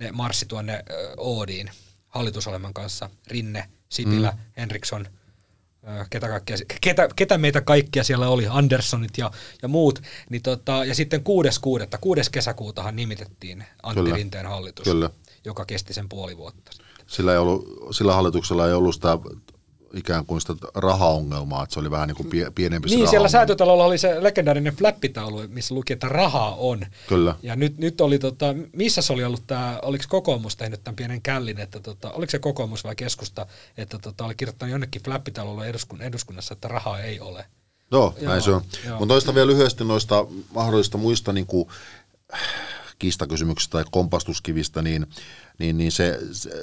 ne 0.00 0.12
marssi 0.12 0.46
tuonne 0.46 0.84
Oodiin 1.16 1.70
hallitusoleman 2.08 2.74
kanssa. 2.74 3.10
Rinne, 3.26 3.68
Sipilä, 3.88 4.30
mm. 4.30 4.38
Henriksson, 4.56 5.06
ketä, 6.10 6.28
kaikkea, 6.28 6.56
ketä, 6.80 7.08
ketä, 7.16 7.38
meitä 7.38 7.60
kaikkia 7.60 8.04
siellä 8.04 8.28
oli, 8.28 8.46
Anderssonit 8.50 9.18
ja, 9.18 9.30
ja 9.62 9.68
muut. 9.68 10.02
Niin 10.30 10.42
tota, 10.42 10.84
ja 10.84 10.94
sitten 10.94 11.20
6.6. 11.90 11.98
6. 12.00 12.30
kesäkuutahan 12.30 12.96
nimitettiin 12.96 13.64
Antti 13.82 14.02
Kyllä. 14.02 14.16
Rinteen 14.16 14.46
hallitus, 14.46 14.84
Kyllä. 14.84 15.10
joka 15.44 15.64
kesti 15.64 15.94
sen 15.94 16.08
puoli 16.08 16.36
vuotta. 16.36 16.72
Sillä, 17.06 17.32
ei 17.32 17.38
ollut, 17.38 17.66
sillä 17.90 18.14
hallituksella 18.14 18.66
ei 18.66 18.72
ollut 18.72 18.94
sitä 18.94 19.18
ikään 19.94 20.26
kuin 20.26 20.40
sitä 20.40 20.54
rahaongelmaa, 20.74 21.62
että 21.62 21.74
se 21.74 21.80
oli 21.80 21.90
vähän 21.90 22.08
niin 22.08 22.16
kuin 22.16 22.28
pie, 22.28 22.50
pienempi 22.54 22.88
Niin, 22.88 23.08
siellä 23.08 23.28
säätötalolla 23.28 23.84
oli 23.84 23.98
se 23.98 24.22
legendaarinen 24.22 24.76
flappitaulu, 24.76 25.42
missä 25.48 25.74
luki, 25.74 25.92
että 25.92 26.08
rahaa 26.08 26.54
on. 26.54 26.86
Kyllä. 27.08 27.34
Ja 27.42 27.56
nyt, 27.56 27.78
nyt 27.78 28.00
oli, 28.00 28.18
tota, 28.18 28.46
missä 28.72 29.02
se 29.02 29.12
oli 29.12 29.24
ollut 29.24 29.46
tämä, 29.46 29.78
oliko 29.82 30.04
kokoomus 30.08 30.56
tehnyt 30.56 30.84
tämän 30.84 30.96
pienen 30.96 31.22
källin, 31.22 31.60
että 31.60 31.80
tota, 31.80 32.10
oliko 32.10 32.30
se 32.30 32.38
kokoomus 32.38 32.84
vai 32.84 32.96
keskusta, 32.96 33.46
että 33.76 33.98
tota, 33.98 34.24
oli 34.24 34.34
kirjoittanut 34.34 34.72
jonnekin 34.72 35.02
flappitaululla 35.02 35.66
eduskun, 35.66 36.02
eduskunnassa, 36.02 36.54
että 36.54 36.68
rahaa 36.68 37.00
ei 37.00 37.20
ole. 37.20 37.44
Joo, 37.90 38.14
Joo 38.20 38.30
näin 38.30 38.42
se 38.42 38.50
on. 38.50 38.62
Mutta 38.98 39.14
toista 39.14 39.34
vielä 39.34 39.46
lyhyesti 39.46 39.84
noista 39.84 40.26
mahdollisista 40.54 40.98
muista 40.98 41.32
niin 41.32 41.46
kuin, 41.46 41.68
kiistakysymyksistä 42.98 43.72
tai 43.72 43.84
kompastuskivistä, 43.90 44.82
niin, 44.82 45.06
niin, 45.58 45.78
niin 45.78 45.92
se, 45.92 46.18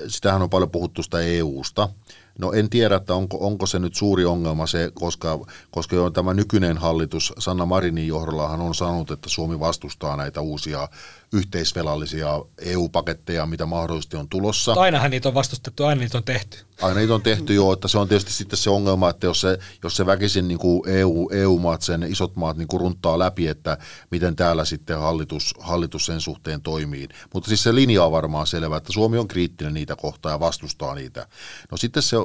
sitähän 0.08 0.42
on 0.42 0.50
paljon 0.50 0.72
puhuttu 0.72 1.04
sitä 1.04 1.20
EU-sta. 1.20 1.90
No 2.40 2.52
en 2.52 2.70
tiedä, 2.70 2.96
että 2.96 3.14
onko, 3.14 3.38
onko 3.40 3.66
se 3.66 3.80
nyt 3.80 3.96
suuri 3.96 4.26
ongelma 4.26 4.68
se, 4.68 4.92
koska, 4.94 5.40
koska 5.72 5.96
jo 5.96 6.10
tämä 6.10 6.34
nykyinen 6.34 6.78
hallitus 6.78 7.34
Sanna 7.40 7.66
Marinin 7.66 8.08
johdollahan 8.08 8.62
on 8.62 8.76
sanonut, 8.76 9.12
että 9.12 9.30
Suomi 9.30 9.60
vastustaa 9.60 10.18
näitä 10.18 10.42
uusia 10.42 10.88
yhteisvelallisia 11.36 12.42
EU-paketteja, 12.58 13.46
mitä 13.46 13.66
mahdollisesti 13.66 14.18
on 14.18 14.30
tulossa. 14.30 14.74
Ainahan 14.74 15.12
niitä 15.12 15.30
on 15.30 15.34
vastustettu, 15.34 15.84
aina 15.84 16.02
niitä 16.02 16.18
on 16.18 16.24
tehty. 16.24 16.58
Aina 16.82 17.00
niitä 17.00 17.14
on 17.16 17.22
tehty 17.22 17.54
jo, 17.54 17.74
että 17.74 17.88
se 17.88 17.98
on 17.98 18.08
tietysti 18.08 18.34
sitten 18.34 18.58
se 18.58 18.70
ongelma, 18.70 19.10
että 19.10 19.28
jos 19.28 19.42
se, 19.42 19.60
jos 19.84 19.96
se 19.96 20.06
väkisin 20.06 20.48
niin 20.48 20.58
kuin 20.58 20.90
EU, 20.90 21.30
EU-maat, 21.32 21.82
sen 21.82 22.04
isot 22.04 22.36
maat 22.36 22.58
niin 22.58 22.68
kuin 22.68 22.82
runtaa 22.82 23.20
läpi, 23.20 23.48
että 23.48 23.78
miten 24.12 24.36
täällä 24.36 24.66
sitten 24.66 25.00
hallitus, 25.00 25.54
hallitus 25.60 26.06
sen 26.06 26.22
suhteen 26.22 26.62
toimii. 26.62 27.08
Mutta 27.34 27.48
siis 27.48 27.64
se 27.64 27.76
linja 27.76 28.04
on 28.04 28.12
varmaan 28.12 28.48
selvä, 28.48 28.78
että 28.78 28.94
Suomi 28.94 29.18
on 29.18 29.28
kriittinen 29.28 29.74
niitä 29.74 29.96
kohtaa 29.96 30.32
ja 30.32 30.40
vastustaa 30.40 30.96
niitä. 30.96 31.28
No 31.72 31.78
sitten 31.78 32.04
se 32.04 32.18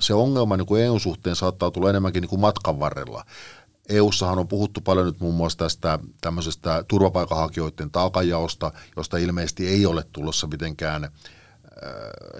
se 0.00 0.14
ongelma 0.14 0.56
niin 0.56 0.66
kuin 0.66 0.82
EU-suhteen 0.82 1.36
saattaa 1.36 1.70
tulla 1.70 1.90
enemmänkin 1.90 2.20
niin 2.20 2.28
kuin 2.28 2.40
matkan 2.40 2.80
varrella. 2.80 3.24
EU-ssahan 3.88 4.38
on 4.38 4.48
puhuttu 4.48 4.80
paljon 4.80 5.06
nyt 5.06 5.20
muun 5.20 5.34
muassa 5.34 5.58
tästä 5.58 5.98
tämmöisestä 6.20 6.84
turvapaikanhakijoiden 6.88 7.90
taakanjaosta, 7.90 8.72
josta 8.96 9.16
ilmeisesti 9.16 9.68
ei 9.68 9.86
ole 9.86 10.04
tulossa 10.12 10.46
mitenkään 10.46 11.04
äh, 11.04 11.10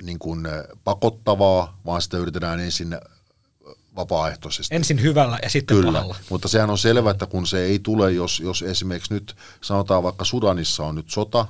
niin 0.02 0.18
kuin 0.18 0.48
pakottavaa, 0.84 1.80
vaan 1.87 2.02
sitä 2.02 2.16
yritetään 2.16 2.61
ensin 2.61 2.96
vapaaehtoisesti. 3.96 4.74
Ensin 4.74 5.02
hyvällä 5.02 5.38
ja 5.42 5.50
sitten 5.50 5.76
Kyllä, 5.76 5.92
pahalla. 5.92 6.16
mutta 6.30 6.48
sehän 6.48 6.70
on 6.70 6.78
selvä, 6.78 7.11
että 7.11 7.26
kun 7.26 7.46
se 7.46 7.64
ei 7.64 7.78
tule, 7.78 8.12
jos, 8.12 8.40
jos 8.40 8.62
esimerkiksi 8.62 9.14
nyt 9.14 9.37
sanotaan 9.61 10.02
vaikka 10.02 10.24
Sudanissa 10.24 10.84
on 10.84 10.94
nyt 10.94 11.11
sota, 11.11 11.46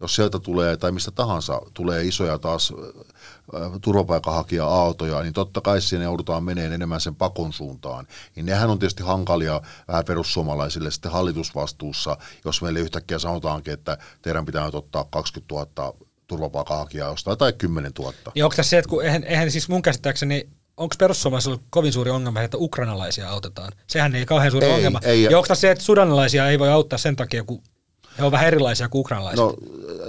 jos 0.00 0.16
sieltä 0.16 0.38
tulee 0.38 0.76
tai 0.76 0.92
mistä 0.92 1.10
tahansa 1.10 1.62
tulee 1.74 2.04
isoja 2.04 2.38
taas 2.38 2.72
turvapaikanhakija-aaltoja, 3.80 5.22
niin 5.22 5.32
totta 5.32 5.60
kai 5.60 5.80
siinä 5.80 6.04
joudutaan 6.04 6.44
meneen 6.44 6.72
enemmän 6.72 7.00
sen 7.00 7.14
pakon 7.14 7.52
suuntaan. 7.52 8.06
Niin 8.36 8.46
nehän 8.46 8.70
on 8.70 8.78
tietysti 8.78 9.02
hankalia 9.02 9.60
vähän 9.88 10.04
perussuomalaisille 10.04 10.90
sitten 10.90 11.12
hallitusvastuussa, 11.12 12.16
jos 12.44 12.62
meille 12.62 12.80
yhtäkkiä 12.80 13.18
sanotaankin, 13.18 13.74
että 13.74 13.98
teidän 14.22 14.46
pitää 14.46 14.64
nyt 14.64 14.74
ottaa 14.74 15.04
20 15.04 15.54
000 15.54 15.94
turvapaikanhakijaa 16.26 17.10
jostain 17.10 17.38
tai 17.38 17.52
10 17.52 17.92
000. 17.98 18.12
Niin 18.34 18.44
onko 18.44 18.56
tässä 18.56 18.70
se, 18.70 18.78
että 18.78 18.88
kun 18.88 19.04
eihän, 19.04 19.24
eihän 19.24 19.50
siis 19.50 19.68
mun 19.68 19.82
käsittääkseni 19.82 20.48
onko 20.76 20.94
perussuomalaisilla 20.98 21.58
kovin 21.70 21.92
suuri 21.92 22.10
ongelma, 22.10 22.42
että 22.42 22.56
ukrainalaisia 22.56 23.30
autetaan? 23.30 23.72
Sehän 23.86 24.14
ei 24.14 24.26
kauhean 24.26 24.50
suuri 24.50 24.66
ei, 24.66 24.72
ongelma. 24.72 25.00
Ei, 25.02 25.22
ja 25.22 25.38
onko 25.38 25.54
se, 25.54 25.70
että 25.70 25.84
sudanalaisia 25.84 26.48
ei 26.48 26.58
voi 26.58 26.68
auttaa 26.68 26.98
sen 26.98 27.16
takia, 27.16 27.44
kun 27.44 27.62
he 28.18 28.22
ovat 28.22 28.32
vähän 28.32 28.46
erilaisia 28.46 28.88
kuin 28.88 29.00
ukrainalaiset. 29.00 29.44
No, 29.44 29.54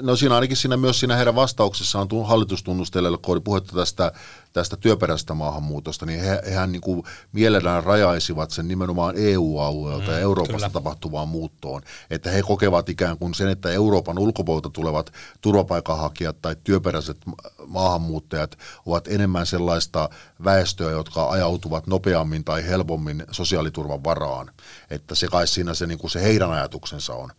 no 0.01 0.15
siinä 0.15 0.35
ainakin 0.35 0.57
siinä 0.57 0.77
myös 0.77 0.99
siinä 0.99 1.15
heidän 1.15 1.35
vastauksessaan 1.35 2.07
hallitustunnusteille, 2.25 3.17
kun 3.17 3.33
oli 3.33 3.41
puhetta 3.41 3.75
tästä 3.75 4.11
tästä 4.57 4.77
työperäisestä 4.77 5.33
maahanmuutosta, 5.33 6.05
niin 6.05 6.19
he, 6.19 6.41
hehän 6.45 6.71
niin 6.71 6.81
kuin 6.81 7.03
mielellään 7.31 7.83
rajaisivat 7.83 8.51
sen 8.51 8.67
nimenomaan 8.67 9.15
EU-alueelta 9.17 10.05
mm, 10.05 10.11
ja 10.11 10.19
Euroopasta 10.19 10.57
kyllä. 10.57 10.69
tapahtuvaan 10.69 11.27
muuttoon. 11.27 11.81
Että 12.09 12.29
he 12.29 12.41
kokevat 12.41 12.89
ikään 12.89 13.17
kuin 13.17 13.33
sen, 13.33 13.47
että 13.47 13.71
Euroopan 13.71 14.19
ulkopuolelta 14.19 14.69
tulevat 14.69 15.13
turvapaikanhakijat 15.41 16.41
tai 16.41 16.55
työperäiset 16.63 17.17
maahanmuuttajat 17.67 18.57
ovat 18.85 19.07
enemmän 19.07 19.45
sellaista 19.45 20.09
väestöä, 20.43 20.91
jotka 20.91 21.29
ajautuvat 21.29 21.87
nopeammin 21.87 22.43
tai 22.43 22.67
helpommin 22.67 23.23
sosiaaliturvan 23.31 24.03
varaan. 24.03 24.51
Että 24.89 25.15
se 25.15 25.27
kai 25.27 25.47
siinä 25.47 25.73
se, 25.73 25.87
niin 25.87 25.99
kuin 25.99 26.11
se 26.11 26.23
heidän 26.23 26.51
ajatuksensa 26.51 27.13
on. 27.13 27.29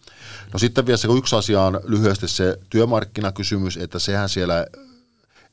No 0.52 0.57
sitten 0.58 0.86
vielä 0.86 0.96
se 0.96 1.08
yksi 1.18 1.36
asia 1.36 1.62
on 1.62 1.80
lyhyesti 1.84 2.28
se 2.28 2.58
työmarkkinakysymys, 2.70 3.76
että 3.76 3.98
sehän 3.98 4.28
siellä 4.28 4.66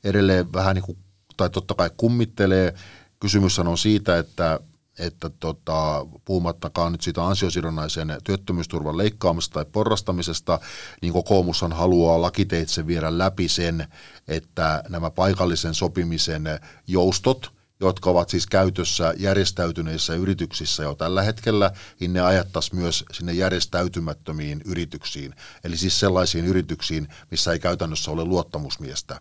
edelleen 0.04 0.52
vähän 0.52 0.74
niin 0.74 0.84
kuin 0.84 0.98
tai 1.36 1.50
totta 1.50 1.74
kai 1.74 1.90
kummittelee. 1.96 2.74
Kysymys 3.20 3.58
on 3.58 3.78
siitä, 3.78 4.18
että 4.18 4.60
että 4.98 5.30
tota, 5.30 6.06
puhumattakaan 6.24 6.92
nyt 6.92 7.00
siitä 7.00 7.26
ansiosidonnaisen 7.26 8.18
työttömyysturvan 8.24 8.96
leikkaamisesta 8.96 9.54
tai 9.54 9.64
porrastamisesta, 9.72 10.60
niin 11.02 11.12
kokoomushan 11.12 11.72
haluaa 11.72 12.22
lakiteitse 12.22 12.86
viedä 12.86 13.18
läpi 13.18 13.48
sen, 13.48 13.86
että 14.28 14.82
nämä 14.88 15.10
paikallisen 15.10 15.74
sopimisen 15.74 16.44
joustot, 16.86 17.52
jotka 17.80 18.10
ovat 18.10 18.28
siis 18.28 18.46
käytössä 18.46 19.14
järjestäytyneissä 19.16 20.14
yrityksissä 20.14 20.82
jo 20.82 20.94
tällä 20.94 21.22
hetkellä, 21.22 21.70
niin 22.00 22.12
ne 22.12 22.20
ajattaisiin 22.20 22.80
myös 22.80 23.04
sinne 23.12 23.32
järjestäytymättömiin 23.32 24.62
yrityksiin. 24.64 25.34
Eli 25.64 25.76
siis 25.76 26.00
sellaisiin 26.00 26.44
yrityksiin, 26.44 27.08
missä 27.30 27.52
ei 27.52 27.58
käytännössä 27.58 28.10
ole 28.10 28.24
luottamusmiestä 28.24 29.20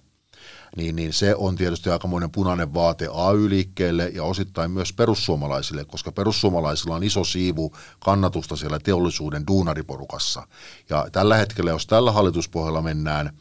niin, 0.76 0.96
niin 0.96 1.14
se 1.14 1.36
on 1.36 1.56
tietysti 1.56 1.90
aikamoinen 1.90 2.32
punainen 2.32 2.74
vaate 2.74 3.10
AY-liikkeelle 3.14 4.12
ja 4.14 4.24
osittain 4.24 4.72
myös 4.72 4.94
perussuomalaisille, 4.94 5.86
koska 5.86 6.12
perussuomalaisilla 6.12 6.96
on 6.96 7.04
iso 7.04 7.24
siivu 7.24 7.74
kannatusta 8.00 8.56
siellä 8.56 8.80
teollisuuden 8.80 9.48
duunariporukassa. 9.48 10.48
Ja 10.90 11.08
tällä 11.12 11.38
hetkellä, 11.38 11.72
jos 11.72 11.88
tällä 11.88 12.12
hallituspohjalla 12.12 12.82
mennään, 12.82 13.38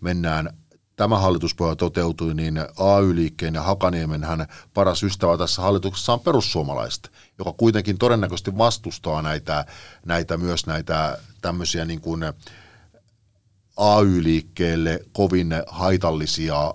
mennään 0.00 0.56
tämä 0.98 1.18
hallituspohja 1.18 1.76
toteutui, 1.76 2.34
niin 2.34 2.58
AY-liikkeen 2.76 3.54
ja 3.54 3.62
Hakaniemen 3.62 4.24
hän 4.24 4.46
paras 4.74 5.02
ystävä 5.02 5.38
tässä 5.38 5.62
hallituksessa 5.62 6.12
on 6.12 6.20
perussuomalaiset, 6.20 7.12
joka 7.38 7.52
kuitenkin 7.52 7.98
todennäköisesti 7.98 8.58
vastustaa 8.58 9.22
näitä, 9.22 9.64
näitä 10.06 10.36
myös 10.36 10.66
näitä 10.66 11.18
tämmöisiä 11.40 11.84
niin 11.84 12.00
kuin 12.00 12.20
AY-liikkeelle 13.76 15.00
kovin 15.12 15.48
haitallisia, 15.66 16.74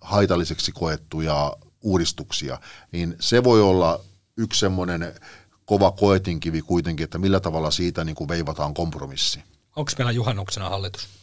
haitalliseksi 0.00 0.72
koettuja 0.72 1.52
uudistuksia, 1.82 2.58
niin 2.92 3.16
se 3.20 3.44
voi 3.44 3.62
olla 3.62 4.00
yksi 4.36 4.60
semmoinen 4.60 5.14
kova 5.64 5.92
koetinkivi 5.92 6.62
kuitenkin, 6.62 7.04
että 7.04 7.18
millä 7.18 7.40
tavalla 7.40 7.70
siitä 7.70 8.04
niin 8.04 8.16
kuin 8.16 8.28
veivataan 8.28 8.74
kompromissi. 8.74 9.42
Onko 9.76 9.92
meillä 9.98 10.12
juhannuksena 10.12 10.68
hallitus? 10.68 11.21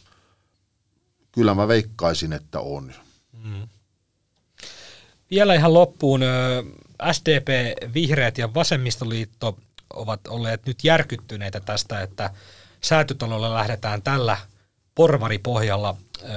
Kyllä 1.32 1.54
mä 1.54 1.68
veikkaisin, 1.68 2.32
että 2.32 2.60
on. 2.60 2.94
Mm. 3.44 3.68
Vielä 5.30 5.54
ihan 5.54 5.74
loppuun. 5.74 6.20
SDP, 7.12 7.48
Vihreät 7.94 8.38
ja 8.38 8.54
Vasemmistoliitto 8.54 9.58
ovat 9.94 10.26
olleet 10.28 10.66
nyt 10.66 10.84
järkyttyneitä 10.84 11.60
tästä, 11.60 12.00
että 12.00 12.30
säätytalolla 12.80 13.54
lähdetään 13.54 14.02
tällä 14.02 14.36
porvaripohjalla 14.94 15.96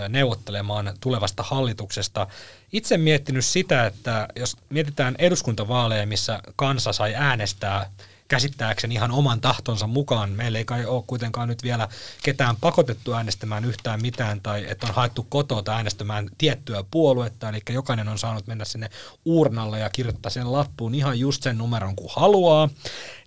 neuvottelemaan 0.10 0.94
tulevasta 1.00 1.44
hallituksesta. 1.44 2.28
Itse 2.72 2.98
miettinyt 2.98 3.46
sitä, 3.46 3.86
että 3.86 4.28
jos 4.36 4.58
mietitään 4.70 5.16
eduskuntavaaleja, 5.20 6.08
missä 6.08 6.40
kansa 6.56 6.94
sai 6.94 7.16
äänestää 7.16 7.90
käsittääkseni 8.28 8.96
ihan 8.96 9.12
oman 9.12 9.42
tahtonsa 9.42 9.88
mukaan. 9.88 10.30
Meillä 10.30 10.58
ei 10.58 10.66
kai 10.66 10.86
ole 10.86 11.04
kuitenkaan 11.08 11.48
nyt 11.48 11.64
vielä 11.64 11.88
ketään 12.24 12.56
pakotettu 12.56 13.14
äänestämään 13.14 13.66
yhtään 13.66 14.02
mitään 14.02 14.42
tai 14.42 14.66
että 14.70 14.88
on 14.88 14.94
haettu 14.94 15.26
kotoa 15.30 15.64
äänestämään 15.68 16.30
tiettyä 16.38 16.84
puoluetta, 16.92 17.50
eli 17.50 17.60
jokainen 17.70 18.08
on 18.08 18.20
saanut 18.20 18.48
mennä 18.48 18.66
sinne 18.66 18.90
uurnalle 19.26 19.80
ja 19.80 19.90
kirjoittaa 19.90 20.30
sen 20.30 20.52
lappuun 20.52 20.96
ihan 20.96 21.20
just 21.20 21.44
sen 21.44 21.58
numeron 21.58 21.96
kuin 21.96 22.10
haluaa. 22.16 22.70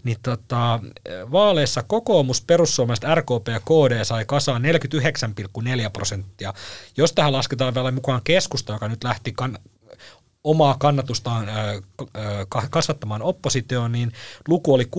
Niin 0.04 0.18
tota, 0.22 0.80
vaaleissa 1.32 1.82
kokoomus, 1.82 2.42
perussuomalaiset, 2.42 3.04
RKP 3.14 3.48
ja 3.48 3.60
KD 3.60 4.04
sai 4.04 4.24
kasaan 4.24 4.62
49,4 4.62 5.90
prosenttia. 5.92 6.54
Jos 6.96 7.12
tähän 7.12 7.32
lasketaan 7.32 7.74
vielä 7.74 7.90
mukaan 7.90 8.20
keskusta, 8.24 8.72
joka 8.72 8.88
nyt 8.88 9.04
lähti 9.04 9.32
kan- 9.32 9.58
omaa 10.46 10.76
kannatustaan 10.78 11.48
kasvattamaan 12.70 13.22
oppositioon, 13.22 13.92
niin 13.92 14.12
luku 14.48 14.74
oli 14.74 14.84
60,7 14.84 14.90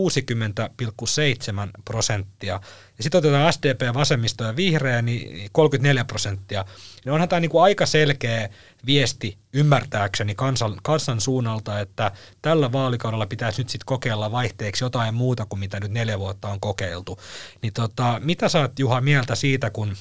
prosenttia. 1.86 2.60
Ja 2.98 3.04
sitten 3.04 3.20
otetaan 3.20 3.54
SDP, 3.54 3.82
vasemmisto 3.94 4.44
ja 4.44 4.56
vihreä, 4.56 5.02
niin 5.02 5.50
34 5.52 6.06
prosenttia. 6.06 6.66
niin 7.06 7.14
onhan 7.14 7.30
tämä 7.30 7.40
niinku 7.40 7.60
aika 7.60 7.86
selkeä 7.86 8.50
viesti 8.86 9.38
ymmärtääkseni 9.54 10.36
kansan, 10.36 10.78
kansan 10.84 11.22
suunnalta, 11.22 11.80
että 11.80 12.12
tällä 12.42 12.72
vaalikaudella 12.72 13.28
pitäisi 13.28 13.62
nyt 13.62 13.70
sitten 13.70 13.86
kokeilla 13.86 14.32
vaihteeksi 14.32 14.84
jotain 14.84 15.16
muuta 15.16 15.46
kuin 15.46 15.60
mitä 15.60 15.80
nyt 15.80 15.92
neljä 15.92 16.20
vuotta 16.20 16.50
on 16.50 16.60
kokeiltu. 16.60 17.20
Niin 17.62 17.74
tota, 17.74 18.22
mitä 18.24 18.50
saat 18.50 18.80
Juha 18.80 19.02
mieltä 19.02 19.36
siitä, 19.36 19.70
kun 19.70 19.96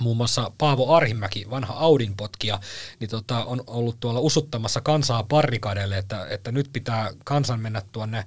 muun 0.00 0.16
muassa 0.16 0.52
Paavo 0.58 0.94
Arhimäki, 0.94 1.50
vanha 1.50 1.74
Audin 1.74 2.16
potkija, 2.16 2.60
niin 3.00 3.10
tota, 3.10 3.44
on 3.44 3.64
ollut 3.66 4.00
tuolla 4.00 4.20
usuttamassa 4.20 4.80
kansaa 4.80 5.22
parrikadeille, 5.22 5.98
että, 5.98 6.26
että 6.30 6.52
nyt 6.52 6.70
pitää 6.72 7.12
kansan 7.24 7.60
mennä 7.60 7.82
tuonne 7.92 8.24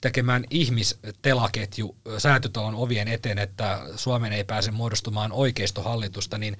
tekemään 0.00 0.44
ihmistelaketju 0.50 1.96
säätytalon 2.18 2.74
ovien 2.74 3.08
eteen, 3.08 3.38
että 3.38 3.80
Suomen 3.96 4.32
ei 4.32 4.44
pääse 4.44 4.70
muodostumaan 4.70 5.32
oikeistohallitusta, 5.32 6.38
niin 6.38 6.58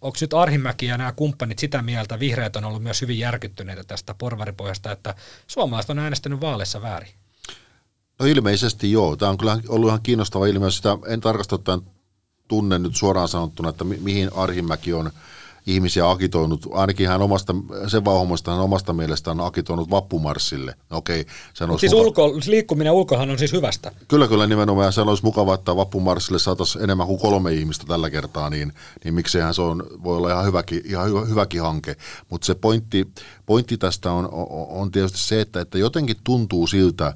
onko 0.00 0.18
nyt 0.20 0.34
Arhimäki 0.34 0.86
ja 0.86 0.98
nämä 0.98 1.12
kumppanit 1.12 1.58
sitä 1.58 1.82
mieltä, 1.82 2.18
vihreät 2.18 2.56
on 2.56 2.64
ollut 2.64 2.82
myös 2.82 3.00
hyvin 3.00 3.18
järkyttyneitä 3.18 3.84
tästä 3.84 4.14
porvaripohjasta, 4.14 4.92
että 4.92 5.14
suomalaiset 5.46 5.90
on 5.90 5.98
äänestänyt 5.98 6.40
vaaleissa 6.40 6.82
väärin? 6.82 7.12
No 8.18 8.26
ilmeisesti 8.26 8.92
joo. 8.92 9.16
Tämä 9.16 9.30
on 9.30 9.38
kyllä 9.38 9.60
ollut 9.68 9.88
ihan 9.88 10.02
kiinnostava 10.02 10.46
ilmiö. 10.46 10.70
Sitä 10.70 10.98
en 11.06 11.20
tarkasta 11.20 11.58
tunne 12.48 12.78
nyt 12.78 12.96
suoraan 12.96 13.28
sanottuna, 13.28 13.68
että 13.68 13.84
mi- 13.84 13.98
mihin 14.02 14.30
Arhimäki 14.34 14.92
on 14.92 15.10
ihmisiä 15.68 16.10
akitoinut, 16.10 16.66
ainakin 16.72 17.08
hän 17.08 17.22
omasta, 17.22 17.54
sen 17.86 18.04
vauhomasta 18.04 18.50
hän 18.50 18.60
omasta 18.60 18.92
mielestään 18.92 19.40
on 19.40 19.46
akitoinut 19.46 19.90
vappumarssille. 19.90 20.74
Okei, 20.90 21.26
se 21.54 21.64
siis 21.80 21.92
muka... 21.92 22.04
ulko, 22.24 22.40
liikkuminen 22.46 22.92
ulkohan 22.92 23.30
on 23.30 23.38
siis 23.38 23.52
hyvästä. 23.52 23.92
Kyllä, 24.08 24.28
kyllä 24.28 24.46
nimenomaan. 24.46 24.92
Se 24.92 25.00
olisi 25.00 25.24
mukava, 25.24 25.54
että 25.54 25.76
vappumarssille 25.76 26.38
saataisiin 26.38 26.84
enemmän 26.84 27.06
kuin 27.06 27.20
kolme 27.20 27.52
ihmistä 27.52 27.84
tällä 27.86 28.10
kertaa, 28.10 28.50
niin, 28.50 28.72
niin 29.04 29.14
mikseihän 29.14 29.54
se 29.54 29.62
on, 29.62 29.86
voi 30.04 30.16
olla 30.16 30.32
ihan 30.32 30.46
hyväkin, 30.46 30.82
ihan 30.84 31.08
hyvä, 31.08 31.24
hyväkin 31.24 31.62
hanke. 31.62 31.96
Mutta 32.30 32.44
se 32.44 32.54
pointti, 32.54 33.08
pointti 33.46 33.78
tästä 33.78 34.12
on, 34.12 34.28
on, 34.32 34.66
on 34.68 34.90
tietysti 34.90 35.18
se, 35.18 35.40
että, 35.40 35.60
että 35.60 35.78
jotenkin 35.78 36.16
tuntuu 36.24 36.66
siltä, 36.66 37.14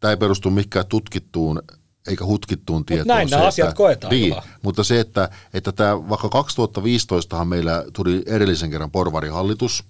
tämä 0.00 0.10
ei 0.10 0.16
perustu 0.16 0.50
mikään 0.50 0.86
tutkittuun 0.86 1.62
eikä 2.06 2.24
hutkittuun 2.24 2.84
tietoon. 2.84 3.06
Mutta 3.06 3.14
näin 3.14 3.28
se, 3.28 3.36
nämä 3.36 3.48
asiat 3.48 3.68
että, 3.68 3.76
koetaan. 3.76 4.10
Niin, 4.10 4.34
mutta 4.62 4.84
se, 4.84 5.00
että, 5.00 5.28
että 5.54 5.72
tämä, 5.72 6.08
vaikka 6.08 6.28
2015 6.28 7.44
meillä 7.44 7.84
tuli 7.92 8.22
edellisen 8.26 8.70
kerran 8.70 8.90
porvarihallitus, 8.90 9.84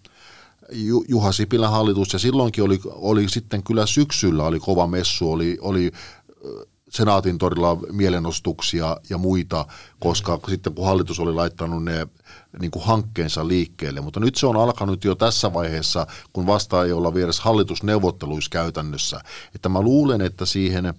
Juha 1.08 1.32
Sipilän 1.32 1.70
hallitus, 1.70 2.12
ja 2.12 2.18
silloinkin 2.18 2.64
oli, 2.64 2.80
oli 2.84 3.28
sitten 3.28 3.62
kyllä 3.62 3.86
syksyllä 3.86 4.44
oli 4.44 4.60
kova 4.60 4.86
messu, 4.86 5.32
oli, 5.32 5.58
oli 5.60 5.92
Senaatin 6.92 7.38
torilla 7.38 7.78
mielenostuksia 7.92 8.96
ja 9.10 9.18
muita, 9.18 9.66
koska 10.00 10.36
mm. 10.36 10.42
sitten 10.50 10.74
kun 10.74 10.86
hallitus 10.86 11.20
oli 11.20 11.34
laittanut 11.34 11.84
ne 11.84 12.06
niin 12.60 12.70
kuin 12.70 12.84
hankkeensa 12.84 13.48
liikkeelle. 13.48 14.00
Mutta 14.00 14.20
nyt 14.20 14.34
se 14.34 14.46
on 14.46 14.56
alkanut 14.56 15.04
jo 15.04 15.14
tässä 15.14 15.52
vaiheessa, 15.52 16.06
kun 16.32 16.46
vasta 16.46 16.84
ei 16.84 16.92
olla 16.92 17.14
vieressä 17.14 17.42
hallitusneuvotteluissa 17.42 18.50
käytännössä. 18.50 19.20
Että 19.54 19.68
mä 19.68 19.80
luulen, 19.80 20.20
että 20.20 20.46
siihen 20.46 20.94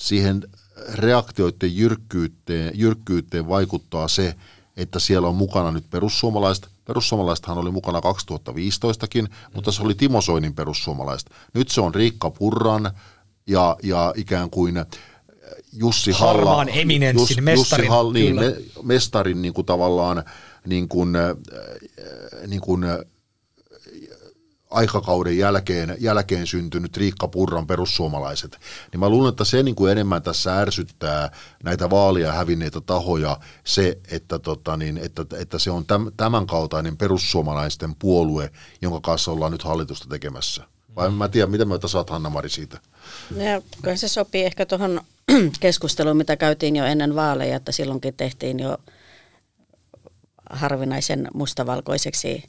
siihen 0.00 0.42
reaktioiden 0.94 1.76
jyrkkyyteen, 1.76 2.72
jyrkkyyteen 2.74 3.48
vaikuttaa 3.48 4.08
se, 4.08 4.34
että 4.76 4.98
siellä 4.98 5.28
on 5.28 5.34
mukana 5.34 5.70
nyt 5.70 5.90
perussuomalaiset. 5.90 6.68
Perussuomalaisethan 6.84 7.58
oli 7.58 7.70
mukana 7.70 8.00
2015kin, 8.00 9.28
mutta 9.54 9.72
se 9.72 9.82
oli 9.82 9.94
Timo 9.94 10.20
Soinin 10.20 10.54
perussuomalaiset. 10.54 11.30
Nyt 11.54 11.68
se 11.68 11.80
on 11.80 11.94
Riikka 11.94 12.30
Purran 12.30 12.90
ja, 13.46 13.76
ja 13.82 14.14
ikään 14.16 14.50
kuin 14.50 14.84
Jussi 15.72 16.12
Halla. 16.12 16.32
Harmaan 16.32 16.68
eminenssin 16.68 17.36
Jus, 17.36 17.44
mestarin. 17.44 17.84
Jussi 17.84 17.96
Hall, 17.96 18.12
niin, 18.12 18.36
me, 18.36 18.56
mestarin 18.82 19.42
niin 19.42 19.54
kuin 19.54 19.66
tavallaan 19.66 20.24
niin 20.66 20.88
kuin, 20.88 21.12
niin 22.46 22.60
kuin 22.60 22.84
aikakauden 24.70 25.38
jälkeen, 25.38 25.96
jälkeen 25.98 26.46
syntynyt 26.46 26.96
Riikka 26.96 27.28
Purran 27.28 27.66
perussuomalaiset, 27.66 28.58
niin 28.92 29.00
mä 29.00 29.08
luulen, 29.08 29.30
että 29.30 29.44
se 29.44 29.62
niin 29.62 29.74
kuin 29.74 29.92
enemmän 29.92 30.22
tässä 30.22 30.58
ärsyttää 30.58 31.30
näitä 31.64 31.90
vaalia 31.90 32.32
hävinneitä 32.32 32.80
tahoja 32.80 33.40
se, 33.64 33.98
että, 34.10 34.38
tota, 34.38 34.76
niin, 34.76 34.98
että, 34.98 35.24
että 35.38 35.58
se 35.58 35.70
on 35.70 35.86
täm, 35.86 36.12
tämän 36.16 36.46
kaltainen 36.46 36.96
perussuomalaisten 36.96 37.94
puolue, 37.94 38.50
jonka 38.82 39.00
kanssa 39.00 39.30
ollaan 39.30 39.52
nyt 39.52 39.62
hallitusta 39.62 40.08
tekemässä. 40.08 40.64
Vai 40.96 41.08
mm. 41.08 41.14
mä 41.14 41.24
en 41.24 41.30
tiedä, 41.30 41.46
mitä 41.46 41.64
mieltä 41.64 41.88
saat 41.88 42.10
Hanna-Mari 42.10 42.48
siitä? 42.48 42.78
No 43.36 43.42
ja 43.42 43.62
kyllä 43.82 43.96
se 43.96 44.08
sopii 44.08 44.44
ehkä 44.44 44.66
tuohon 44.66 45.00
keskusteluun, 45.60 46.16
mitä 46.16 46.36
käytiin 46.36 46.76
jo 46.76 46.84
ennen 46.84 47.14
vaaleja, 47.14 47.56
että 47.56 47.72
silloinkin 47.72 48.14
tehtiin 48.14 48.60
jo 48.60 48.78
harvinaisen 50.50 51.28
mustavalkoiseksi 51.34 52.44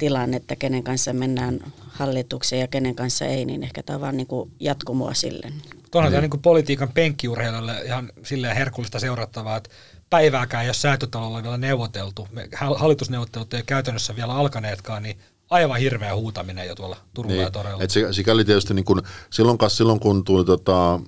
tilanne, 0.00 0.36
että 0.36 0.56
kenen 0.56 0.84
kanssa 0.84 1.12
mennään 1.12 1.60
hallitukseen 1.88 2.60
ja 2.60 2.68
kenen 2.68 2.94
kanssa 2.94 3.24
ei, 3.24 3.44
niin 3.44 3.62
ehkä 3.62 3.82
tämä 3.82 3.94
on 3.94 4.00
vaan 4.00 4.16
niin 4.16 4.26
kuin 4.26 4.50
jatkumoa 4.60 5.14
sille. 5.14 5.52
Tuohan 5.90 6.12
niin. 6.12 6.30
niin 6.30 6.42
politiikan 6.42 6.88
penkkiurheilijoille 6.94 7.82
ihan 7.84 8.12
silleen 8.24 8.56
herkullista 8.56 8.98
seurattavaa, 8.98 9.56
että 9.56 9.70
päivääkään, 10.10 10.66
jos 10.66 10.82
säätötalolla 10.82 11.36
on 11.38 11.42
vielä 11.42 11.56
neuvoteltu, 11.56 12.28
hallitusneuvottelut 12.76 13.54
ei 13.54 13.62
käytännössä 13.62 14.16
vielä 14.16 14.34
alkaneetkaan, 14.34 15.02
niin 15.02 15.18
aivan 15.50 15.80
hirveä 15.80 16.14
huutaminen 16.14 16.66
jo 16.66 16.74
tuolla 16.74 16.96
Turulla 17.14 17.34
niin, 17.34 17.44
ja 17.44 17.50
Torella. 17.50 17.82
Et 17.82 17.90
sikäli 18.10 18.44
tietysti 18.44 18.74
niin 18.74 18.84
kun, 18.84 19.02
silloin, 19.30 19.58
silloin 19.68 20.00
kun 20.00 20.24
tuli 20.24 20.44
tota, 20.44 20.92
ää, 20.92 21.00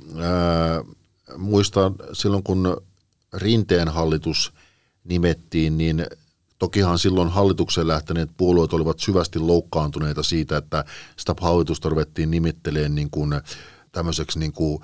muista, 1.36 1.92
silloin 2.12 2.42
kun 2.42 2.82
Rinteen 3.32 3.88
hallitus 3.88 4.52
nimettiin, 5.04 5.78
niin 5.78 6.06
Tokihan 6.62 6.98
silloin 6.98 7.28
hallitukseen 7.28 7.88
lähteneet 7.88 8.30
puolueet 8.36 8.72
olivat 8.72 8.98
syvästi 8.98 9.38
loukkaantuneita 9.38 10.22
siitä, 10.22 10.56
että 10.56 10.84
sitä 11.16 11.34
hallitusta 11.40 11.88
ruvettiin 11.88 12.30
nimittelemään 12.30 12.94
niin 12.94 13.10
kuin 13.10 13.40
tämmöiseksi 13.92 14.38
niin 14.38 14.52
kuin 14.52 14.82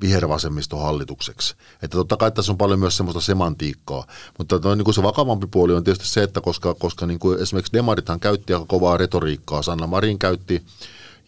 vihervasemmistohallitukseksi. 0.00 1.54
Että 1.82 1.96
totta 1.96 2.16
kai 2.16 2.32
tässä 2.32 2.52
on 2.52 2.58
paljon 2.58 2.78
myös 2.78 2.96
semmoista 2.96 3.20
semantiikkaa, 3.20 4.06
mutta 4.38 4.58
toi, 4.58 4.76
niin 4.76 4.84
kuin 4.84 4.94
se 4.94 5.02
vakavampi 5.02 5.46
puoli 5.46 5.74
on 5.74 5.84
tietysti 5.84 6.08
se, 6.08 6.22
että 6.22 6.40
koska, 6.40 6.74
koska 6.74 7.06
niin 7.06 7.18
kuin 7.18 7.42
esimerkiksi 7.42 7.72
Demarithan 7.72 8.20
käytti 8.20 8.54
aika 8.54 8.66
kovaa 8.66 8.96
retoriikkaa, 8.96 9.62
Sanna 9.62 9.86
Marin 9.86 10.18
käytti 10.18 10.62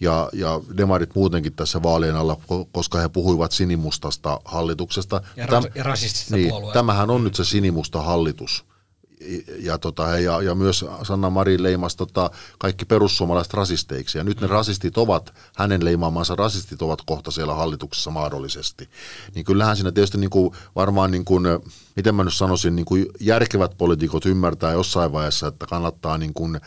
ja, 0.01 0.29
ja 0.33 0.61
demarit 0.77 1.15
muutenkin 1.15 1.53
tässä 1.53 1.83
vaalien 1.83 2.17
alla, 2.17 2.37
koska 2.73 2.99
he 2.99 3.09
puhuivat 3.09 3.53
sinimustasta 3.53 4.41
hallituksesta. 4.45 5.23
Ja, 5.37 5.47
ra- 5.47 5.71
ja 5.75 5.85
rasistisesta 5.85 6.37
niin, 6.37 6.53
Tämähän 6.73 7.11
on 7.11 7.25
nyt 7.25 7.35
se 7.35 7.45
sinimusta 7.45 8.03
hallitus 8.03 8.71
ja, 9.58 9.78
tota, 9.78 10.18
ja, 10.18 10.42
ja 10.42 10.54
myös 10.54 10.85
Sanna 11.02 11.30
Marin 11.30 11.62
leimasi 11.62 11.96
tota, 11.96 12.30
kaikki 12.58 12.85
perussuomalaiset 12.85 13.54
rasisteiksi. 13.54 14.18
Ja 14.18 14.24
nyt 14.24 14.40
ne 14.40 14.46
rasistit 14.46 14.98
ovat, 14.98 15.35
hänen 15.56 15.85
leimaamansa 15.85 16.35
rasistit 16.35 16.82
ovat 16.82 17.02
kohta 17.06 17.30
siellä 17.30 17.54
hallituksessa 17.54 18.11
mahdollisesti. 18.11 18.88
Niin 19.35 19.44
kyllähän 19.44 19.76
siinä 19.76 19.92
tietysti 19.92 20.18
niin 20.18 20.30
kuin, 20.30 20.54
varmaan, 20.76 21.11
niin 21.11 21.24
kuin, 21.24 21.44
miten 21.96 22.14
mä 22.14 22.24
nyt 22.24 22.35
sanoisin, 22.35 22.76
niin 22.76 22.87
kuin 22.87 23.06
järkevät 23.20 23.78
poliitikot 23.78 24.26
ymmärtää 24.26 24.72
jossain 24.72 25.12
vaiheessa, 25.12 25.46
että 25.46 25.66
kannattaa 25.66 26.18
niin 26.18 26.35
kuin, 26.35 26.61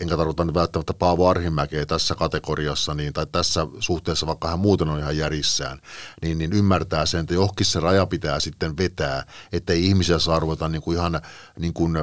enkä 0.00 0.16
tarkoita 0.16 0.44
nyt 0.44 0.54
välttämättä 0.54 0.94
Paavo 0.94 1.28
Arhimäkeä 1.28 1.86
tässä 1.86 2.14
kategoriassa, 2.14 2.94
niin, 2.94 3.12
tai 3.12 3.26
tässä 3.32 3.66
suhteessa, 3.80 4.26
vaikka 4.26 4.48
hän 4.48 4.58
muuten 4.58 4.88
on 4.88 4.98
ihan 4.98 5.16
järissään, 5.16 5.78
niin, 6.22 6.38
niin 6.38 6.52
ymmärtää 6.52 7.06
sen, 7.06 7.20
että 7.20 7.34
johonkin 7.34 7.66
se 7.66 7.80
raja 7.80 8.06
pitää 8.06 8.40
sitten 8.40 8.76
vetää, 8.76 9.26
ettei 9.52 9.86
ihmisiä 9.86 10.18
saa 10.18 10.40
ruveta 10.40 10.68
niin 10.68 10.82
kuin 10.82 10.96
ihan 10.96 11.20
niin 11.58 11.74
kuin 11.74 11.96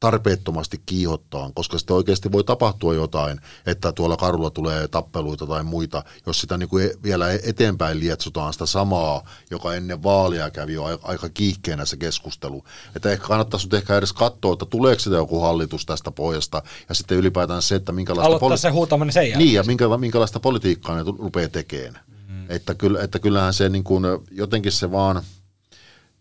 tarpeettomasti 0.00 0.82
kiihottaa, 0.86 1.50
koska 1.54 1.78
sitten 1.78 1.96
oikeasti 1.96 2.32
voi 2.32 2.44
tapahtua 2.44 2.94
jotain, 2.94 3.40
että 3.66 3.92
tuolla 3.92 4.16
karulla 4.16 4.50
tulee 4.50 4.88
tappeluita 4.88 5.46
tai 5.46 5.62
muita, 5.62 6.04
jos 6.26 6.40
sitä 6.40 6.58
niin 6.58 6.68
kuin 6.68 6.86
e- 6.86 6.94
vielä 7.02 7.32
eteenpäin 7.32 8.00
lietsotaan 8.00 8.52
sitä 8.52 8.66
samaa, 8.66 9.22
joka 9.50 9.74
ennen 9.74 10.02
vaalia 10.02 10.50
kävi 10.50 10.72
jo 10.72 10.84
aika 11.02 11.28
kiihkeänä 11.28 11.84
se 11.84 11.96
keskustelu. 11.96 12.64
Että 12.96 13.10
ehkä 13.10 13.26
kannattaisi 13.26 13.66
nyt 13.66 13.74
ehkä 13.74 13.96
edes 13.96 14.12
katsoa, 14.12 14.52
että 14.52 14.66
tuleeko 14.66 15.00
sitä 15.00 15.16
joku 15.16 15.40
hallitus 15.40 15.86
tästä 15.86 16.10
pohjasta, 16.10 16.62
ja 16.88 16.94
sitten 16.94 17.18
ylipäätään 17.18 17.62
se, 17.62 17.74
että 17.74 17.92
minkälaista, 17.92 18.26
Aloittaa 18.26 18.48
poli- 18.48 18.58
se 18.58 18.68
huutaminen 18.68 19.12
sen 19.12 19.22
jälkeen. 19.22 19.38
Niin, 19.38 19.54
ja 19.54 19.62
minkä, 19.62 19.84
minkälaista 19.98 20.40
politiikkaa 20.40 20.96
ne 20.96 21.02
rupeaa 21.18 21.48
tekemään. 21.48 22.04
Mm. 22.28 22.46
Että, 22.48 22.74
kyllä, 22.74 23.02
että 23.02 23.18
kyllähän 23.18 23.54
se 23.54 23.68
niin 23.68 23.84
kuin, 23.84 24.04
jotenkin 24.30 24.72
se 24.72 24.92
vaan– 24.92 25.22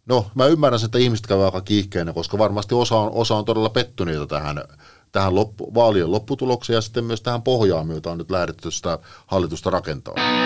No, 0.10 0.26
mä 0.36 0.46
ymmärrän 0.46 0.80
sen, 0.80 0.86
että 0.86 0.98
ihmiset 0.98 1.28
käyvät 1.28 1.46
aika 1.46 1.62
kiihkeinä, 1.62 2.14
koska 2.14 2.38
varmasti 2.38 2.76
osa 2.76 2.96
on, 2.96 3.12
osa 3.12 3.36
on 3.36 3.46
todella 3.46 3.70
pettyneitä 3.70 4.28
tähän, 4.28 4.64
tähän 5.12 5.36
loppu, 5.36 5.74
vaalien 5.74 6.12
lopputulokseen 6.12 6.76
ja 6.76 6.82
sitten 6.82 7.04
myös 7.04 7.22
tähän 7.22 7.42
pohjaan, 7.42 7.90
jota 7.90 8.12
on 8.12 8.18
nyt 8.18 8.32
lähdetty 8.32 8.72
sitä 8.72 9.00
hallitusta 9.28 9.70
rakentamaan. 9.70 10.46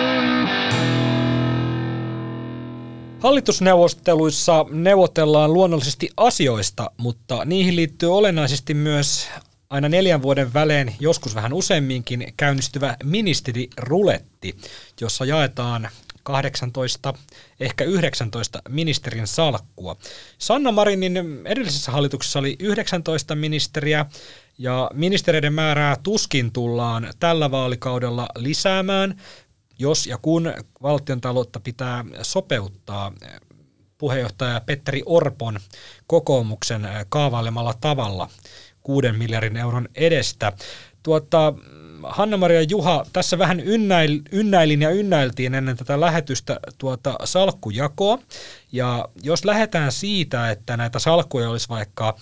Hallitusneuvotteluissa 3.18 4.66
neuvotellaan 4.70 5.52
luonnollisesti 5.52 6.10
asioista, 6.16 6.90
mutta 6.96 7.44
niihin 7.44 7.76
liittyy 7.76 8.16
olennaisesti 8.16 8.74
myös 8.74 9.28
aina 9.70 9.88
neljän 9.88 10.22
vuoden 10.22 10.54
välein, 10.54 10.94
joskus 11.00 11.34
vähän 11.34 11.52
useamminkin, 11.52 12.32
käynnistyvä 12.36 12.96
ministeriruletti, 13.04 14.56
jossa 15.00 15.24
jaetaan 15.24 15.88
18, 16.22 17.14
ehkä 17.60 17.84
19 17.84 18.62
ministerin 18.68 19.26
salkkua. 19.26 19.96
Sanna 20.38 20.72
Marinin 20.72 21.16
edellisessä 21.44 21.92
hallituksessa 21.92 22.38
oli 22.38 22.56
19 22.58 23.34
ministeriä 23.34 24.06
ja 24.58 24.90
ministereiden 24.94 25.52
määrää 25.52 25.96
tuskin 26.02 26.52
tullaan 26.52 27.10
tällä 27.20 27.50
vaalikaudella 27.50 28.28
lisäämään, 28.36 29.20
jos 29.78 30.06
ja 30.06 30.18
kun 30.18 30.54
valtion 30.82 31.20
taloutta 31.20 31.60
pitää 31.60 32.04
sopeuttaa 32.22 33.12
puheenjohtaja 33.98 34.60
Petteri 34.60 35.02
Orpon 35.06 35.60
kokoomuksen 36.06 36.88
kaavailemalla 37.08 37.74
tavalla 37.80 38.28
kuuden 38.82 39.18
miljardin 39.18 39.56
euron 39.56 39.88
edestä. 39.94 40.52
Tuota, 41.02 41.54
Hanna-Maria 42.02 42.62
Juha, 42.62 43.06
tässä 43.12 43.38
vähän 43.38 43.60
ynnäil, 43.60 44.20
ynnäilin 44.32 44.82
ja 44.82 44.90
ynnäiltiin 44.90 45.54
ennen 45.54 45.76
tätä 45.76 46.00
lähetystä 46.00 46.60
tuota 46.78 47.16
salkkujakoa. 47.24 48.18
Ja 48.72 49.08
jos 49.22 49.44
lähdetään 49.44 49.92
siitä, 49.92 50.50
että 50.50 50.76
näitä 50.76 50.98
salkkuja 50.98 51.50
olisi 51.50 51.68
vaikka 51.68 52.16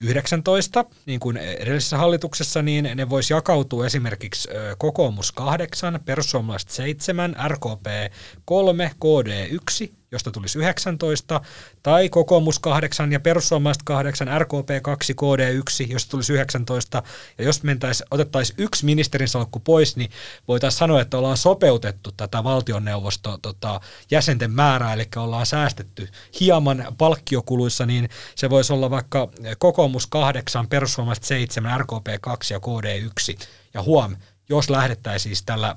19, 0.00 0.84
niin 1.06 1.20
kuin 1.20 1.36
edellisessä 1.36 1.96
hallituksessa, 1.96 2.62
niin 2.62 2.90
ne 2.94 3.10
voisi 3.10 3.32
jakautua 3.32 3.86
esimerkiksi 3.86 4.48
kokoomus 4.78 5.32
8, 5.32 6.00
perussuomalaiset 6.04 6.70
7, 6.70 7.36
RKP 7.48 8.12
3, 8.44 8.90
KD 9.00 9.46
1, 9.50 9.94
josta 10.12 10.30
tulisi 10.30 10.58
19, 10.58 11.40
tai 11.82 12.08
kokoomus 12.08 12.58
8 12.58 13.12
ja 13.12 13.20
perussuomalaiset 13.20 13.82
8, 13.82 14.28
RKP 14.38 14.68
2, 14.82 15.14
KD 15.14 15.52
1, 15.52 15.90
josta 15.90 16.10
tulisi 16.10 16.32
19, 16.32 17.02
ja 17.38 17.44
jos 17.44 17.62
mentäisi, 17.62 18.04
otettaisiin 18.10 18.56
yksi 18.58 18.84
ministerin 18.84 19.28
salkku 19.28 19.60
pois, 19.60 19.96
niin 19.96 20.10
voitaisiin 20.48 20.78
sanoa, 20.78 21.00
että 21.00 21.18
ollaan 21.18 21.36
sopeutettu 21.36 22.12
tätä 22.12 22.44
valtioneuvosto 22.44 23.38
tota, 23.42 23.80
jäsenten 24.10 24.50
määrää, 24.50 24.92
eli 24.92 25.08
ollaan 25.16 25.46
säästetty 25.46 26.08
hieman 26.40 26.86
palkkiokuluissa, 26.98 27.86
niin 27.86 28.08
se 28.34 28.50
voisi 28.50 28.72
olla 28.72 28.90
vaikka 28.90 29.28
kokoomus 29.58 30.06
8, 30.06 30.68
perussuomalaiset 30.68 31.24
7, 31.24 31.80
RKP 31.80 32.06
2 32.20 32.54
ja 32.54 32.60
KD 32.60 32.98
1, 32.98 33.38
ja 33.74 33.82
huom, 33.82 34.16
jos 34.48 34.70
lähdettäisiin 34.70 35.36
tällä, 35.46 35.76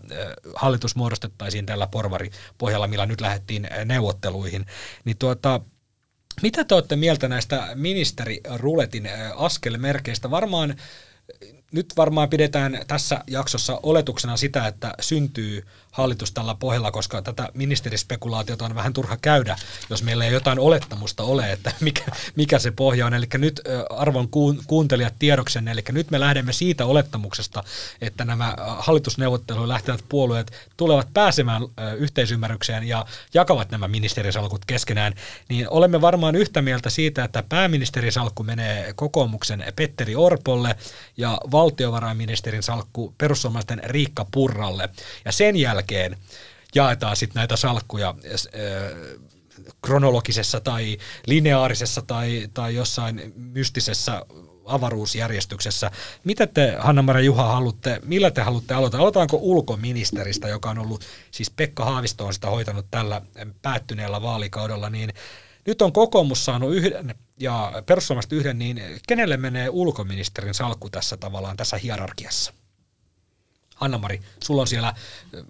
hallitus 0.55 0.95
muodostettaisiin 0.95 1.65
tällä 1.65 1.87
porvaripohjalla, 1.87 2.87
millä 2.87 3.05
nyt 3.05 3.21
lähdettiin 3.21 3.67
neuvotteluihin, 3.85 4.65
niin 5.05 5.17
tuota, 5.17 5.61
mitä 6.41 6.63
te 6.63 6.75
olette 6.75 6.95
mieltä 6.95 7.27
näistä 7.27 7.67
ministeriruletin 7.75 9.09
askelmerkeistä? 9.35 10.31
Varmaan 10.31 10.75
nyt 11.71 11.93
varmaan 11.97 12.29
pidetään 12.29 12.79
tässä 12.87 13.23
jaksossa 13.27 13.79
oletuksena 13.83 14.37
sitä, 14.37 14.67
että 14.67 14.93
syntyy 14.99 15.65
hallitus 15.95 16.31
tällä 16.31 16.55
pohjalla, 16.55 16.91
koska 16.91 17.21
tätä 17.21 17.49
ministerispekulaatiota 17.53 18.65
on 18.65 18.75
vähän 18.75 18.93
turha 18.93 19.17
käydä, 19.17 19.55
jos 19.89 20.03
meillä 20.03 20.25
ei 20.25 20.33
jotain 20.33 20.59
olettamusta 20.59 21.23
ole, 21.23 21.51
että 21.51 21.71
mikä, 21.87 22.03
mikä 22.35 22.59
se 22.59 22.71
pohja 22.71 23.05
on. 23.05 23.13
Eli 23.13 23.27
nyt 23.37 23.61
arvon 23.89 24.27
kuuntelijat 24.67 25.13
tiedoksen, 25.19 25.67
eli 25.67 25.83
nyt 25.91 26.11
me 26.11 26.19
lähdemme 26.19 26.53
siitä 26.53 26.85
olettamuksesta, 26.85 27.63
että 28.01 28.25
nämä 28.25 28.55
hallitusneuvotteluun 28.57 29.67
lähtevät 29.67 30.05
puolueet 30.09 30.51
tulevat 30.77 31.07
pääsemään 31.13 31.61
yhteisymmärrykseen 31.97 32.83
ja 32.83 33.05
jakavat 33.33 33.71
nämä 33.71 33.87
ministerisalkut 33.87 34.65
keskenään, 34.65 35.13
niin 35.49 35.69
olemme 35.69 36.01
varmaan 36.01 36.35
yhtä 36.35 36.61
mieltä 36.61 36.89
siitä, 36.89 37.23
että 37.23 37.43
pääministerisalkku 37.49 38.43
menee 38.43 38.93
kokoomuksen 38.93 39.65
Petteri 39.75 40.15
Orpolle 40.15 40.75
ja 41.17 41.37
valtiovarainministerin 41.51 42.63
salkku 42.63 43.13
perussuomalaisten 43.17 43.81
Riikka 43.83 44.25
Purralle. 44.31 44.89
Ja 45.25 45.31
sen 45.31 45.55
jälkeen 45.55 45.84
jaetaan 46.75 47.15
sitten 47.15 47.39
näitä 47.39 47.55
salkkuja 47.55 48.15
kronologisessa 49.81 50.59
tai 50.59 50.97
lineaarisessa 51.27 52.01
tai, 52.01 52.49
tai 52.53 52.75
jossain 52.75 53.33
mystisessä 53.35 54.25
avaruusjärjestyksessä. 54.65 55.91
Mitä 56.23 56.47
te, 56.47 56.75
hanna 56.79 57.19
Juha, 57.19 57.47
haluatte, 57.47 57.99
millä 58.03 58.31
te 58.31 58.41
haluatte 58.41 58.73
aloittaa? 58.73 59.01
Aloitaanko 59.01 59.37
ulkoministeristä, 59.41 60.47
joka 60.47 60.69
on 60.69 60.79
ollut, 60.79 61.05
siis 61.31 61.49
Pekka 61.49 61.85
Haavisto 61.85 62.25
on 62.25 62.33
sitä 62.33 62.49
hoitanut 62.49 62.85
tällä 62.91 63.21
päättyneellä 63.61 64.21
vaalikaudella, 64.21 64.89
niin 64.89 65.13
nyt 65.65 65.81
on 65.81 65.93
kokoomus 65.93 66.45
saanut 66.45 66.73
yhden 66.73 67.15
ja 67.39 67.83
perussuomalaiset 67.85 68.31
yhden, 68.31 68.59
niin 68.59 68.81
kenelle 69.07 69.37
menee 69.37 69.69
ulkoministerin 69.69 70.53
salkku 70.53 70.89
tässä 70.89 71.17
tavallaan 71.17 71.57
tässä 71.57 71.77
hierarkiassa? 71.77 72.53
Anna-Mari, 73.79 74.21
sulla 74.43 74.61
on 74.61 74.67
siellä 74.67 74.93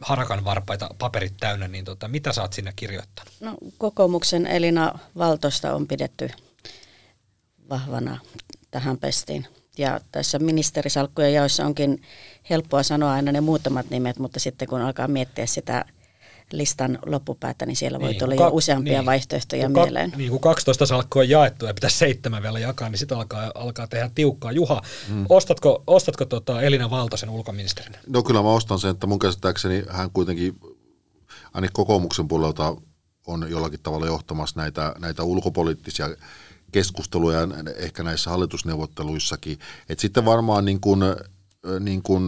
harakan 0.01 0.45
varpaita 0.45 0.89
paperit 0.97 1.33
täynnä, 1.39 1.67
niin 1.67 1.85
tota, 1.85 2.07
mitä 2.07 2.33
sä 2.33 2.41
oot 2.41 2.53
sinne 2.53 2.73
kirjoittanut? 2.75 3.33
No, 3.39 3.57
kokoomuksen 3.77 4.47
Elina 4.47 4.99
Valtosta 5.17 5.75
on 5.75 5.87
pidetty 5.87 6.29
vahvana 7.69 8.19
tähän 8.71 8.97
pestiin. 8.97 9.47
Ja 9.77 9.99
tässä 10.11 10.39
ministerisalkkujen 10.39 11.33
jaossa 11.33 11.65
onkin 11.65 12.01
helppoa 12.49 12.83
sanoa 12.83 13.11
aina 13.11 13.31
ne 13.31 13.41
muutamat 13.41 13.89
nimet, 13.89 14.19
mutta 14.19 14.39
sitten 14.39 14.67
kun 14.67 14.81
alkaa 14.81 15.07
miettiä 15.07 15.45
sitä 15.45 15.85
listan 16.57 16.99
loppupäätä, 17.05 17.65
niin 17.65 17.75
siellä 17.75 17.99
voi 17.99 18.09
niin, 18.09 18.19
tulla 18.19 18.35
jo 18.35 18.49
useampia 18.51 18.99
niin, 18.99 19.05
vaihtoehtoja 19.05 19.69
kun 19.69 19.81
mieleen. 19.81 20.13
Niin, 20.17 20.31
kun 20.31 20.39
12 20.39 20.85
salkkua 20.85 21.21
on 21.21 21.29
jaettu 21.29 21.65
ja 21.65 21.73
pitäisi 21.73 21.97
seitsemän 21.97 22.43
vielä 22.43 22.59
jakaa, 22.59 22.89
niin 22.89 22.99
sitten 22.99 23.17
alkaa, 23.17 23.51
alkaa 23.55 23.87
tehdä 23.87 24.11
tiukkaa. 24.15 24.51
Juha, 24.51 24.81
mm. 25.09 25.25
ostatko, 25.29 25.83
ostatko 25.87 26.25
tota 26.25 26.61
Elina 26.61 26.89
Valtosen 26.89 27.29
ulkoministerinä? 27.29 27.99
No 28.07 28.23
kyllä 28.23 28.41
mä 28.41 28.49
ostan 28.49 28.79
sen, 28.79 28.91
että 28.91 29.07
mun 29.07 29.19
käsittääkseni 29.19 29.83
hän 29.89 30.11
kuitenkin 30.11 30.59
ainakin 31.53 31.73
kokoomuksen 31.73 32.27
puolelta 32.27 32.75
on 33.27 33.45
jollakin 33.49 33.79
tavalla 33.83 34.05
johtamassa 34.05 34.59
näitä, 34.59 34.95
näitä 34.99 35.23
ulkopoliittisia 35.23 36.09
keskusteluja 36.71 37.39
ehkä 37.75 38.03
näissä 38.03 38.29
hallitusneuvotteluissakin. 38.29 39.59
Et 39.89 39.99
sitten 39.99 40.25
varmaan 40.25 40.65
niin 40.65 40.81
kuin, 40.81 40.99
niin 41.79 42.03
kuin 42.03 42.23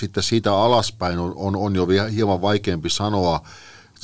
sitten 0.00 0.22
siitä 0.22 0.54
alaspäin 0.54 1.18
on, 1.18 1.32
on, 1.36 1.56
on 1.56 1.76
jo 1.76 1.86
hieman 2.12 2.42
vaikeampi 2.42 2.90
sanoa, 2.90 3.40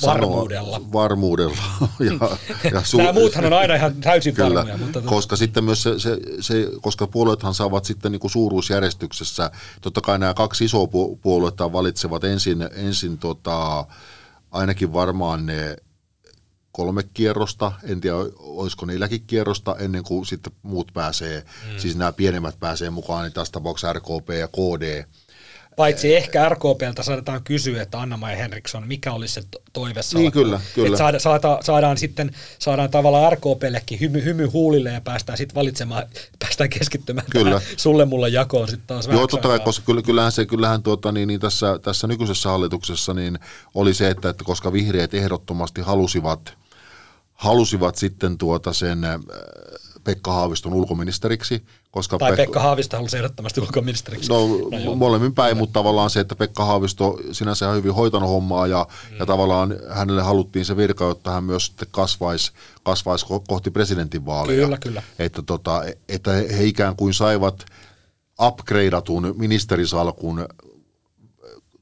Varmuudella. 0.05 0.77
Sanoa, 0.77 0.93
varmuudella. 0.93 1.57
ja, 1.99 2.37
ja 2.73 2.81
su- 2.81 2.97
Nämä 2.97 3.13
muuthan 3.13 3.45
on 3.45 3.53
aina 3.53 3.75
ihan 3.75 3.95
täysin 3.95 4.33
kyllä, 4.33 4.55
varmoja. 4.55 4.77
Mutta 4.77 5.01
to... 5.01 5.09
Koska 5.09 5.35
sitten 5.35 5.63
myös 5.63 5.83
se, 5.83 5.99
se, 5.99 6.17
se, 6.39 6.67
koska 6.81 7.07
puolueethan 7.07 7.53
saavat 7.53 7.85
sitten 7.85 8.11
niin 8.11 8.19
kuin 8.19 8.31
suuruusjärjestyksessä, 8.31 9.51
totta 9.81 10.01
kai 10.01 10.19
nämä 10.19 10.33
kaksi 10.33 10.65
isoa 10.65 10.87
puoluetta 11.21 11.73
valitsevat 11.73 12.23
ensin, 12.23 12.69
ensin 12.71 13.17
tota, 13.17 13.85
ainakin 14.51 14.93
varmaan 14.93 15.45
ne 15.45 15.75
kolme 16.71 17.03
kierrosta, 17.13 17.71
en 17.83 18.01
tiedä 18.01 18.17
olisiko 18.37 18.85
niilläkin 18.85 19.23
kierrosta 19.27 19.75
ennen 19.79 20.03
kuin 20.03 20.25
sitten 20.25 20.53
muut 20.63 20.91
pääsee, 20.93 21.39
mm. 21.41 21.79
siis 21.79 21.95
nämä 21.95 22.11
pienemmät 22.11 22.59
pääsee 22.59 22.89
mukaan, 22.89 23.23
niin 23.23 23.33
tässä 23.33 23.51
tapauksessa 23.51 23.93
RKP 23.93 24.29
ja 24.39 24.47
KD. 24.47 25.03
Paitsi 25.77 26.15
ehkä 26.15 26.49
RKPltä 26.49 27.03
saadaan 27.03 27.43
kysyä, 27.43 27.81
että 27.81 27.99
Anna-Maja 27.99 28.37
Henriksson, 28.37 28.87
mikä 28.87 29.11
olisi 29.13 29.33
se 29.33 29.41
toive 29.73 30.01
Niin, 30.13 30.31
kyllä, 30.31 30.61
kyllä. 30.75 30.87
Että 30.87 30.97
saada, 30.97 31.19
saada, 31.19 31.59
saadaan 31.61 31.97
sitten, 31.97 32.31
saadaan 32.59 32.89
tavallaan 32.89 33.33
RKPllekin 33.33 33.99
hymy, 33.99 34.23
hymy 34.23 34.45
huulille 34.45 34.91
ja 34.91 35.01
päästään 35.01 35.37
sitten 35.37 35.55
valitsemaan, 35.55 36.03
päästään 36.39 36.69
keskittymään 36.69 37.27
kyllä. 37.29 37.61
sulle 37.77 38.05
mulle 38.05 38.29
jakoon 38.29 38.67
sitten 38.67 38.87
taas 38.87 39.07
Joo, 39.07 39.27
totta 39.27 39.47
kai, 39.47 39.59
koska 39.59 40.01
kyllähän, 40.05 40.31
se, 40.31 40.45
kyllähän 40.45 40.83
tuota, 40.83 41.11
niin, 41.11 41.27
niin 41.27 41.39
tässä, 41.39 41.79
tässä 41.79 42.07
nykyisessä 42.07 42.49
hallituksessa 42.49 43.13
niin 43.13 43.39
oli 43.75 43.93
se, 43.93 44.09
että, 44.09 44.29
että 44.29 44.43
koska 44.43 44.73
vihreät 44.73 45.13
ehdottomasti 45.13 45.81
halusivat, 45.81 46.53
halusivat 47.33 47.95
sitten 47.95 48.37
tuota 48.37 48.73
sen 48.73 48.99
Pekka 50.07 50.31
Haaviston 50.31 50.73
ulkoministeriksi. 50.73 51.63
Koska 51.91 52.17
tai 52.17 52.31
Pekka, 52.31 52.43
Pekka 52.43 52.59
Haavisto 52.59 52.97
halusi 52.97 53.17
ehdottomasti 53.17 53.61
ulkoministeriksi. 53.61 54.29
No, 54.29 54.47
no 54.85 54.95
molemmin 54.95 55.33
päin, 55.33 55.57
mutta 55.57 55.73
tavallaan 55.73 56.09
se, 56.09 56.19
että 56.19 56.35
Pekka 56.35 56.65
Haavisto 56.65 57.19
sinänsä 57.31 57.69
on 57.69 57.75
hyvin 57.75 57.93
hoitanut 57.93 58.29
hommaa 58.29 58.67
ja, 58.67 58.87
mm. 59.11 59.17
ja 59.17 59.25
tavallaan 59.25 59.75
hänelle 59.89 60.21
haluttiin 60.21 60.65
se 60.65 60.77
virka, 60.77 61.05
jotta 61.05 61.31
hän 61.31 61.43
myös 61.43 61.65
sitten 61.65 61.87
kasvaisi, 61.91 62.51
kasvaisi 62.83 63.25
kohti 63.47 63.71
presidentinvaaleja. 63.71 64.63
Kyllä, 64.63 64.77
kyllä. 64.77 65.03
Että, 65.19 65.41
tota, 65.41 65.83
että 66.09 66.31
he 66.31 66.63
ikään 66.63 66.95
kuin 66.95 67.13
saivat 67.13 67.65
upgradeatun 68.41 69.35
ministerisalkun 69.37 70.47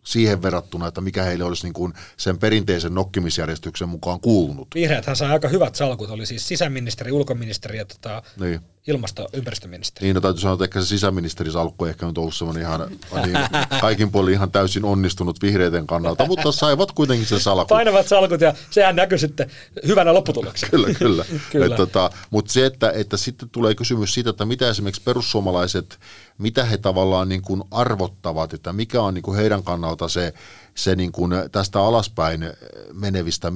siihen 0.06 0.42
verrattuna, 0.42 0.88
että 0.88 1.02
mikä 1.02 1.24
heille 1.24 1.44
olisi 1.44 1.64
niin 1.64 1.74
kuin 1.74 1.94
sen 2.18 2.38
perinteisen 2.38 2.94
nokkimisjärjestyksen 2.94 3.90
mukaan 3.90 4.20
kuulunut. 4.20 4.68
Vihreäthän 4.76 5.16
sai 5.16 5.32
aika 5.32 5.48
hyvät 5.48 5.76
salkut, 5.76 6.10
oli 6.10 6.26
siis 6.26 6.48
sisäministeri, 6.48 7.12
ulkoministeri 7.12 7.78
ja 7.78 7.86
tota, 7.86 8.24
niin 8.40 8.62
ilmasto- 8.88 9.30
ympäristöministeri. 9.34 10.06
Niin, 10.06 10.16
no 10.16 10.22
täytyy 10.22 10.42
sanoa, 10.42 10.54
että 10.54 10.64
ehkä 10.64 10.82
se 10.82 10.88
sisäministerisalkku 10.88 11.86
ehkä 11.86 12.08
on 12.08 12.14
ollut 12.18 12.36
semmoinen 12.36 12.64
ihan 12.64 12.90
niin, 13.26 13.38
kaikin 13.82 14.12
puolin 14.12 14.34
ihan 14.34 14.52
täysin 14.52 14.86
onnistunut 14.86 15.42
vihreiden 15.42 15.88
kannalta, 15.88 16.26
mutta 16.26 16.52
saivat 16.52 16.92
kuitenkin 16.92 17.28
sen 17.28 17.40
salkun. 17.40 17.68
Painavat 17.68 18.08
salkut 18.08 18.42
ja 18.42 18.54
sehän 18.70 18.96
näkyy 18.96 19.18
sitten 19.18 19.52
hyvänä 19.88 20.14
lopputuloksena. 20.14 20.70
kyllä, 20.70 20.94
kyllä. 20.94 21.26
kyllä. 21.52 21.66
Et, 21.66 21.76
tota, 21.76 22.10
mutta 22.30 22.54
se, 22.54 22.66
että, 22.66 22.92
että 22.92 23.18
sitten 23.18 23.50
tulee 23.50 23.76
kysymys 23.76 24.14
siitä, 24.14 24.30
että 24.30 24.46
mitä 24.46 24.70
esimerkiksi 24.70 25.02
perussuomalaiset, 25.02 26.00
mitä 26.38 26.66
he 26.66 26.78
tavallaan 26.78 27.30
niin 27.30 27.42
kuin 27.42 27.64
arvottavat, 27.72 28.54
että 28.54 28.74
mikä 28.74 29.02
on 29.02 29.14
niin 29.14 29.24
kuin 29.24 29.38
heidän 29.38 29.64
kannalta 29.64 30.08
se, 30.08 30.34
se 30.76 30.96
niin 30.96 31.12
kuin 31.12 31.32
tästä 31.52 31.80
alaspäin 31.80 32.54
menevistä 32.94 33.52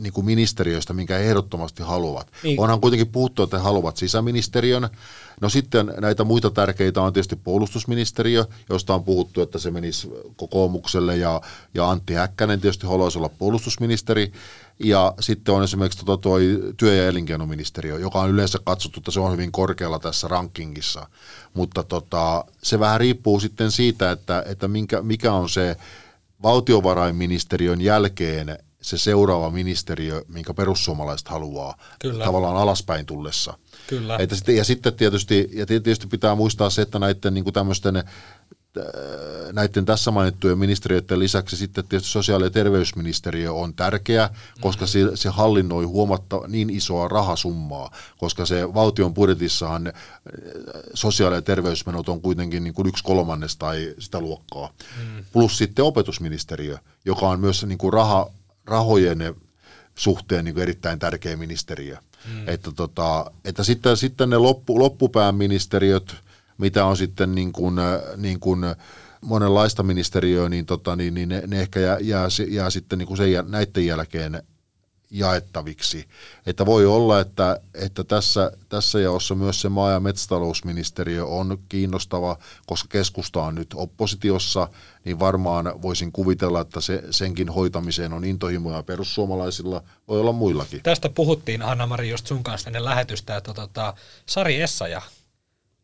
niin 0.00 0.12
kuin 0.12 0.24
ministeriöistä, 0.24 0.92
minkä 0.92 1.14
he 1.14 1.24
ehdottomasti 1.24 1.82
haluavat. 1.82 2.26
Niin. 2.42 2.60
Onhan 2.60 2.80
kuitenkin 2.80 3.08
puhuttu, 3.08 3.42
että 3.42 3.58
he 3.58 3.62
haluavat 3.62 3.96
sisäministeriön. 3.96 4.88
No 5.40 5.48
sitten 5.48 5.94
näitä 6.00 6.24
muita 6.24 6.50
tärkeitä 6.50 7.02
on 7.02 7.12
tietysti 7.12 7.36
puolustusministeriö, 7.36 8.44
josta 8.68 8.94
on 8.94 9.04
puhuttu, 9.04 9.40
että 9.40 9.58
se 9.58 9.70
menisi 9.70 10.10
kokoomukselle 10.36 11.16
ja, 11.16 11.40
ja 11.74 11.90
Antti 11.90 12.14
Häkkänen 12.14 12.60
tietysti 12.60 12.86
haluaisi 12.86 13.18
olla 13.18 13.28
puolustusministeri. 13.28 14.32
Ja 14.84 15.14
sitten 15.20 15.54
on 15.54 15.64
esimerkiksi 15.64 16.04
tuo 16.04 16.16
toi 16.16 16.60
työ- 16.76 16.94
ja 16.94 17.06
elinkeinoministeriö, 17.06 17.98
joka 17.98 18.20
on 18.20 18.30
yleensä 18.30 18.58
katsottu, 18.64 19.00
että 19.00 19.10
se 19.10 19.20
on 19.20 19.32
hyvin 19.32 19.52
korkealla 19.52 19.98
tässä 19.98 20.28
rankingissa. 20.28 21.06
Mutta 21.54 21.82
tota, 21.82 22.44
se 22.62 22.80
vähän 22.80 23.00
riippuu 23.00 23.40
sitten 23.40 23.70
siitä, 23.70 24.10
että, 24.10 24.44
että 24.46 24.68
minkä, 24.68 25.02
mikä 25.02 25.32
on 25.32 25.48
se 25.48 25.76
valtiovarainministeriön 26.42 27.80
jälkeen 27.80 28.58
se 28.82 28.98
seuraava 28.98 29.50
ministeriö, 29.50 30.24
minkä 30.28 30.54
perussuomalaiset 30.54 31.28
haluaa 31.28 31.78
Kyllä. 31.98 32.24
tavallaan 32.24 32.56
alaspäin 32.56 33.06
tullessa. 33.06 33.58
Kyllä. 33.86 34.16
Että 34.16 34.36
sitten, 34.36 34.56
ja 34.56 34.64
sitten 34.64 34.94
tietysti, 34.94 35.50
ja 35.52 35.66
tietysti 35.66 36.06
pitää 36.06 36.34
muistaa 36.34 36.70
se, 36.70 36.82
että 36.82 36.98
näiden 36.98 37.34
niin 37.34 37.52
tämmöisten 37.52 38.04
näiden 39.52 39.84
tässä 39.84 40.10
mainittujen 40.10 40.58
ministeriöiden 40.58 41.18
lisäksi 41.18 41.56
sitten 41.56 41.88
tietysti 41.88 42.12
sosiaali- 42.12 42.44
ja 42.44 42.50
terveysministeriö 42.50 43.52
on 43.52 43.74
tärkeä, 43.74 44.30
koska 44.60 44.84
mm-hmm. 44.84 45.10
se, 45.10 45.16
se 45.16 45.28
hallinnoi 45.28 45.84
huomatta 45.84 46.40
niin 46.48 46.70
isoa 46.70 47.08
rahasummaa, 47.08 47.90
koska 48.18 48.46
se 48.46 48.74
valtion 48.74 49.14
budjetissahan 49.14 49.92
sosiaali- 50.94 51.34
ja 51.34 51.42
terveysmenot 51.42 52.08
on 52.08 52.20
kuitenkin 52.20 52.64
niin 52.64 52.74
kuin 52.74 52.88
yksi 52.88 53.04
kolmannes 53.04 53.56
tai 53.56 53.94
sitä 53.98 54.20
luokkaa. 54.20 54.72
Mm. 54.98 55.24
Plus 55.32 55.58
sitten 55.58 55.84
opetusministeriö, 55.84 56.78
joka 57.04 57.28
on 57.28 57.40
myös 57.40 57.64
niin 57.64 57.78
kuin 57.78 57.92
raha, 57.92 58.30
rahojen 58.66 59.18
suhteen 59.94 60.44
niin 60.44 60.54
kuin 60.54 60.62
erittäin 60.62 60.98
tärkeä 60.98 61.36
ministeriö. 61.36 61.96
Mm. 62.32 62.48
Että, 62.48 62.72
tota, 62.72 63.30
että 63.44 63.64
sitten, 63.64 63.96
sitten 63.96 64.30
ne 64.30 64.38
loppu, 64.38 64.78
loppupään 64.78 65.34
ministeriöt, 65.34 66.16
mitä 66.58 66.84
on 66.84 66.96
sitten 66.96 67.34
niin 67.34 67.52
kuin, 67.52 67.74
niin 68.16 68.40
kuin 68.40 68.60
monenlaista 69.20 69.82
ministeriöä, 69.82 70.48
niin, 70.48 70.66
tota, 70.66 70.96
niin, 70.96 71.14
niin 71.14 71.28
ne, 71.28 71.42
ne 71.46 71.60
ehkä 71.60 71.80
jää, 71.80 71.98
jää, 72.00 72.28
jää 72.48 72.70
sitten 72.70 72.98
niin 72.98 73.06
kuin 73.06 73.16
sen, 73.16 73.44
näiden 73.48 73.86
jälkeen 73.86 74.42
jaettaviksi. 75.10 76.08
Että 76.46 76.66
voi 76.66 76.86
olla, 76.86 77.20
että, 77.20 77.60
että 77.74 78.04
tässä, 78.04 78.52
tässä 78.68 79.00
jaossa 79.00 79.34
myös 79.34 79.60
se 79.60 79.68
maa- 79.68 79.90
ja 79.90 80.00
metsätalousministeriö 80.00 81.26
on 81.26 81.58
kiinnostava, 81.68 82.38
koska 82.66 82.88
keskusta 82.88 83.42
on 83.42 83.54
nyt 83.54 83.74
oppositiossa, 83.74 84.68
niin 85.04 85.18
varmaan 85.18 85.82
voisin 85.82 86.12
kuvitella, 86.12 86.60
että 86.60 86.80
se, 86.80 87.02
senkin 87.10 87.48
hoitamiseen 87.48 88.12
on 88.12 88.24
intohimoja 88.24 88.82
perussuomalaisilla, 88.82 89.82
voi 90.08 90.20
olla 90.20 90.32
muillakin. 90.32 90.82
Tästä 90.82 91.08
puhuttiin, 91.08 91.62
Anna-Mari, 91.62 92.10
just 92.10 92.26
sun 92.26 92.44
kanssa 92.44 92.68
ennen 92.68 92.84
lähetystä, 92.84 93.36
että 93.36 93.54
tota, 93.54 93.94
Sari 94.26 94.60
Essaja 94.60 95.02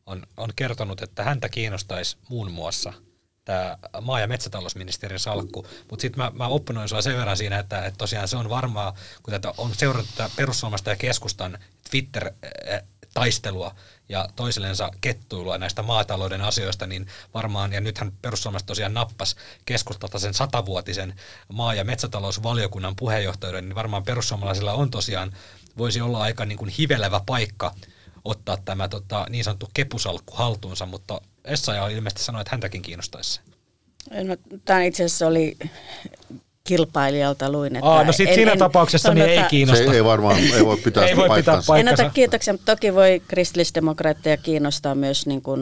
on, 0.07 0.27
on 0.37 0.51
kertonut, 0.57 1.03
että 1.03 1.25
häntä 1.25 1.49
kiinnostaisi 1.49 2.17
muun 2.29 2.51
muassa– 2.51 2.93
tämä 3.45 3.79
maa- 4.01 4.21
ja 4.21 4.29
metsätalousministerin 4.29 5.19
salkku, 5.19 5.67
mutta 5.91 6.01
sitten 6.03 6.25
mä, 6.25 6.33
mä 6.35 6.47
opponoin 6.47 6.89
sua 6.89 7.03
sen 7.03 7.17
verran 7.17 7.37
siinä, 7.37 7.59
että, 7.59 7.85
että 7.85 7.99
tosiaan 7.99 8.29
se 8.29 8.37
on 8.37 8.49
varmaa, 8.49 8.95
kun 9.23 9.33
tätä 9.33 9.55
on 9.57 9.75
seurattu 9.75 10.13
perussuomasta 10.37 10.91
ja 10.91 10.97
keskustan 10.97 11.59
Twitter-taistelua 11.91 13.75
ja 14.09 14.29
toisillensa 14.37 14.91
kettuilua 15.01 15.59
näistä 15.59 15.83
maatalouden 15.83 16.41
asioista, 16.41 16.87
niin 16.87 17.07
varmaan, 17.35 17.73
ja 17.73 17.81
nythän 17.81 18.13
perussuomalaiset 18.23 18.67
tosiaan 18.67 18.95
nappas 18.95 19.37
keskustalta 19.65 20.19
sen 20.19 20.35
satavuotisen 20.35 21.15
maa- 21.49 21.75
ja 21.75 21.85
metsätalousvaliokunnan 21.85 22.97
puheenjohtajuuden, 22.97 23.65
niin 23.69 23.75
varmaan 23.75 24.05
perussuomalaisilla 24.05 24.73
on 24.73 24.91
tosiaan, 24.91 25.33
voisi 25.79 26.01
olla 26.01 26.23
aika 26.23 26.45
niin 26.45 26.59
kuin 26.59 26.71
hivelevä 26.79 27.21
paikka 27.27 27.75
ottaa 28.25 28.57
tämä 28.57 28.89
tota, 28.89 29.27
niin 29.31 29.45
sanottu 29.45 29.71
kepusalkku 29.75 30.35
haltuunsa, 30.37 30.87
mutta 30.87 31.21
Essaja 31.45 31.89
ilmeisesti 31.89 32.23
sanoi, 32.23 32.41
että 32.41 32.51
häntäkin 32.51 32.83
kiinnostaisi 32.83 33.41
No, 34.11 34.37
tämä 34.65 34.83
itse 34.83 35.05
asiassa 35.05 35.27
oli 35.27 35.57
kilpailijalta 36.65 37.53
luin. 37.53 37.77
Että 37.77 37.89
Aa, 37.89 38.05
no 38.05 38.13
sit 38.13 38.29
en, 38.29 38.35
siinä 38.35 38.53
en, 38.53 38.59
tapauksessa 38.59 39.15
niin 39.15 39.29
ei 39.29 39.43
kiinnosta. 39.51 39.85
Se 39.85 39.91
ei 39.91 40.05
varmaan 40.05 40.37
ei 40.39 40.67
voi 40.67 40.77
pitää 40.77 41.05
ei 41.07 41.17
voi 41.17 41.29
pitää 41.37 41.55
paikkansa. 41.55 41.79
En 41.79 41.89
ota 41.89 42.11
kiitoksia, 42.11 42.55
mutta 42.55 42.73
toki 42.77 42.95
voi 42.95 43.23
kristillisdemokraatteja 43.29 44.37
kiinnostaa 44.37 44.95
myös 44.95 45.27
niin 45.27 45.43
kuin 45.43 45.61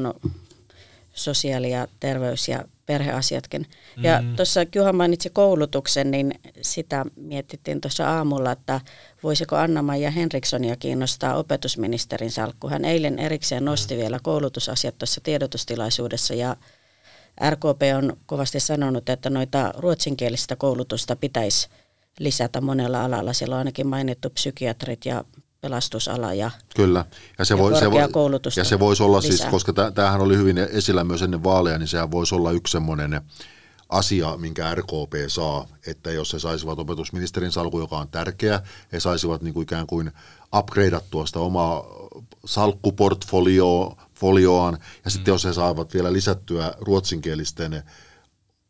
sosiaali- 1.13 1.71
ja 1.71 1.89
terveys- 2.01 2.49
ja 2.49 2.65
perheasiatkin. 2.91 3.67
Mm. 3.97 4.05
Ja 4.05 4.23
tuossa 4.37 4.61
Juha 4.75 4.93
mainitsi 4.93 5.31
koulutuksen, 5.31 6.11
niin 6.11 6.35
sitä 6.61 7.05
mietittiin 7.17 7.81
tuossa 7.81 8.11
aamulla, 8.11 8.53
että 8.53 8.81
voisiko 9.23 9.57
Anna-Maija 9.57 10.11
Henrikssonia 10.11 10.77
kiinnostaa 10.77 11.37
opetusministerin 11.37 12.31
salkku. 12.31 12.69
Hän 12.69 12.85
eilen 12.85 13.19
erikseen 13.19 13.65
nosti 13.65 13.95
mm. 13.95 14.01
vielä 14.01 14.19
koulutusasiat 14.23 14.99
tuossa 14.99 15.21
tiedotustilaisuudessa 15.21 16.35
ja 16.35 16.57
RKP 17.51 17.83
on 17.97 18.17
kovasti 18.27 18.61
sanonut, 18.61 19.09
että 19.09 19.31
noita 19.31 19.73
ruotsinkielistä 19.77 20.57
koulutusta 20.57 21.17
pitäisi 21.17 21.69
lisätä 22.19 22.61
monella 22.61 23.05
alalla. 23.05 23.33
Siellä 23.33 23.55
on 23.55 23.59
ainakin 23.59 23.87
mainittu 23.87 24.31
psykiatrit 24.31 25.05
ja 25.05 25.25
pelastusala 25.61 26.35
ja, 26.35 26.51
Kyllä. 26.77 27.05
Ja 27.39 27.45
se, 27.45 27.55
ja 27.55 27.59
voi, 27.59 27.79
se, 27.79 27.91
voi, 27.91 28.01
ja 28.57 28.65
se 28.65 28.79
voisi 28.79 29.03
olla 29.03 29.19
lisää. 29.19 29.37
siis, 29.37 29.51
koska 29.51 29.73
tämähän 29.73 30.21
oli 30.21 30.37
hyvin 30.37 30.59
esillä 30.59 31.05
myös 31.05 31.23
ennen 31.23 31.45
vaaleja, 31.45 31.79
niin 31.79 31.89
sehän 31.89 32.11
voisi 32.11 32.35
olla 32.35 32.53
yksi 32.53 32.73
semmoinen 32.73 33.21
asia, 33.89 34.37
minkä 34.37 34.75
RKP 34.75 35.13
saa, 35.29 35.67
että 35.87 36.11
jos 36.11 36.33
he 36.33 36.39
saisivat 36.39 36.79
opetusministerin 36.79 37.53
salku, 37.53 37.81
joka 37.81 37.99
on 37.99 38.09
tärkeä, 38.09 38.61
he 38.93 39.01
saisivat 39.01 39.43
niin 39.43 39.55
kuin 39.55 39.63
ikään 39.63 39.87
kuin 39.87 40.13
upgradeattua 40.57 41.27
sitä 41.27 41.39
omaa 41.39 41.85
salkkuportfolioaan, 42.45 44.75
ja 44.75 44.79
mm. 45.05 45.11
sitten 45.11 45.33
jos 45.33 45.45
he 45.45 45.53
saavat 45.53 45.95
vielä 45.95 46.13
lisättyä 46.13 46.75
ruotsinkielisten 46.81 47.83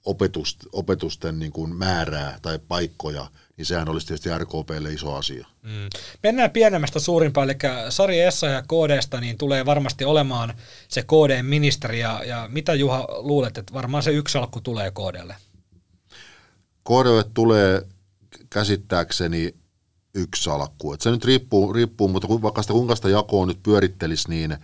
opetusten, 0.05 0.69
opetusten 0.73 1.39
niin 1.39 1.53
kuin 1.53 1.77
määrää 1.77 2.39
tai 2.43 2.59
paikkoja, 2.69 3.27
niin 3.61 3.67
sehän 3.67 3.89
olisi 3.89 4.07
tietysti 4.07 4.39
RKPlle 4.39 4.93
iso 4.93 5.15
asia. 5.15 5.47
Mm. 5.63 5.89
Mennään 6.23 6.51
pienemmästä 6.51 7.01
suurimpaan, 7.01 7.51
eli 7.51 7.59
Sari 7.89 8.21
Essa 8.21 8.47
ja 8.47 8.63
KDsta 8.63 9.21
niin 9.21 9.39
tulee 9.39 9.67
varmasti 9.67 10.05
olemaan 10.05 10.55
se 10.89 11.03
KD-ministeri, 11.03 12.01
ja, 12.01 12.23
ja 12.25 12.49
mitä 12.53 12.75
Juha 12.75 13.07
luulet, 13.19 13.59
että 13.59 13.73
varmaan 13.73 14.03
se 14.03 14.11
yksi 14.11 14.39
alku 14.39 14.61
tulee 14.61 14.91
KDlle? 14.91 15.37
KDlle 16.85 17.25
tulee 17.35 17.83
käsittääkseni 18.51 19.55
yksi 20.15 20.43
salkku. 20.43 20.93
Et 20.93 21.01
se 21.01 21.11
nyt 21.11 21.25
riippuu, 21.25 21.73
riippuu 21.73 22.09
mutta 22.09 22.29
kun, 22.29 22.43
vaikka 22.43 22.63
sitä 22.63 22.73
kuinka 22.73 22.97
sitä 22.97 23.09
jakoa 23.09 23.47
nyt 23.47 23.63
pyörittelisi, 23.63 24.29
niin, 24.29 24.57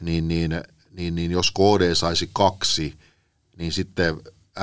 niin, 0.00 0.28
niin, 0.28 0.62
niin, 0.90 1.14
niin 1.14 1.30
jos 1.30 1.50
KD 1.50 1.94
saisi 1.94 2.30
kaksi, 2.32 2.94
niin 3.58 3.72
sitten 3.72 4.16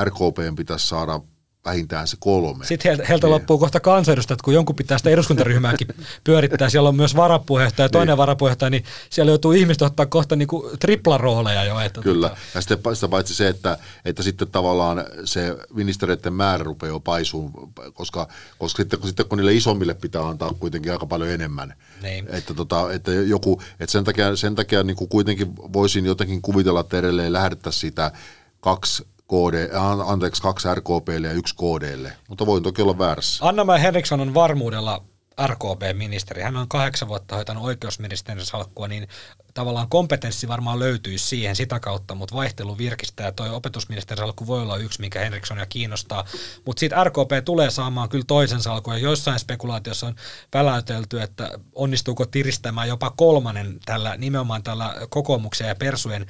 RKP 0.03 0.55
pitäisi 0.55 0.87
saada 0.87 1.21
vähintään 1.65 2.07
se 2.07 2.17
kolme. 2.19 2.65
Sitten 2.65 2.89
heiltä, 2.89 3.05
heiltä 3.09 3.29
loppuu 3.29 3.57
kohta 3.57 3.79
kansanedustajat, 3.79 4.41
kun 4.41 4.53
jonkun 4.53 4.75
pitää 4.75 4.97
sitä 4.97 5.09
eduskuntaryhmääkin 5.09 5.87
pyörittää. 6.23 6.69
Siellä 6.69 6.89
on 6.89 6.95
myös 6.95 7.15
varapuheenjohtaja 7.15 7.85
ja 7.85 7.89
toinen 7.89 8.13
niin. 8.13 8.17
varapuheenjohtaja, 8.17 8.69
niin 8.69 8.83
siellä 9.09 9.31
joutuu 9.31 9.51
ihmiset 9.51 9.81
ottaa 9.81 10.05
kohta 10.05 10.35
niin 10.35 10.47
kuin 10.47 10.79
triplarooleja 10.79 11.65
jo. 11.65 11.79
Että 11.79 12.01
Kyllä, 12.01 12.29
tota... 12.29 12.41
ja 12.55 12.61
sitten 12.61 12.95
sitä 12.95 13.07
paitsi 13.07 13.33
se, 13.33 13.47
että, 13.47 13.77
että 14.05 14.23
sitten 14.23 14.47
tavallaan 14.47 15.05
se 15.25 15.57
ministeriöiden 15.73 16.33
määrä 16.33 16.63
rupeaa 16.63 16.89
jo 16.89 16.99
paisuun, 16.99 17.73
koska, 17.93 18.27
koska 18.57 18.83
sitten, 18.83 18.99
kun, 18.99 19.09
sitten 19.09 19.25
kun 19.25 19.37
niille 19.37 19.53
isommille 19.53 19.93
pitää 19.93 20.27
antaa 20.27 20.53
kuitenkin 20.59 20.91
aika 20.91 21.05
paljon 21.05 21.29
enemmän. 21.29 21.73
Niin. 22.01 22.27
Että, 22.29 22.53
tota, 22.53 22.93
että, 22.93 23.11
joku, 23.11 23.61
että 23.79 23.91
sen 23.91 24.03
takia, 24.03 24.35
sen 24.35 24.55
takia 24.55 24.83
niin 24.83 24.97
kuin 24.97 25.09
kuitenkin 25.09 25.55
voisin 25.55 26.05
jotenkin 26.05 26.41
kuvitella, 26.41 26.79
että 26.79 26.97
edelleen 26.97 27.33
lähdettäisiin 27.33 27.81
sitä 27.81 28.11
kaksi 28.59 29.05
KD, 29.27 29.69
anteeksi, 30.05 30.41
kaksi 30.41 30.67
RKPlle 30.75 31.27
ja 31.27 31.33
yksi 31.33 31.55
KDlle, 31.55 32.13
mutta 32.29 32.45
voin 32.45 32.63
toki 32.63 32.81
olla 32.81 32.97
väärässä. 32.97 33.47
Anna 33.47 33.77
Henriksson 33.77 34.21
on 34.21 34.33
varmuudella 34.33 35.03
RKP-ministeri. 35.47 36.41
Hän 36.41 36.57
on 36.57 36.67
kahdeksan 36.67 37.07
vuotta 37.07 37.35
hoitanut 37.35 37.63
oikeusministerin 37.63 38.45
salkkua, 38.45 38.87
niin 38.87 39.07
tavallaan 39.55 39.89
kompetenssi 39.89 40.47
varmaan 40.47 40.79
löytyisi 40.79 41.25
siihen 41.25 41.55
sitä 41.55 41.79
kautta, 41.79 42.15
mutta 42.15 42.35
vaihtelu 42.35 42.77
virkistää. 42.77 43.31
Toi 43.31 43.49
opetusministerin 43.49 44.21
salkku 44.21 44.47
voi 44.47 44.61
olla 44.61 44.77
yksi, 44.77 45.01
mikä 45.01 45.19
Henrikssonia 45.19 45.65
kiinnostaa. 45.65 46.25
Mutta 46.65 46.79
siitä 46.79 47.03
RKP 47.03 47.45
tulee 47.45 47.71
saamaan 47.71 48.09
kyllä 48.09 48.25
toisen 48.27 48.61
salkun, 48.61 48.93
ja 48.93 48.99
joissain 48.99 49.39
spekulaatiossa 49.39 50.07
on 50.07 50.15
väläytelty, 50.53 51.21
että 51.21 51.49
onnistuuko 51.75 52.25
tiristämään 52.25 52.87
jopa 52.87 53.09
kolmannen 53.09 53.79
tällä 53.85 54.17
nimenomaan 54.17 54.63
tällä 54.63 54.95
kokoomuksen 55.09 55.67
ja 55.67 55.75
Persujen 55.75 56.25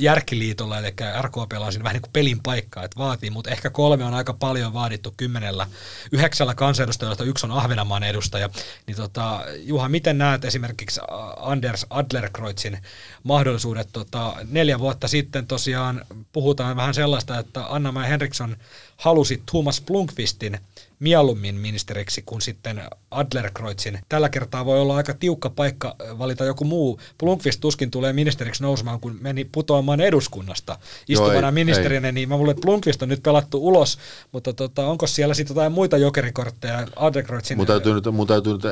järkiliitolla, 0.00 0.78
eli 0.78 0.94
RKP 1.22 1.52
on 1.60 1.72
siinä 1.72 1.84
vähän 1.84 1.94
niin 1.94 2.02
kuin 2.02 2.12
pelin 2.12 2.42
paikka, 2.42 2.82
että 2.82 2.98
vaatii, 2.98 3.30
mutta 3.30 3.50
ehkä 3.50 3.70
kolme 3.70 4.04
on 4.04 4.14
aika 4.14 4.32
paljon 4.32 4.72
vaadittu 4.72 5.14
kymmenellä, 5.16 5.66
yhdeksällä 6.12 6.54
kansanedustajalla, 6.54 7.24
yksi 7.24 7.46
on 7.46 7.52
Ahvenanmaan 7.52 8.02
edustaja. 8.02 8.48
Niin 8.86 8.96
tota, 8.96 9.44
Juha, 9.56 9.88
miten 9.88 10.18
näet 10.18 10.44
esimerkiksi 10.44 11.00
Anders 11.36 11.86
Adlerkreuzin 12.04 12.78
mahdollisuudet. 13.22 13.88
Tota, 13.92 14.36
neljä 14.50 14.78
vuotta 14.78 15.08
sitten 15.08 15.46
tosiaan 15.46 16.04
puhutaan 16.32 16.76
vähän 16.76 16.94
sellaista, 16.94 17.38
että 17.38 17.66
Anna 17.66 18.00
Henriksson 18.00 18.56
halusi 18.96 19.42
Thomas 19.50 19.80
Blunkvistin 19.80 20.58
mieluummin 21.02 21.54
ministeriksi 21.54 22.22
kuin 22.26 22.42
sitten 22.42 22.82
Adlerkreuzin. 23.10 23.98
Tällä 24.08 24.28
kertaa 24.28 24.64
voi 24.64 24.80
olla 24.80 24.96
aika 24.96 25.14
tiukka 25.14 25.50
paikka 25.50 25.96
valita 26.18 26.44
joku 26.44 26.64
muu. 26.64 27.00
Blunkvist 27.18 27.60
tuskin 27.60 27.90
tulee 27.90 28.12
ministeriksi 28.12 28.62
nousemaan, 28.62 29.00
kun 29.00 29.18
meni 29.20 29.44
putoamaan 29.44 30.00
eduskunnasta 30.00 30.78
istuvana 31.08 31.34
Joo, 31.34 31.46
ei, 31.46 31.52
ministerinä, 31.52 32.08
ei. 32.08 32.12
niin 32.12 32.28
mä 32.28 32.36
luulen, 32.36 32.50
että 32.50 32.60
Blunkvist 32.60 33.02
on 33.02 33.08
nyt 33.08 33.22
pelattu 33.22 33.66
ulos, 33.66 33.98
mutta 34.32 34.52
tota, 34.52 34.86
onko 34.86 35.06
siellä 35.06 35.34
sitten 35.34 35.54
jotain 35.54 35.72
muita 35.72 35.96
jokerikortteja 35.96 36.86
Adlerkreuzin? 36.96 37.56
Mun 37.56 37.66
täytyy 37.66 37.94
nyt, 37.94 38.04
mun 38.12 38.26
täytyy 38.26 38.52
nyt 38.52 38.62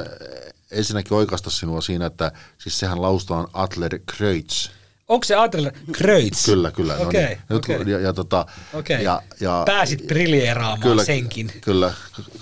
ensinnäkin 0.71 1.17
oikasta 1.17 1.51
sinua 1.51 1.81
siinä, 1.81 2.07
että 2.07 2.33
siis 2.59 2.79
sehän 2.79 3.03
lausutaan 3.03 3.47
Adler 3.53 3.99
Kreutz. 4.17 4.80
Onko 5.11 5.25
se 5.25 5.35
Adler 5.35 5.73
Kreutz? 5.93 6.47
Kyllä, 6.47 6.71
kyllä. 6.71 6.95
Okay, 6.95 7.23
no 7.23 7.29
niin. 7.29 7.39
okay. 7.51 7.93
Ja, 7.93 8.01
ja, 8.01 8.13
tota, 8.13 8.47
okay. 8.73 9.03
ja, 9.03 9.23
ja, 9.41 9.63
Pääsit 9.67 10.07
briljeeraamaan 10.07 10.81
kyllä, 10.81 11.05
senkin. 11.05 11.53
Kyllä. 11.61 11.93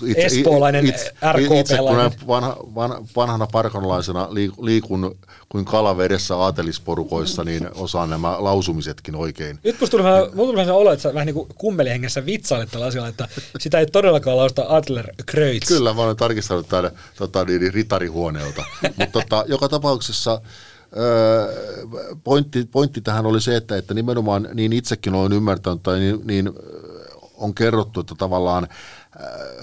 Itse, 0.05 0.21
Espoolainen 0.21 0.85
RKP-lainen. 1.31 1.59
Itse 1.59 1.77
kun 1.77 2.27
vanha, 2.27 2.57
vanha, 2.75 3.03
vanhana 3.15 3.47
parkanlaisena 3.47 4.27
liikun 4.61 5.15
kuin 5.49 5.65
kalavedessä 5.65 6.35
aatelisporukoissa, 6.35 7.43
niin 7.43 7.69
osaan 7.75 8.09
nämä 8.09 8.35
lausumisetkin 8.39 9.15
oikein. 9.15 9.59
Nyt 9.63 9.79
musta 9.79 9.91
tuli 9.91 10.03
vähän, 10.03 10.23
tuli 10.35 10.57
vähän 10.57 10.75
olo, 10.75 10.91
että 10.91 11.03
sä 11.03 11.13
vähän 11.13 11.25
niin 11.25 11.33
kuin 11.33 11.49
kummelihengessä 11.55 12.25
vitsailet 12.25 12.71
tällä 12.71 12.85
asialla, 12.85 13.09
että 13.09 13.27
sitä 13.59 13.79
ei 13.79 13.85
todellakaan 13.85 14.37
lausta 14.37 14.65
Adler 14.67 15.07
Kreutz. 15.25 15.67
Kyllä, 15.67 15.93
mä 15.93 16.01
olen 16.01 16.17
tarkistanut 16.17 16.69
tämän 16.69 16.91
tota, 17.17 17.45
niin, 17.45 17.73
ritarihuoneelta. 17.73 18.65
Mutta 18.97 19.11
tota, 19.11 19.45
joka 19.47 19.69
tapauksessa 19.69 20.41
pointti, 22.23 22.65
pointti 22.71 23.01
tähän 23.01 23.25
oli 23.25 23.41
se, 23.41 23.55
että, 23.55 23.77
että 23.77 23.93
nimenomaan 23.93 24.49
niin 24.53 24.73
itsekin 24.73 25.15
olen 25.15 25.33
ymmärtänyt 25.33 25.83
tai 25.83 25.99
niin, 25.99 26.21
niin 26.23 26.49
on 27.37 27.55
kerrottu, 27.55 27.99
että 27.99 28.15
tavallaan 28.17 28.67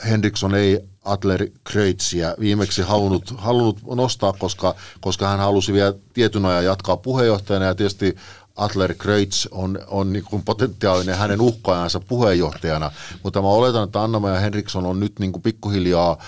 Henriksson 0.08 0.54
ei 0.54 0.80
Adler 1.04 1.48
Kreutzia 1.64 2.34
viimeksi 2.40 2.82
halunnut, 2.82 3.34
halunnut 3.36 3.78
nostaa, 3.94 4.32
koska, 4.32 4.74
koska 5.00 5.28
hän 5.28 5.38
halusi 5.38 5.72
vielä 5.72 5.94
tietyn 6.14 6.44
ajan 6.44 6.64
jatkaa 6.64 6.96
puheenjohtajana. 6.96 7.66
Ja 7.66 7.74
tietysti 7.74 8.16
Adler 8.56 8.94
Kreutz 8.94 9.46
on, 9.50 9.78
on 9.86 10.12
niin 10.12 10.24
kuin 10.24 10.42
potentiaalinen 10.42 11.16
hänen 11.16 11.40
uhkaajansa 11.40 12.00
puheenjohtajana, 12.00 12.90
mutta 13.22 13.42
mä 13.42 13.48
oletan, 13.48 13.84
että 13.84 14.02
Anna 14.02 14.28
ja 14.28 14.40
Henriksson 14.40 14.86
on 14.86 15.00
nyt 15.00 15.18
niin 15.18 15.32
kuin 15.32 15.42
pikkuhiljaa 15.42 16.18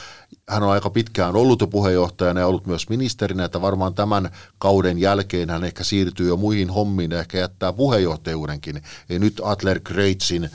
hän 0.48 0.62
on 0.62 0.70
aika 0.70 0.90
pitkään 0.90 1.36
ollut 1.36 1.60
jo 1.60 1.66
puheenjohtajana 1.66 2.40
ja 2.40 2.46
ollut 2.46 2.66
myös 2.66 2.88
ministerinä, 2.88 3.44
että 3.44 3.60
varmaan 3.60 3.94
tämän 3.94 4.30
kauden 4.58 4.98
jälkeen 4.98 5.50
hän 5.50 5.64
ehkä 5.64 5.84
siirtyy 5.84 6.28
jo 6.28 6.36
muihin 6.36 6.70
hommiin 6.70 7.10
ja 7.10 7.18
ehkä 7.18 7.38
jättää 7.38 7.72
puheenjohtajuudenkin. 7.72 8.82
Ja 9.08 9.18
nyt 9.18 9.40
Adler 9.44 9.80
Kreitzin 9.80 10.50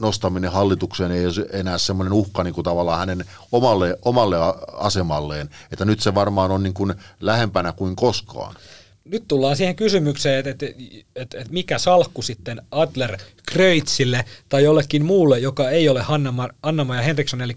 nostaminen 0.00 0.52
hallitukseen 0.52 1.10
ei 1.10 1.26
ole 1.26 1.46
enää 1.52 1.78
semmoinen 1.78 2.12
uhka 2.12 2.44
niin 2.44 2.54
kuin 2.54 2.64
tavallaan 2.64 2.98
hänen 2.98 3.24
omalle, 3.52 3.98
omalle 4.04 4.36
asemalleen, 4.72 5.50
että 5.72 5.84
nyt 5.84 6.00
se 6.00 6.14
varmaan 6.14 6.50
on 6.50 6.62
niin 6.62 6.74
kuin 6.74 6.94
lähempänä 7.20 7.72
kuin 7.72 7.96
koskaan 7.96 8.54
nyt 9.10 9.24
tullaan 9.28 9.56
siihen 9.56 9.76
kysymykseen, 9.76 10.38
että, 10.38 10.50
että, 10.50 10.66
että, 11.16 11.38
että 11.38 11.52
mikä 11.52 11.78
salkku 11.78 12.22
sitten 12.22 12.62
Adler 12.70 13.18
Kreutzille 13.46 14.24
tai 14.48 14.64
jollekin 14.64 15.04
muulle, 15.04 15.38
joka 15.38 15.70
ei 15.70 15.88
ole 15.88 16.04
Anna-Maja 16.62 17.02
Henriksson, 17.02 17.42
eli 17.42 17.52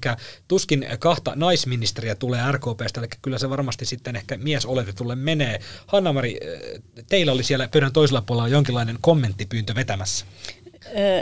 tuskin 0.48 0.88
kahta 1.00 1.34
naisministeriä 1.36 2.16
tulee 2.16 2.52
RKPstä, 2.52 3.00
eli 3.00 3.08
kyllä 3.22 3.38
se 3.38 3.50
varmasti 3.50 3.86
sitten 3.86 4.16
ehkä 4.16 4.38
mies 4.38 4.66
oletetulle 4.66 5.16
menee. 5.16 5.60
Hanna-Mari, 5.88 6.40
teillä 7.10 7.32
oli 7.32 7.44
siellä 7.44 7.68
pöydän 7.68 7.94
toisella 7.94 8.22
puolella 8.22 8.48
jonkinlainen 8.48 8.98
kommenttipyyntö 9.02 9.76
vetämässä. 9.76 10.26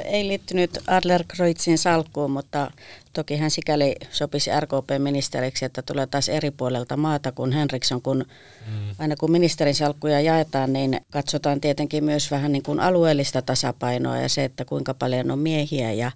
Ei 0.05 0.28
liittynyt 0.28 0.78
Adler 0.88 1.24
Kreutzin 1.28 1.78
salkkuun, 1.78 2.32
mutta 2.32 2.72
toki 3.14 3.38
hän 3.38 3.51
sikäli 3.51 3.95
sopisi 4.12 4.49
RKP-ministeriksi, 4.60 5.66
että 5.66 5.82
tulee 5.82 6.08
taas 6.08 6.30
eri 6.30 6.51
puolelta 6.51 6.97
maata 6.97 7.32
kuin 7.32 7.51
Henriksson, 7.51 8.01
kun 8.01 8.26
mm. 8.68 8.95
aina 8.99 9.16
kun 9.16 9.32
ministerin 9.32 9.76
salkkuja 9.76 10.22
jaetaan, 10.22 10.74
niin 10.74 11.01
katsotaan 11.12 11.62
tietenkin 11.62 12.03
myös 12.03 12.32
vähän 12.32 12.51
niin 12.51 12.64
kuin 12.64 12.80
alueellista 12.80 13.41
tasapainoa 13.41 14.18
ja 14.18 14.30
se, 14.30 14.43
että 14.43 14.66
kuinka 14.66 14.93
paljon 14.93 15.32
on 15.32 15.39
miehiä 15.39 15.93
ja 15.93 16.12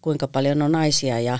kuinka 0.00 0.28
paljon 0.28 0.62
on 0.62 0.72
naisia 0.72 1.20
ja 1.20 1.38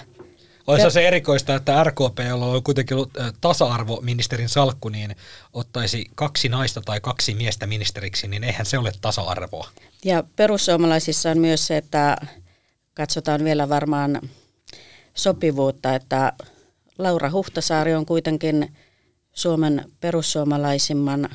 olisi 0.67 0.91
se 0.91 1.09
erikoista, 1.09 1.55
että 1.55 1.85
RKP, 1.85 2.19
jolla 2.29 2.47
on 2.47 2.63
kuitenkin 2.63 2.97
ollut 2.97 3.13
tasa-arvoministerin 3.41 4.49
salkku, 4.49 4.89
niin 4.89 5.17
ottaisi 5.53 6.05
kaksi 6.15 6.49
naista 6.49 6.81
tai 6.81 7.01
kaksi 7.01 7.35
miestä 7.35 7.67
ministeriksi, 7.67 8.29
niin 8.29 8.45
eihän 8.45 8.67
se 8.67 8.79
ole 8.79 8.93
tasa-arvoa. 9.01 9.69
Ja 10.05 10.25
perussuomalaisissa 10.37 11.31
on 11.31 11.39
myös 11.39 11.67
se, 11.67 11.77
että 11.77 12.17
katsotaan 12.95 13.45
vielä 13.45 13.69
varmaan 13.69 14.21
sopivuutta, 15.15 15.95
että 15.95 16.33
Laura 16.99 17.31
Huhtasaari 17.31 17.95
on 17.95 18.07
kuitenkin 18.07 18.77
Suomen 19.33 19.85
perussuomalaisimman 20.01 21.29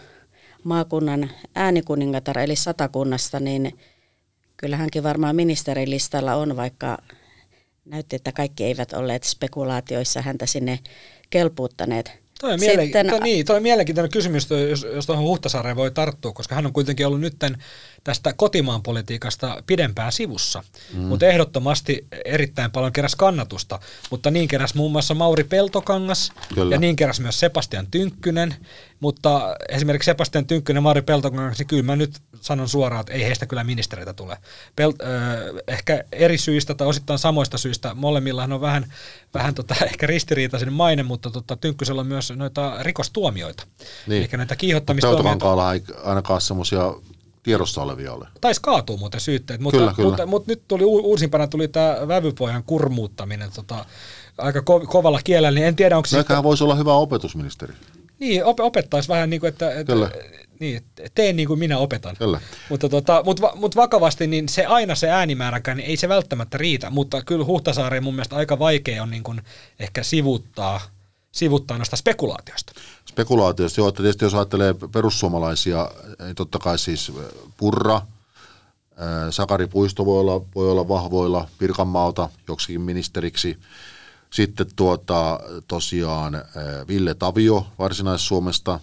maakunnan 0.64 1.32
äänikuningatar, 1.56 2.40
eli 2.40 2.56
satakunnasta, 2.56 3.40
niin 3.40 3.80
kyllähänkin 4.58 5.04
varmaan 5.04 5.36
ministerilistalla 5.36 6.36
on, 6.36 6.58
vaikka 6.58 6.98
näytti, 7.92 8.16
että 8.16 8.32
kaikki 8.32 8.64
eivät 8.64 8.94
olleet 8.94 9.24
spekulaatioissa 9.24 10.22
häntä 10.22 10.46
sinne 10.46 10.80
kelpuuttaneet. 11.30 12.12
Toi 12.42 12.54
on, 12.54 12.60
mielen... 12.60 12.86
Sitten... 12.86 13.08
toi, 13.08 13.20
niin, 13.20 13.46
toi 13.46 13.58
on 13.58 13.64
mielenkiintoinen 13.64 14.12
kysymys, 14.12 14.48
jos, 14.70 14.88
jos 14.94 15.06
tuohon 15.06 15.26
Huhtasaareen 15.26 15.76
voi 15.76 15.92
tarttua, 15.92 16.32
koska 16.32 16.56
hän 16.56 16.66
on 16.66 16.74
kuitenkin 16.74 17.08
ollut 17.08 17.22
nytten 17.22 17.58
tästä 18.04 18.34
kotimaan 18.34 18.84
politiikasta 18.84 19.64
pidempään 19.68 20.12
sivussa, 20.12 20.64
mm. 20.94 21.00
mutta 21.00 21.26
ehdottomasti 21.26 22.08
erittäin 22.26 22.72
paljon 22.72 22.94
keräs 22.94 23.16
kannatusta, 23.16 23.80
mutta 24.12 24.32
niin 24.32 24.48
keräs 24.48 24.74
muun 24.74 24.92
muassa 24.92 25.14
Mauri 25.14 25.44
Peltokangas 25.44 26.32
Kyllä. 26.54 26.76
ja 26.76 26.80
niin 26.80 26.96
keräs 26.96 27.20
myös 27.20 27.40
Sebastian 27.40 27.88
Tynkkynen, 27.92 28.56
mutta 29.00 29.56
esimerkiksi 29.70 30.06
Sebastian 30.06 30.46
Tynkkynen 30.46 30.78
ja 30.78 30.82
Mauri 30.82 31.02
Peltokangas, 31.02 31.60
niin 31.60 31.68
kyllä 31.68 31.84
mä 31.84 31.96
nyt 31.96 32.20
sanon 32.42 32.70
suoraan, 32.70 33.02
että 33.02 33.14
ei 33.14 33.24
heistä 33.24 33.46
kyllä 33.46 33.64
ministereitä 33.64 34.14
tule. 34.14 34.38
Pel- 34.82 35.06
ö, 35.06 35.64
ehkä 35.68 36.04
eri 36.12 36.38
syistä 36.38 36.74
tai 36.74 36.88
osittain 36.88 37.20
samoista 37.20 37.58
syistä, 37.58 37.94
molemmillahan 37.96 38.54
on 38.54 38.62
vähän, 38.62 38.94
vähän 39.34 39.56
tota, 39.56 39.76
ehkä 39.92 40.08
ristiriitaisen 40.08 40.74
maine, 40.74 41.04
mutta 41.04 41.30
tota, 41.32 41.56
Tynkkysellä 41.56 42.02
on 42.02 42.08
myös 42.08 42.34
noita 42.36 42.76
rikostuomioita, 42.80 43.64
niin. 44.08 44.24
eli 44.24 44.38
näitä 44.38 44.56
kiihottamistuomioita. 44.56 45.24
Peltokankaalla 45.24 45.74
ei 45.74 45.84
ainakaan 46.04 46.42
semmoisia 46.42 46.94
tiedossa 47.44 47.82
olevia 47.82 48.14
ole. 48.14 48.28
Taisi 48.42 48.62
kaatua 48.62 48.98
muuten 48.98 49.22
syytteet, 49.22 49.62
mutta, 49.62 49.78
kyllä, 49.78 49.94
kyllä. 49.94 50.10
mutta, 50.10 50.26
mutta 50.26 50.52
nyt 50.52 50.62
tuli 50.68 50.84
uusimpana 50.84 51.48
tuli 51.48 51.68
tämä 51.68 52.08
vävypojan 52.08 52.64
kurmuuttaminen 52.64 53.50
tota, 53.56 53.86
aika 54.38 54.60
ko- 54.60 54.88
kovalla 54.88 55.20
kielellä, 55.24 55.60
niin 55.60 55.68
en 55.68 55.76
tiedä, 55.76 55.98
onko 55.98 56.08
se... 56.08 56.18
Näköhän 56.18 56.44
voisi 56.44 56.64
olla 56.64 56.76
hyvä 56.76 56.94
opetusministeri. 56.94 57.74
Niin, 58.20 58.46
op- 58.46 58.60
opettaisi 58.60 59.10
vähän 59.10 59.30
niin 59.30 59.40
kuin, 59.40 59.48
että, 59.48 59.72
että 59.72 59.94
Kyllä. 59.94 60.10
niin, 60.60 60.82
teen 61.16 61.36
niin 61.36 61.48
kuin 61.48 61.60
minä 61.60 61.78
opetan. 61.78 62.16
Kyllä. 62.18 62.42
Mutta, 62.70 62.90
tota, 62.90 63.22
mutta, 63.26 63.42
va- 63.42 63.54
mutta 63.56 63.82
vakavasti, 63.82 64.28
niin 64.28 64.50
se 64.50 64.66
aina 64.66 64.96
se 64.96 65.10
äänimääräkään, 65.10 65.78
niin 65.78 65.90
ei 65.90 65.98
se 65.98 66.10
välttämättä 66.10 66.58
riitä, 66.58 66.90
mutta 66.90 67.22
kyllä 67.22 67.46
Huhtasaari 67.46 68.02
mun 68.02 68.14
mielestä 68.14 68.36
aika 68.36 68.60
vaikea 68.60 69.04
on 69.04 69.10
niin 69.10 69.24
kuin 69.24 69.42
ehkä 69.80 70.04
sivuttaa, 70.04 70.82
sivuttaa 71.32 71.78
noista 71.78 71.96
spekulaatioista. 71.96 72.74
spekulaatiosta, 73.10 73.82
joo, 73.82 73.88
että 73.90 74.04
tietysti 74.04 74.26
jos 74.26 74.34
ajattelee 74.34 74.76
perussuomalaisia, 74.92 75.92
niin 76.20 76.36
totta 76.36 76.60
kai 76.60 76.80
siis 76.80 77.12
Purra, 77.58 78.02
Sakari 79.30 79.68
Puisto 79.68 80.06
voi 80.06 80.20
olla, 80.20 80.42
voi 80.56 80.72
olla 80.72 80.88
vahvoilla 80.88 81.48
Pirkanmaalta 81.58 82.30
joksikin 82.48 82.82
ministeriksi. 82.82 83.58
Sitten 84.30 84.68
tuota, 84.76 85.40
tosiaan 85.68 86.34
Ville 86.88 87.14
Tavio 87.14 87.68
Varsinais-Suomesta, 87.80 88.80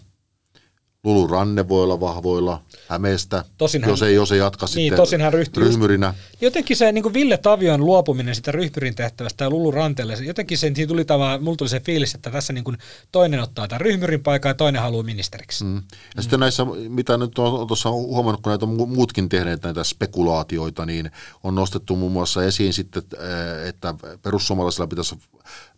Lulu 1.05 1.27
Ranne 1.27 1.69
voi 1.69 1.83
olla 1.83 2.01
vahvoilla 2.01 2.63
Hämeestä, 2.89 3.45
Tosin 3.59 3.83
hän- 3.83 3.91
jos, 3.91 4.03
ei, 4.03 4.15
jos 4.15 4.33
ei 4.33 4.39
jatka 4.39 4.67
Niin, 4.67 4.73
sitten 4.73 4.97
tosin 4.97 5.21
hän 5.21 5.33
ryhtyi 5.33 5.63
just- 5.63 5.67
ryhmyrinä. 5.71 6.15
Jotenkin 6.41 6.77
se 6.77 6.93
niin 6.93 7.15
Ville 7.15 7.37
Tavion 7.37 7.85
luopuminen 7.87 8.35
sitä 8.35 8.53
ryhmyrin 8.53 8.95
tehtävästä 8.95 9.45
ja 9.45 9.51
Lulu 9.51 9.71
Ranteelle, 9.71 10.15
jotenkin 10.21 10.59
sen, 10.59 10.75
tuli 10.89 11.05
tämä, 11.05 11.39
mulla 11.39 11.57
tuli 11.57 11.69
se 11.69 11.81
fiilis, 11.81 12.15
että 12.15 12.31
tässä 12.31 12.53
niin 12.53 12.65
kuin 12.65 12.79
toinen 13.13 13.41
ottaa 13.41 13.69
tämän 13.69 13.81
ryhmyrin 13.81 14.23
paikan 14.23 14.51
ja 14.51 14.55
toinen 14.55 14.83
haluaa 14.83 15.03
ministeriksi. 15.03 15.65
Mm. 15.65 15.71
Mm. 15.71 15.83
Ja 16.17 16.23
sitten 16.23 16.41
näissä, 16.41 16.65
mitä 16.89 17.17
nyt 17.17 17.39
on 17.39 17.67
tuossa 17.67 17.91
huomannut, 17.91 18.43
kun 18.43 18.51
näitä 18.51 18.67
on 18.67 18.77
mu- 18.81 18.87
muutkin 18.95 19.29
tehneet 19.29 19.63
näitä 19.63 19.85
spekulaatioita, 19.85 20.87
niin 20.87 21.11
on 21.45 21.55
nostettu 21.55 21.97
muun 21.97 22.13
muassa 22.13 22.45
esiin 22.45 22.73
sitten, 22.73 23.03
äh, 23.15 23.69
että 23.69 23.95
perussuomalaisilla 24.23 24.87
pitäisi 24.87 25.17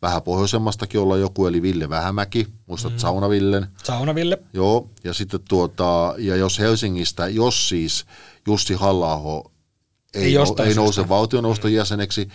vähän 0.02 0.22
pohjoisemmastakin 0.22 1.00
olla 1.00 1.16
joku, 1.16 1.46
eli 1.46 1.62
Ville 1.62 1.88
Vähämäki, 1.88 2.46
muistat 2.66 2.92
mm. 2.92 2.98
Saunavillen, 2.98 3.66
Sauna 3.84 4.14
Ville. 4.14 4.38
joo, 4.52 4.90
ja 5.04 5.14
sitten 5.14 5.40
tuota, 5.48 6.14
ja 6.18 6.36
jos 6.36 6.58
Helsingistä, 6.58 7.28
jos 7.28 7.68
siis 7.68 8.06
Jussi 8.46 8.74
halla 8.74 9.20
ei, 10.14 10.24
Ei 10.24 10.32
jostain 10.32 10.68
ei 10.68 10.74
nouse 10.74 11.08
valtioneuvoston 11.08 11.72
jäseneksi, 11.72 12.28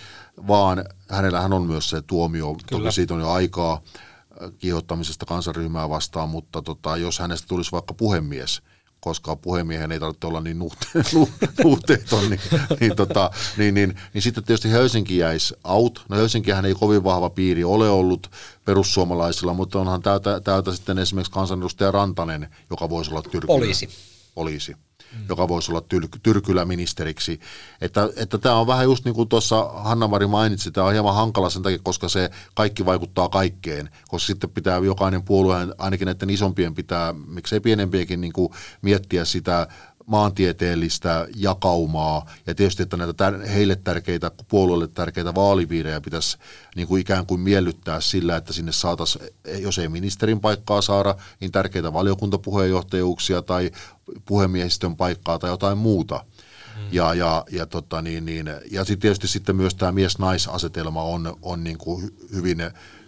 vaan 0.47 0.85
hänellähän 1.09 1.53
on 1.53 1.63
myös 1.63 1.89
se 1.89 2.01
tuomio, 2.01 2.53
Kyllä. 2.53 2.83
toki 2.83 2.95
siitä 2.95 3.13
on 3.13 3.19
jo 3.19 3.29
aikaa 3.31 3.73
äh, 3.73 4.51
kiihottamisesta 4.57 5.25
kansanryhmää 5.25 5.89
vastaan, 5.89 6.29
mutta 6.29 6.61
tota, 6.61 6.97
jos 6.97 7.19
hänestä 7.19 7.47
tulisi 7.47 7.71
vaikka 7.71 7.93
puhemies, 7.93 8.61
koska 9.05 9.35
puhemiehen 9.35 9.91
ei 9.91 9.99
tarvitse 9.99 10.27
olla 10.27 10.41
niin 10.41 10.59
nuhte- 10.59 11.03
nu- 11.13 11.29
nuhteeton, 11.63 12.29
niin, 12.29 12.39
niin, 12.79 12.95
tota, 12.95 13.31
niin, 13.57 13.73
niin, 13.73 13.99
niin 14.13 14.21
sitten 14.21 14.43
tietysti 14.43 14.71
Helsinki 14.71 15.17
jäisi 15.17 15.55
out. 15.63 16.05
No 16.09 16.17
Helsinkihän 16.17 16.65
ei 16.65 16.75
kovin 16.75 17.03
vahva 17.03 17.29
piiri 17.29 17.63
ole 17.63 17.89
ollut 17.89 18.31
perussuomalaisilla, 18.65 19.53
mutta 19.53 19.79
onhan 19.79 20.01
täältä, 20.01 20.41
täältä 20.41 20.71
sitten 20.71 20.97
esimerkiksi 20.97 21.31
kansanedustaja 21.31 21.91
Rantanen, 21.91 22.49
joka 22.69 22.89
voisi 22.89 23.11
olla 23.11 23.21
tyrkylä. 23.21 23.47
Poliisi. 23.47 23.89
Poliisi 24.35 24.75
mm. 25.15 25.25
joka 25.29 25.47
voisi 25.47 25.71
olla 25.71 25.81
tyl, 25.81 26.07
tyrkylä 26.23 26.65
ministeriksi. 26.65 27.39
Että, 27.81 28.09
että 28.15 28.37
tämä 28.37 28.55
on 28.55 28.67
vähän 28.67 28.85
just 28.85 29.05
niin 29.05 29.15
kuin 29.15 29.29
tuossa 29.29 29.69
Hanna-Mari 29.73 30.27
mainitsi, 30.27 30.71
tämä 30.71 30.87
on 30.87 30.93
hieman 30.93 31.15
hankala 31.15 31.49
sen 31.49 31.63
takia, 31.63 31.79
koska 31.83 32.09
se 32.09 32.29
kaikki 32.53 32.85
vaikuttaa 32.85 33.29
kaikkeen, 33.29 33.89
koska 34.07 34.27
sitten 34.27 34.49
pitää 34.49 34.77
jokainen 34.77 35.23
puolue, 35.23 35.55
ainakin 35.77 36.05
näiden 36.05 36.29
isompien 36.29 36.75
pitää, 36.75 37.13
miksei 37.27 37.59
pienempiäkin, 37.59 38.21
niin 38.21 38.33
kuin 38.33 38.53
miettiä 38.81 39.25
sitä 39.25 39.67
maantieteellistä 40.05 41.27
jakaumaa 41.35 42.29
ja 42.47 42.55
tietysti, 42.55 42.83
että 42.83 42.97
näitä 42.97 43.29
tär- 43.29 43.47
heille 43.47 43.75
tärkeitä, 43.75 44.31
puolueille 44.47 44.87
tärkeitä 44.87 45.35
vaalipiirejä 45.35 46.01
pitäisi 46.01 46.37
niin 46.75 46.87
kuin 46.87 47.01
ikään 47.01 47.25
kuin 47.25 47.41
miellyttää 47.41 48.01
sillä, 48.01 48.35
että 48.35 48.53
sinne 48.53 48.71
saataisiin, 48.71 49.25
jos 49.57 49.77
ei 49.79 49.87
ministerin 49.87 50.39
paikkaa 50.39 50.81
saada, 50.81 51.15
niin 51.39 51.51
tärkeitä 51.51 51.93
valiokuntapuheenjohtajuuksia 51.93 53.41
tai 53.41 53.71
puhemiehistön 54.25 54.95
paikkaa 54.95 55.39
tai 55.39 55.49
jotain 55.49 55.77
muuta. 55.77 56.25
Ja, 56.91 57.13
ja, 57.13 57.45
ja, 57.51 57.65
tota 57.65 58.01
niin, 58.01 58.25
niin, 58.25 58.45
ja 58.71 58.85
sitten 58.85 58.99
tietysti 58.99 59.27
sitten 59.27 59.55
myös 59.55 59.75
tämä 59.75 59.91
mies-naisasetelma 59.91 61.03
on, 61.03 61.37
on 61.41 61.63
niin 61.63 61.77
kuin 61.77 62.03
hy- 62.03 62.35
hyvin, 62.35 62.57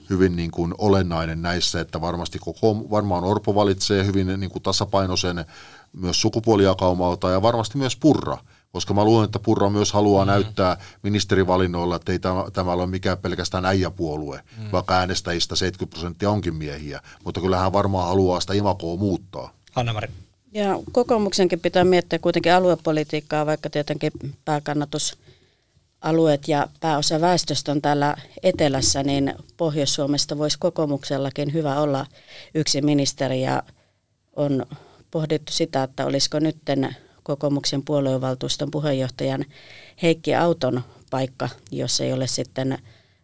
hyvin 0.09 0.35
niin 0.35 0.51
kuin 0.51 0.73
olennainen 0.77 1.41
näissä, 1.41 1.81
että 1.81 2.01
varmasti 2.01 2.39
koko, 2.39 2.75
varmaan 2.89 3.23
Orpo 3.23 3.55
valitsee 3.55 4.05
hyvin 4.05 4.39
niin 4.39 4.49
kuin 4.49 4.63
tasapainoisen 4.63 5.45
myös 5.93 6.21
sukupuolijakaumalta 6.21 7.29
ja 7.29 7.41
varmasti 7.41 7.77
myös 7.77 7.95
Purra, 7.95 8.37
koska 8.71 8.93
mä 8.93 9.05
luulen, 9.05 9.25
että 9.25 9.39
Purra 9.39 9.69
myös 9.69 9.93
haluaa 9.93 10.25
mm. 10.25 10.29
näyttää 10.29 10.77
ministerivalinnoilla, 11.03 11.95
että 11.95 12.11
ei 12.11 12.19
tämä, 12.19 12.45
tämä 12.53 12.73
ole 12.73 12.87
mikään 12.87 13.17
pelkästään 13.17 13.65
äijäpuolue, 13.65 14.41
mm. 14.57 14.71
vaikka 14.71 14.95
äänestäjistä 14.95 15.55
70 15.55 15.95
prosenttia 15.95 16.29
onkin 16.29 16.55
miehiä, 16.55 17.01
mutta 17.23 17.41
kyllä 17.41 17.57
hän 17.57 17.73
varmaan 17.73 18.07
haluaa 18.07 18.39
sitä 18.39 18.53
imakoa 18.53 18.97
muuttaa. 18.97 19.53
Hanna-Mari. 19.71 20.09
Ja 20.51 20.79
kokoomuksenkin 20.91 21.59
pitää 21.59 21.83
miettiä 21.83 22.19
kuitenkin 22.19 22.53
aluepolitiikkaa, 22.53 23.45
vaikka 23.45 23.69
tietenkin 23.69 24.11
pääkannatusalueet 24.45 26.47
ja 26.47 26.67
pääosa 26.79 27.21
väestöstä 27.21 27.71
on 27.71 27.81
täällä 27.81 28.15
etelässä, 28.43 29.03
niin 29.03 29.33
Pohjois-Suomesta 29.57 30.37
voisi 30.37 30.59
kokoomuksellakin 30.59 31.53
hyvä 31.53 31.79
olla 31.79 32.05
yksi 32.55 32.81
ministeri 32.81 33.41
ja 33.41 33.63
on 34.35 34.65
pohdittu 35.11 35.53
sitä, 35.53 35.83
että 35.83 36.05
olisiko 36.05 36.39
nytten 36.39 36.95
kokoomuksen 37.23 37.83
puoluevaltuuston 37.83 38.71
puheenjohtajan 38.71 39.45
Heikki 40.01 40.35
Auton 40.35 40.83
paikka, 41.09 41.49
jos 41.71 42.01
ei 42.01 42.13
ole 42.13 42.27
sitten 42.27 42.77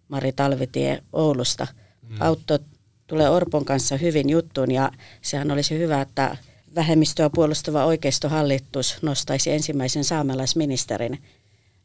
Mari 0.08 0.32
Talvitie 0.32 1.04
Oulusta. 1.14 1.68
Mm. 2.10 2.18
Autto 2.20 2.60
tulee 3.08 3.30
Orpon 3.30 3.66
kanssa 3.66 3.98
hyvin 3.98 4.30
juttuun 4.30 4.72
ja 4.72 4.92
sehän 5.22 5.52
olisi 5.52 5.80
hyvä, 5.80 6.02
että 6.02 6.38
vähemmistöä 6.76 7.30
puolustava 7.30 7.86
oikeistohallitus 7.86 8.98
nostaisi 9.02 9.52
ensimmäisen 9.52 10.04
saamelaisministerin 10.04 11.24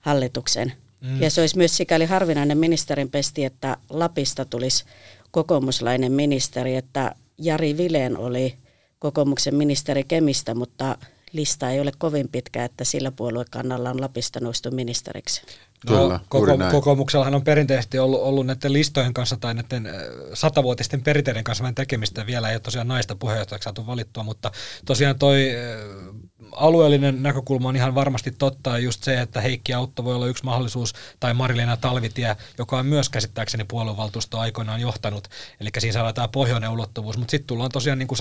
hallituksen. 0.01 0.73
Mm. 1.01 1.23
Ja 1.23 1.31
se 1.31 1.41
olisi 1.41 1.57
myös 1.57 1.77
sikäli 1.77 2.05
harvinainen 2.05 2.59
ministerin 2.59 3.11
pesti, 3.11 3.45
että 3.45 3.77
Lapista 3.91 4.45
tulisi 4.45 4.85
kokoomuslainen 5.31 6.13
ministeri, 6.13 6.77
että 6.77 7.15
Jari 7.39 7.77
Vileen 7.77 8.17
oli 8.17 8.55
kokoomuksen 8.99 9.55
ministeri 9.55 10.05
Kemistä, 10.05 10.55
mutta 10.55 10.99
lista 11.33 11.71
ei 11.71 11.81
ole 11.81 11.93
kovin 11.99 12.29
pitkä, 12.29 12.65
että 12.65 12.85
sillä 12.85 13.11
puoluekannalla 13.11 13.91
on 13.91 14.01
Lapista 14.01 14.41
noustu 14.41 14.71
ministeriksi. 14.71 15.43
Kyllä, 15.87 16.01
No, 16.01 16.21
juuri 16.35 16.53
koko, 16.53 16.71
kokoomuksellahan 16.71 17.35
on 17.35 17.45
perinteisesti 17.45 17.99
ollut, 17.99 18.21
ollut 18.21 18.47
näiden 18.47 18.73
listojen 18.73 19.15
kanssa 19.15 19.37
tai 19.37 19.55
näiden 19.55 19.87
äh, 19.87 19.93
satavuotisten 20.35 21.03
perinteiden 21.03 21.45
kanssa 21.45 21.63
vähän 21.63 21.75
tekemistä. 21.75 22.27
Vielä 22.27 22.49
ei 22.49 22.55
ole 22.55 22.61
tosiaan 22.61 22.89
naista 22.89 23.17
puheenjohtajaksi 23.17 23.65
saatu 23.65 23.87
valittua, 23.87 24.23
mutta 24.23 24.51
tosiaan 24.85 25.19
toi 25.19 25.51
äh, 25.51 26.17
alueellinen 26.53 27.23
näkökulma 27.23 27.69
on 27.69 27.77
ihan 27.77 27.95
varmasti 27.95 28.31
totta. 28.31 28.79
Just 28.79 29.03
se, 29.03 29.21
että 29.21 29.41
Heikki 29.41 29.75
Autto 29.75 30.05
voi 30.05 30.15
olla 30.15 30.27
yksi 30.27 30.45
mahdollisuus, 30.45 30.95
tai 31.21 31.35
Marilena 31.35 31.77
Talvitie, 31.77 32.37
joka 32.59 32.79
on 32.79 32.87
myös 32.87 33.09
käsittääkseni 33.09 33.65
puoluevaltuusto 33.65 34.39
aikoinaan 34.39 34.81
johtanut. 34.81 35.29
Eli 35.61 35.71
siinä 35.79 35.93
saadaan 35.93 36.15
tämä 36.15 36.29
pohjoinen 36.29 36.71
ulottuvuus. 36.71 37.19
Mutta 37.19 37.31
sitten 37.31 37.47
tullaan 37.47 37.71
tosiaan, 37.71 37.99
niin 37.99 38.09
kuin 38.09 38.19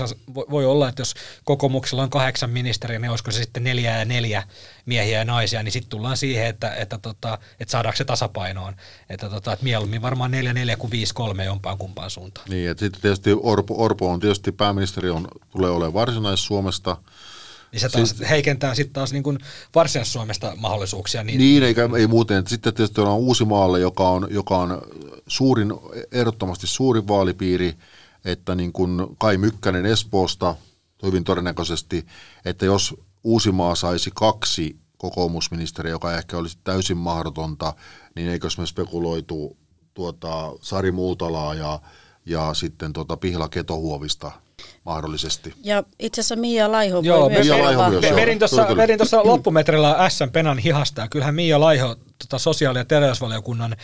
voi- 0.50 0.66
olla, 0.66 0.88
että 0.88 1.00
jos 1.00 1.14
kokoomuksella 1.44 2.02
on 2.02 2.10
kahdeksan 2.10 2.50
ministeriä, 2.50 2.98
niin 2.98 3.10
olisiko 3.10 3.30
se 3.30 3.38
sitten 3.38 3.64
neljä 3.64 3.98
ja 3.98 4.04
neljä 4.04 4.42
miehiä 4.86 5.18
ja 5.18 5.24
naisia, 5.24 5.62
niin 5.62 5.72
sitten 5.72 5.90
tullaan 5.90 6.16
siihen, 6.16 6.46
että, 6.46 6.74
että, 6.74 6.98
tota, 6.98 7.38
että 7.60 7.72
saadaanko 7.72 7.96
se 7.96 8.04
tasapainoon. 8.04 8.76
Että, 9.10 9.30
tota, 9.30 9.52
että 9.52 9.64
mieluummin 9.64 10.02
varmaan 10.02 10.30
4-4 10.30 10.76
kuin 10.78 10.92
5-3 11.38 11.42
jompaan 11.42 11.78
kumpaan 11.78 12.10
suuntaan. 12.10 12.46
Niin, 12.50 12.70
että 12.70 12.84
sitten 12.84 13.02
tietysti 13.02 13.30
Orpo, 13.42 13.74
Orpo 13.84 14.10
on 14.10 14.20
tietysti 14.20 14.52
pääministeri 14.52 15.10
on, 15.10 15.28
tulee 15.50 15.70
olemaan 15.70 15.94
varsinais-Suomesta. 15.94 16.96
Niin 17.72 17.80
se 17.80 17.88
taas 17.88 18.08
siis, 18.08 18.30
heikentää 18.30 18.74
sitten 18.74 18.92
taas 18.92 19.12
niin 19.12 19.22
kuin 19.22 19.38
Varsinais-Suomesta 19.74 20.52
mahdollisuuksia. 20.56 21.24
Niin, 21.24 21.38
Niin, 21.38 21.62
eikä 21.62 21.88
ei 21.98 22.06
muuten. 22.06 22.46
Sitten 22.46 22.74
tietysti 22.74 23.00
on 23.00 23.16
Uusimaalle, 23.16 23.80
joka 23.80 24.08
on, 24.08 24.26
joka 24.30 24.58
on 24.58 24.82
suurin, 25.26 25.72
ehdottomasti 26.12 26.66
suurin 26.66 27.08
vaalipiiri, 27.08 27.74
että 28.24 28.54
niin 28.54 28.72
kuin 28.72 29.06
Kai 29.18 29.36
Mykkänen 29.36 29.86
Espoosta 29.86 30.54
hyvin 31.02 31.24
todennäköisesti, 31.24 32.06
että 32.44 32.64
jos 32.64 32.94
Uusimaa 33.24 33.74
saisi 33.74 34.10
kaksi 34.14 34.76
kokoomusministeriä, 34.98 35.90
joka 35.90 36.14
ehkä 36.14 36.38
olisi 36.38 36.58
täysin 36.64 36.96
mahdotonta, 36.96 37.74
niin 38.16 38.28
eikös 38.28 38.58
me 38.58 38.66
spekuloitu 38.66 39.56
tuota 39.94 40.52
Sari 40.60 40.92
Muutalaa 40.92 41.54
ja, 41.54 41.80
ja 42.28 42.54
sitten 42.54 42.92
tuota 42.92 43.16
Pihla 43.16 43.48
Ketohuovista 43.48 44.32
mahdollisesti. 44.84 45.54
Ja 45.64 45.84
itse 45.98 46.20
asiassa 46.20 46.36
Mia 46.36 46.72
Laiho 46.72 47.00
Joo, 47.00 47.20
voi 47.20 47.30
myös 47.30 47.46
Mia 47.46 47.64
Laiho 47.64 47.90
myös, 47.90 48.02
vedin 48.16 48.38
tuossa, 48.38 48.66
tuossa 48.96 49.24
loppumetrillä 49.24 50.08
S 50.08 50.18
Penan 50.32 50.58
hihasta 50.58 51.00
ja 51.00 51.08
kyllähän 51.08 51.34
Mia 51.34 51.60
Laiho 51.60 51.96
tota 52.18 52.38
sosiaali- 52.38 52.78
ja 52.78 52.84
terveysvaliokunnan 52.84 53.76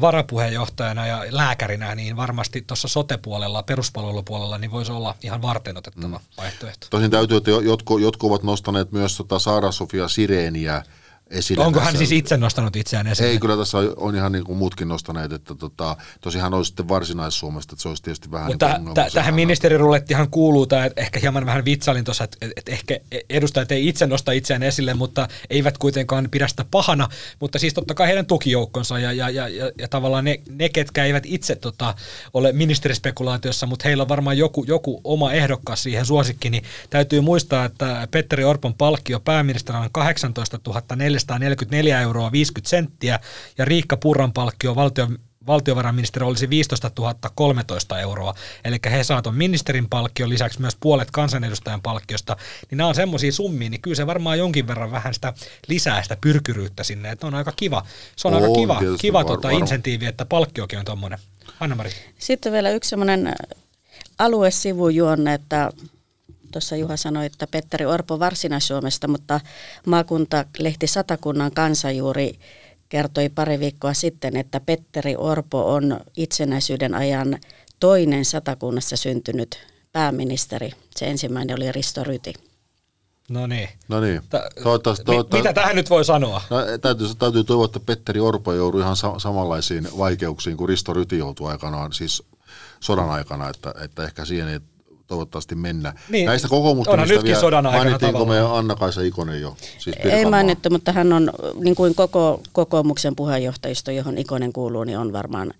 varapuheenjohtajana 0.00 1.06
ja 1.06 1.24
lääkärinä, 1.30 1.94
niin 1.94 2.16
varmasti 2.16 2.64
tuossa 2.66 2.88
sote-puolella, 2.88 3.62
peruspalvelupuolella, 3.62 4.58
niin 4.58 4.70
voisi 4.70 4.92
olla 4.92 5.14
ihan 5.22 5.42
varten 5.42 5.76
otettava 5.76 6.18
mm. 6.18 6.24
vaihtoehto. 6.36 6.86
Tosin 6.90 7.10
täytyy, 7.10 7.36
että 7.36 7.50
jo- 7.50 7.60
jotkut, 7.60 8.00
jotkut 8.00 8.30
ovat 8.30 8.42
nostaneet 8.42 8.92
myös 8.92 9.16
tota 9.16 9.38
Saara-Sofia 9.38 10.08
Sireeniä 10.08 10.82
esille. 11.30 11.64
Onko 11.64 11.80
hän 11.80 11.96
siis 11.96 12.12
itse 12.12 12.36
nostanut 12.36 12.76
itseään 12.76 13.06
esille? 13.06 13.30
Ei, 13.30 13.38
kyllä 13.38 13.56
tässä 13.56 13.78
on, 13.78 13.92
on 13.96 14.16
ihan 14.16 14.32
niin 14.32 14.44
kuin 14.44 14.58
muutkin 14.58 14.88
nostaneet, 14.88 15.32
että 15.32 15.54
tota, 15.54 15.96
tosiaan 16.20 16.54
olisi 16.54 16.68
sitten 16.68 16.88
varsinais-Suomesta, 16.88 17.74
että 17.74 17.82
se 17.82 17.88
olisi 17.88 18.02
tietysti 18.02 18.30
vähän 18.30 18.46
Mutta 18.46 18.72
niin 18.72 18.84
kuin 18.84 18.94
tähän 19.14 19.34
ministerirulettihan 19.34 20.30
kuuluu, 20.30 20.66
tai 20.66 20.90
ehkä 20.96 21.20
hieman 21.20 21.46
vähän 21.46 21.64
vitsailin 21.64 22.04
tuossa, 22.04 22.24
että, 22.24 22.46
että 22.56 22.72
ehkä 22.72 22.98
edustajat 23.30 23.72
ei 23.72 23.88
itse 23.88 24.06
nosta 24.06 24.32
itseään 24.32 24.62
esille, 24.62 24.94
mutta 24.94 25.28
eivät 25.50 25.78
kuitenkaan 25.78 26.28
pidä 26.30 26.48
sitä 26.48 26.64
pahana, 26.70 27.08
mutta 27.40 27.58
siis 27.58 27.74
totta 27.74 27.94
kai 27.94 28.06
heidän 28.06 28.26
tukijoukkonsa 28.26 28.98
ja, 28.98 29.12
ja, 29.12 29.30
ja, 29.30 29.48
ja, 29.48 29.72
ja 29.78 29.88
tavallaan 29.88 30.24
ne, 30.24 30.40
ne, 30.50 30.68
ketkä 30.68 31.04
eivät 31.04 31.24
itse 31.26 31.56
tota, 31.56 31.94
ole 32.34 32.52
ministerispekulaatiossa, 32.52 33.66
mutta 33.66 33.88
heillä 33.88 34.02
on 34.02 34.08
varmaan 34.08 34.38
joku, 34.38 34.64
joku 34.64 35.00
oma 35.04 35.32
ehdokkas 35.32 35.82
siihen 35.82 36.06
suosikki, 36.06 36.50
niin 36.50 36.64
täytyy 36.90 37.20
muistaa, 37.20 37.64
että 37.64 38.08
Petteri 38.10 38.44
Orpon 38.44 38.74
palkkio 38.74 39.20
pääministerinä 39.20 39.80
on 39.80 39.90
18 39.92 40.58
444 41.18 42.00
euroa 42.00 42.32
50 42.32 42.68
senttiä 42.70 43.20
ja 43.58 43.64
Riikka 43.64 43.96
Purran 43.96 44.32
palkkio 44.32 44.74
valtion 44.74 45.18
valtiovarainministeri 45.46 46.26
olisi 46.26 46.50
15 46.50 46.90
013 47.34 48.00
euroa, 48.00 48.34
eli 48.64 48.76
he 48.90 49.04
saa 49.04 49.22
tuon 49.22 49.34
ministerin 49.34 49.88
palkkion 49.88 50.28
lisäksi 50.28 50.60
myös 50.60 50.76
puolet 50.80 51.10
kansanedustajan 51.10 51.82
palkkiosta, 51.82 52.36
niin 52.70 52.76
nämä 52.78 52.88
on 52.88 52.94
semmoisia 52.94 53.32
summia, 53.32 53.70
niin 53.70 53.82
kyllä 53.82 53.94
se 53.94 54.06
varmaan 54.06 54.38
jonkin 54.38 54.66
verran 54.66 54.90
vähän 54.90 55.14
sitä 55.14 55.32
lisää 55.68 56.02
sitä 56.02 56.16
pyrkyryyttä 56.20 56.84
sinne, 56.84 57.10
että 57.10 57.26
on 57.26 57.34
aika 57.34 57.52
kiva, 57.56 57.86
se 58.16 58.28
on, 58.28 58.34
On, 58.34 58.42
aika 58.42 58.54
kiva, 58.54 58.78
tietysti 58.78 59.02
kiva 59.02 59.18
var- 59.18 59.26
tota, 59.26 59.48
varo. 59.48 59.58
insentiivi, 59.58 60.06
että 60.06 60.24
palkkiokin 60.24 60.78
on 60.78 60.84
tuommoinen. 60.84 61.18
Anna-Mari. 61.60 61.90
Sitten 62.18 62.52
vielä 62.52 62.70
yksi 62.70 62.90
semmoinen 62.90 63.34
aluesivujuonne, 64.18 65.34
että 65.34 65.70
tuossa 66.56 66.76
Juha 66.76 66.96
sanoi, 66.96 67.26
että 67.26 67.46
Petteri 67.46 67.86
Orpo 67.86 68.18
Varsinais-Suomesta, 68.18 69.08
mutta 69.08 69.40
maakuntalehti 69.86 70.86
Satakunnan 70.86 71.52
kansa 71.52 71.90
juuri 71.90 72.38
kertoi 72.88 73.28
pari 73.28 73.60
viikkoa 73.60 73.94
sitten, 73.94 74.36
että 74.36 74.60
Petteri 74.60 75.16
Orpo 75.16 75.74
on 75.74 76.00
itsenäisyyden 76.16 76.94
ajan 76.94 77.38
toinen 77.80 78.24
Satakunnassa 78.24 78.96
syntynyt 78.96 79.66
pääministeri. 79.92 80.70
Se 80.96 81.06
ensimmäinen 81.06 81.56
oli 81.56 81.72
Risto 81.72 82.04
Ryti. 82.04 82.34
No 83.28 83.46
niin. 83.46 83.68
No 83.88 84.00
niin, 84.00 84.22
Ta- 84.28 84.50
toivottavasti, 84.62 85.04
toivottavasti, 85.04 85.48
mitä 85.48 85.60
tähän 85.60 85.76
nyt 85.76 85.90
voi 85.90 86.04
sanoa? 86.04 86.42
No, 86.50 86.56
täytyy, 86.80 87.06
täytyy 87.18 87.44
toivoa, 87.44 87.64
että 87.64 87.80
Petteri 87.80 88.20
Orpo 88.20 88.52
joutui 88.52 88.80
ihan 88.80 88.96
sa- 88.96 89.18
samanlaisiin 89.18 89.88
vaikeuksiin 89.98 90.56
kuin 90.56 90.68
Risto 90.68 90.92
Ryti 90.92 91.18
joutui 91.18 91.50
aikanaan, 91.50 91.92
siis 91.92 92.22
sodan 92.80 93.10
aikana, 93.10 93.48
että, 93.48 93.74
että 93.84 94.04
ehkä 94.04 94.24
siihen 94.24 94.48
ei 94.48 94.60
toivottavasti 95.06 95.54
mennä. 95.54 95.94
Niin, 96.08 96.26
Näistä 96.26 96.48
kokoomusta 96.48 96.92
onhan 96.92 97.08
nytkin 97.08 97.36
sodan 97.36 97.66
aikana 97.66 97.84
mainittiinko 97.84 98.18
me 98.24 98.34
tavallaan. 98.34 98.58
Anna-Kaisa 98.58 99.00
Ikonen 99.02 99.40
jo? 99.40 99.56
Siis 99.78 99.96
Ei 100.04 100.24
mainittu, 100.24 100.70
mutta 100.70 100.92
hän 100.92 101.12
on, 101.12 101.30
niin 101.54 101.74
kuin 101.74 101.94
koko 101.94 102.40
kokoomuksen 102.52 103.16
puheenjohtajisto, 103.16 103.90
johon 103.90 104.18
Ikonen 104.18 104.52
kuuluu, 104.52 104.84
niin 104.84 104.98
on 104.98 105.12
varmaan 105.12 105.52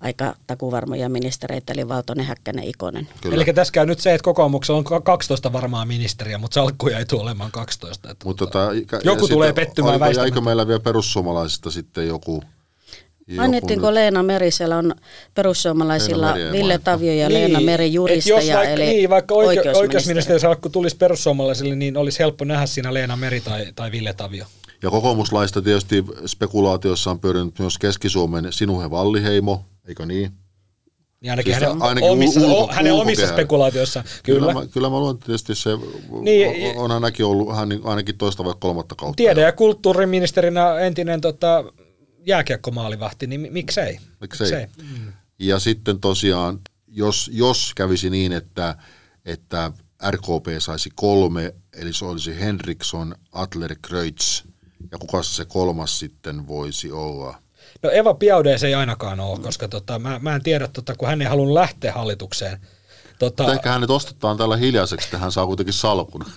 aika 0.00 0.34
takuvarmoja 0.46 1.08
ministereitä, 1.08 1.72
eli 1.72 1.88
Valtonen, 1.88 2.26
Häkkänen, 2.26 2.64
Ikonen. 2.64 3.08
Kyllä. 3.20 3.36
Eli 3.36 3.44
tässä 3.44 3.72
käy 3.72 3.86
nyt 3.86 4.00
se, 4.00 4.14
että 4.14 4.24
kokoomuksella 4.24 4.78
on 4.78 5.02
12 5.04 5.52
varmaa 5.52 5.84
ministeriä, 5.84 6.38
mutta 6.38 6.54
salkkuja 6.54 6.98
ei 6.98 7.06
tule 7.06 7.22
olemaan 7.22 7.50
12. 7.50 8.10
Että 8.10 8.26
Mutta 8.26 8.46
tota, 8.46 8.70
ikä- 8.70 9.00
Joku 9.04 9.28
tulee 9.28 9.52
pettymään 9.52 10.00
väistämättä. 10.00 10.28
Jäikö 10.28 10.40
meillä 10.40 10.66
vielä 10.66 10.80
perussuomalaisista 10.80 11.70
sitten 11.70 12.06
joku? 12.08 12.42
Mainittiinko 13.36 13.86
nyt? 13.86 13.94
Leena 13.94 14.22
Meri? 14.22 14.50
Siellä 14.50 14.76
on 14.76 14.94
perussuomalaisilla 15.34 16.34
Ville. 16.52 16.78
Tavio 16.78 17.12
ja 17.12 17.32
Leena 17.32 17.60
Meri 17.60 17.92
jos 17.92 18.10
vaikka, 18.34 18.62
eli 18.62 18.86
niin, 18.86 19.10
vaikka 19.10 19.34
oike, 19.34 19.48
oikeusministeri. 19.48 19.80
oikeusministeri 19.86 20.40
salkku 20.40 20.68
tulisi 20.68 20.96
perussuomalaisille, 20.96 21.74
niin 21.74 21.96
olisi 21.96 22.18
helppo 22.18 22.44
nähdä 22.44 22.66
siinä 22.66 22.94
Leena 22.94 23.16
Meri 23.16 23.40
tai, 23.40 23.66
tai 23.76 23.92
Ville 23.92 24.12
Tavio. 24.12 24.44
Ja 24.82 24.90
kokoomuslaista 24.90 25.62
tietysti 25.62 26.04
spekulaatiossa 26.26 27.10
on 27.10 27.20
pyörinyt 27.20 27.58
myös 27.58 27.78
Keski-Suomen 27.78 28.46
Sinuhe 28.52 28.90
Valliheimo, 28.90 29.64
eikö 29.88 30.06
niin? 30.06 30.32
Niin 31.20 31.30
ainakin, 31.30 31.54
Siis 31.54 31.64
hänen, 31.66 31.82
ainakin 31.82 32.10
omissa, 32.10 32.40
ulko- 32.40 32.64
o, 32.64 32.68
hänen 32.72 32.92
omissa 32.92 33.22
ulkokehä. 33.22 33.32
spekulaatioissa. 33.32 34.04
Kyllä, 34.22 34.40
Kyllä. 34.40 34.54
mä, 34.54 34.66
kyllä 34.66 34.90
mä 34.90 34.98
luulen, 34.98 35.14
että 35.14 35.26
tietysti 35.26 35.54
se 35.54 35.70
Niin, 36.20 36.52
niin, 36.52 36.78
on 36.78 37.02
hänkin 37.02 37.26
ollut 37.26 37.56
hän 37.56 37.68
ainakin 37.84 38.18
toista 38.18 38.44
vai 38.44 38.54
kolmatta 38.60 38.94
kautta. 38.94 39.16
Tiede- 39.16 39.40
ja 39.40 39.52
kulttuuriministerinä 39.52 40.78
entinen 40.78 41.20
tota, 41.20 41.64
jääkiekkomaalivahti, 42.26 43.26
niin 43.26 43.40
mi- 43.40 43.50
miksei? 43.50 43.98
Miksei? 44.20 44.66
Ja 45.38 45.58
sitten 45.58 46.00
tosiaan, 46.00 46.60
jos, 46.88 47.30
jos 47.32 47.72
kävisi 47.76 48.10
niin, 48.10 48.32
että, 48.32 48.76
että 49.24 49.72
RKP 50.10 50.46
saisi 50.58 50.90
kolme, 50.94 51.54
eli 51.72 51.92
se 51.92 52.04
olisi 52.04 52.40
Henriksson, 52.40 53.14
Adler, 53.32 53.76
Kreutz, 53.82 54.42
ja 54.90 54.98
kuka 54.98 55.22
se 55.22 55.44
kolmas 55.44 55.98
sitten 55.98 56.48
voisi 56.48 56.92
olla? 56.92 57.38
No 57.82 57.90
Eva 57.90 58.14
Piaude 58.14 58.58
se 58.58 58.66
ei 58.66 58.74
ainakaan 58.74 59.20
ole, 59.20 59.38
koska 59.38 59.68
tota, 59.68 59.98
mä, 59.98 60.18
mä 60.18 60.34
en 60.34 60.42
tiedä, 60.42 60.68
tota, 60.68 60.94
kun 60.94 61.08
hän 61.08 61.22
ei 61.22 61.28
halunnut 61.28 61.54
lähteä 61.54 61.92
hallitukseen. 61.92 62.60
Tota, 63.18 63.52
ehkä 63.52 63.72
hänet 63.72 63.90
ostetaan 63.90 64.36
täällä 64.36 64.56
hiljaiseksi, 64.56 65.06
että 65.06 65.18
hän 65.18 65.32
saa 65.32 65.46
kuitenkin 65.46 65.74
salkun. 65.74 66.24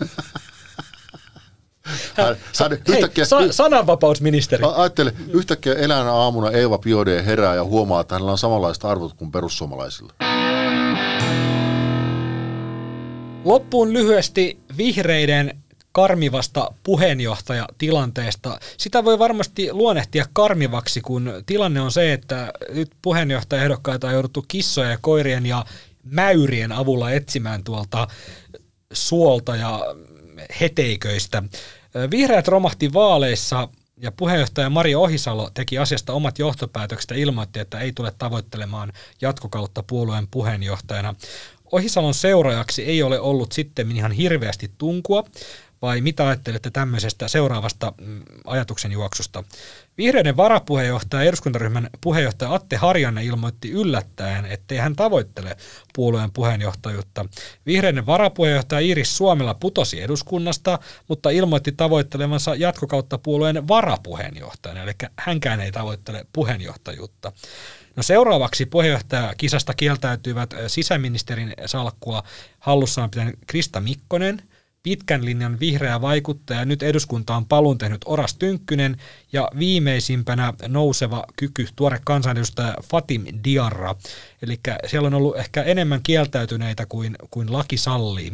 hän, 2.13 2.37
hän 2.59 2.71
Hei, 2.71 2.95
yhtäkkiä, 2.95 3.25
sa- 3.25 3.51
sananvapausministeri. 3.51 4.63
Ajattele, 4.75 5.13
yhtäkkiä 5.33 5.73
eläänä 5.73 6.11
aamuna 6.11 6.51
Eeva 6.51 6.77
Piode 6.77 7.25
herää 7.25 7.55
ja 7.55 7.63
huomaa, 7.63 8.01
että 8.01 8.15
hänellä 8.15 8.31
on 8.31 8.37
samanlaiset 8.37 8.85
arvot 8.85 9.13
kuin 9.13 9.31
perussuomalaisilla. 9.31 10.13
Loppuun 13.45 13.93
lyhyesti 13.93 14.59
vihreiden 14.77 15.57
karmivasta 15.91 16.71
puheenjohtajatilanteesta. 16.83 18.59
Sitä 18.77 19.03
voi 19.05 19.19
varmasti 19.19 19.73
luonnehtia 19.73 20.25
karmivaksi, 20.33 21.01
kun 21.01 21.33
tilanne 21.45 21.81
on 21.81 21.91
se, 21.91 22.13
että 22.13 22.53
nyt 22.69 22.91
puheenjohtajaehdokkaita 23.01 24.07
on 24.07 24.13
jouduttu 24.13 24.45
kissojen 24.47 24.91
ja 24.91 24.97
koirien 25.01 25.45
ja 25.45 25.65
mäyrien 26.03 26.71
avulla 26.71 27.11
etsimään 27.11 27.63
tuolta 27.63 28.07
suolta 28.93 29.55
ja 29.55 29.95
heteiköistä. 30.61 31.43
Vihreät 32.11 32.47
romahti 32.47 32.93
vaaleissa 32.93 33.69
ja 33.97 34.11
puheenjohtaja 34.11 34.69
Mari 34.69 34.95
Ohisalo 34.95 35.49
teki 35.53 35.77
asiasta 35.77 36.13
omat 36.13 36.39
johtopäätökset 36.39 37.09
ja 37.09 37.17
ilmoitti, 37.17 37.59
että 37.59 37.79
ei 37.79 37.91
tule 37.91 38.13
tavoittelemaan 38.17 38.93
jatkokautta 39.21 39.83
puolueen 39.83 40.27
puheenjohtajana. 40.31 41.15
Ohisalon 41.71 42.13
seuraajaksi 42.13 42.85
ei 42.85 43.03
ole 43.03 43.19
ollut 43.19 43.51
sitten 43.51 43.91
ihan 43.91 44.11
hirveästi 44.11 44.71
tunkua, 44.77 45.23
vai 45.81 46.01
mitä 46.01 46.27
ajattelette 46.27 46.71
tämmöisestä 46.71 47.27
seuraavasta 47.27 47.93
mm, 48.01 48.23
ajatuksen 48.45 48.91
juoksusta? 48.91 49.43
Vihreiden 49.97 50.37
varapuheenjohtaja 50.37 51.23
ja 51.23 51.29
eduskuntaryhmän 51.29 51.89
puheenjohtaja 52.01 52.53
Atte 52.53 52.75
Harjanne 52.75 53.25
ilmoitti 53.25 53.71
yllättäen, 53.71 54.45
ettei 54.45 54.77
hän 54.77 54.95
tavoittele 54.95 55.57
puolueen 55.95 56.31
puheenjohtajuutta. 56.31 57.25
Vihreiden 57.65 58.05
varapuheenjohtaja 58.05 58.79
Iris 58.79 59.17
Suomella 59.17 59.53
putosi 59.53 60.01
eduskunnasta, 60.01 60.79
mutta 61.07 61.29
ilmoitti 61.29 61.71
tavoittelevansa 61.71 62.55
jatkokautta 62.55 63.17
puolueen 63.17 63.67
varapuheenjohtajana, 63.67 64.83
eli 64.83 64.91
hänkään 65.19 65.61
ei 65.61 65.71
tavoittele 65.71 66.25
puheenjohtajuutta. 66.33 67.31
No 67.95 68.03
seuraavaksi 68.03 68.65
puheenjohtaja 68.65 69.33
kisasta 69.37 69.73
kieltäytyivät 69.73 70.53
sisäministerin 70.67 71.53
salkkua 71.65 72.23
hallussaan 72.59 73.09
pitänyt 73.09 73.35
Krista 73.47 73.81
Mikkonen, 73.81 74.41
pitkän 74.87 75.25
linjan 75.25 75.59
vihreä 75.59 76.01
vaikuttaja, 76.01 76.65
nyt 76.65 76.83
eduskunta 76.83 77.35
on 77.35 77.45
paluun 77.45 77.77
tehnyt 77.77 78.01
Oras 78.05 78.33
Tynkkynen 78.33 78.97
ja 79.33 79.49
viimeisimpänä 79.59 80.53
nouseva 80.67 81.25
kyky 81.35 81.67
tuore 81.75 81.99
kansanedustaja 82.03 82.75
Fatim 82.83 83.25
Diarra. 83.43 83.95
Eli 84.41 84.59
siellä 84.85 85.07
on 85.07 85.13
ollut 85.13 85.37
ehkä 85.37 85.63
enemmän 85.63 86.03
kieltäytyneitä 86.03 86.85
kuin, 86.85 87.15
kuin 87.31 87.53
laki 87.53 87.77
sallii. 87.77 88.33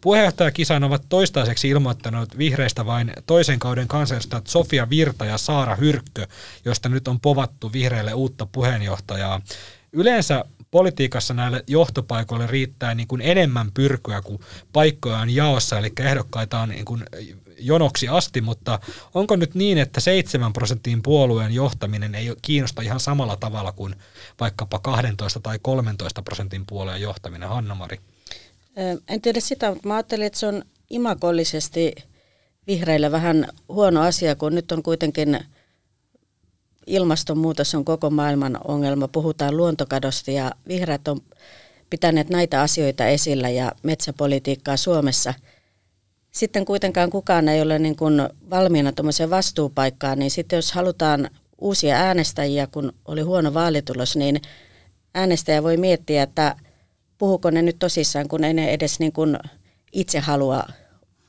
Puheenjohtajakisaan 0.00 0.84
ovat 0.84 1.02
toistaiseksi 1.08 1.68
ilmoittaneet 1.68 2.38
vihreistä 2.38 2.86
vain 2.86 3.12
toisen 3.26 3.58
kauden 3.58 3.88
kansanedustajat 3.88 4.46
Sofia 4.46 4.90
Virta 4.90 5.24
ja 5.24 5.38
Saara 5.38 5.76
Hyrkkö, 5.76 6.26
josta 6.64 6.88
nyt 6.88 7.08
on 7.08 7.20
povattu 7.20 7.72
vihreille 7.72 8.14
uutta 8.14 8.46
puheenjohtajaa. 8.46 9.40
Yleensä 9.92 10.44
politiikassa 10.70 11.34
näille 11.34 11.64
johtopaikoille 11.66 12.46
riittää 12.46 12.94
niin 12.94 13.08
kuin 13.08 13.20
enemmän 13.20 13.72
pyrkyä, 13.72 14.22
kuin 14.22 14.40
paikkoja 14.72 15.18
on 15.18 15.30
jaossa, 15.30 15.78
eli 15.78 15.92
ehdokkaita 16.00 16.60
on 16.60 16.68
niin 16.68 16.84
kuin 16.84 17.04
jonoksi 17.58 18.08
asti, 18.08 18.40
mutta 18.40 18.78
onko 19.14 19.36
nyt 19.36 19.54
niin, 19.54 19.78
että 19.78 20.00
7 20.00 20.52
prosentin 20.52 21.02
puolueen 21.02 21.52
johtaminen 21.52 22.14
ei 22.14 22.34
kiinnosta 22.42 22.82
ihan 22.82 23.00
samalla 23.00 23.36
tavalla 23.36 23.72
kuin 23.72 23.94
vaikkapa 24.40 24.78
12 24.78 25.40
tai 25.40 25.58
13 25.62 26.22
prosentin 26.22 26.66
puolueen 26.66 27.00
johtaminen, 27.00 27.48
Hanna-Mari? 27.48 28.00
En 29.08 29.20
tiedä 29.22 29.40
sitä, 29.40 29.70
mutta 29.70 29.88
mä 29.88 29.94
ajattelin, 29.94 30.26
että 30.26 30.38
se 30.38 30.46
on 30.46 30.62
imakollisesti 30.90 31.94
vihreille 32.66 33.12
vähän 33.12 33.48
huono 33.68 34.02
asia, 34.02 34.34
kun 34.34 34.54
nyt 34.54 34.72
on 34.72 34.82
kuitenkin 34.82 35.40
ilmastonmuutos 36.88 37.74
on 37.74 37.84
koko 37.84 38.10
maailman 38.10 38.58
ongelma. 38.64 39.08
Puhutaan 39.08 39.56
luontokadosta 39.56 40.30
ja 40.30 40.52
vihreät 40.68 41.08
on 41.08 41.20
pitäneet 41.90 42.28
näitä 42.30 42.62
asioita 42.62 43.06
esillä 43.06 43.48
ja 43.48 43.72
metsäpolitiikkaa 43.82 44.76
Suomessa 44.76 45.34
sitten 46.38 46.64
kuitenkaan 46.64 47.10
kukaan 47.10 47.48
ei 47.48 47.62
ole 47.62 47.78
niin 47.78 47.96
kuin 47.96 48.28
valmiina 48.50 48.92
tuommoiseen 48.92 49.30
vastuupaikkaan, 49.30 50.18
niin 50.18 50.30
sitten 50.30 50.56
jos 50.56 50.72
halutaan 50.72 51.30
uusia 51.58 51.96
äänestäjiä, 51.96 52.66
kun 52.66 52.92
oli 53.04 53.20
huono 53.20 53.54
vaalitulos, 53.54 54.16
niin 54.16 54.40
äänestäjä 55.14 55.62
voi 55.62 55.76
miettiä, 55.76 56.22
että 56.22 56.56
puhuko 57.18 57.50
ne 57.50 57.62
nyt 57.62 57.78
tosissaan, 57.78 58.28
kun 58.28 58.44
ei 58.44 58.54
ne 58.54 58.70
edes 58.70 59.00
niin 59.00 59.12
kuin 59.12 59.38
itse 59.92 60.18
halua 60.18 60.64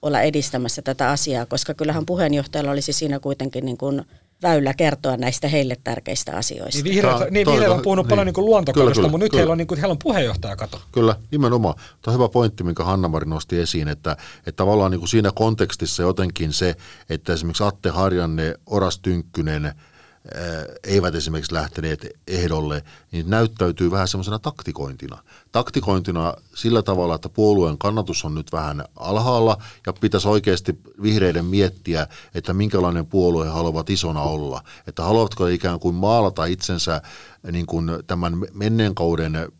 olla 0.01 0.22
edistämässä 0.22 0.82
tätä 0.82 1.10
asiaa, 1.10 1.45
koska 1.45 1.74
kyllähän 1.74 2.05
puheenjohtajalla 2.05 2.72
olisi 2.72 2.93
siinä 2.93 3.20
kuitenkin 3.20 3.66
niin 3.66 3.78
kuin 3.78 4.01
väylä 4.43 4.73
kertoa 4.73 5.17
näistä 5.17 5.47
heille 5.47 5.77
tärkeistä 5.83 6.35
asioista. 6.35 6.83
Niin 6.83 6.95
vihreät, 6.95 7.17
Tää- 7.17 7.29
niin 7.29 7.47
vihreät 7.47 7.71
on 7.71 7.81
puhunut 7.81 8.05
niin. 8.05 8.09
paljon 8.09 8.25
niin 8.27 8.45
luontokadosta, 8.45 8.95
kyllä, 8.95 9.09
mutta 9.09 9.25
nyt 9.25 9.31
kyllä. 9.31 9.39
heillä 9.39 9.51
on, 9.51 9.57
niin 9.57 9.67
kuin, 9.67 9.79
heillä 9.79 9.91
on 9.91 9.99
puheenjohtaja 10.03 10.55
kato. 10.55 10.81
Kyllä, 10.91 11.15
nimenomaan. 11.31 11.75
Tuo 12.01 12.13
on 12.13 12.19
hyvä 12.19 12.29
pointti, 12.29 12.63
minkä 12.63 12.83
Hanna-Mari 12.83 13.25
nosti 13.25 13.59
esiin, 13.59 13.87
että, 13.87 14.17
että 14.37 14.51
tavallaan 14.51 14.91
niin 14.91 14.99
kuin 14.99 15.09
siinä 15.09 15.31
kontekstissa 15.35 16.03
jotenkin 16.03 16.53
se, 16.53 16.75
että 17.09 17.33
esimerkiksi 17.33 17.63
Atte 17.63 17.89
Harjanne, 17.89 18.55
Oras 18.65 18.99
Tynkkynen 18.99 19.73
eivät 20.84 21.15
esimerkiksi 21.15 21.53
lähteneet 21.53 22.07
ehdolle, 22.28 22.84
niin 23.11 23.30
näyttäytyy 23.30 23.91
vähän 23.91 24.07
semmoisena 24.07 24.39
taktikointina. 24.39 25.17
Taktikointina 25.51 26.34
sillä 26.55 26.82
tavalla, 26.82 27.15
että 27.15 27.30
puolueen 27.30 27.78
kannatus 27.78 28.26
on 28.26 28.36
nyt 28.36 28.51
vähän 28.51 28.84
alhaalla 28.95 29.57
ja 29.86 29.93
pitäisi 29.93 30.28
oikeasti 30.28 30.80
vihreiden 31.01 31.45
miettiä, 31.45 32.07
että 32.36 32.53
minkälainen 32.53 33.05
puolue 33.05 33.45
he 33.45 33.51
haluavat 33.51 33.89
isona 33.89 34.22
olla. 34.22 34.63
Että 34.88 35.03
haluavatko 35.03 35.47
ikään 35.47 35.80
kuin 35.80 35.95
maalata 35.95 36.45
itsensä 36.45 37.01
niin 37.51 37.65
kuin 37.65 37.91
tämän 38.07 38.34
menneen 38.53 38.95
kauden 38.95 39.51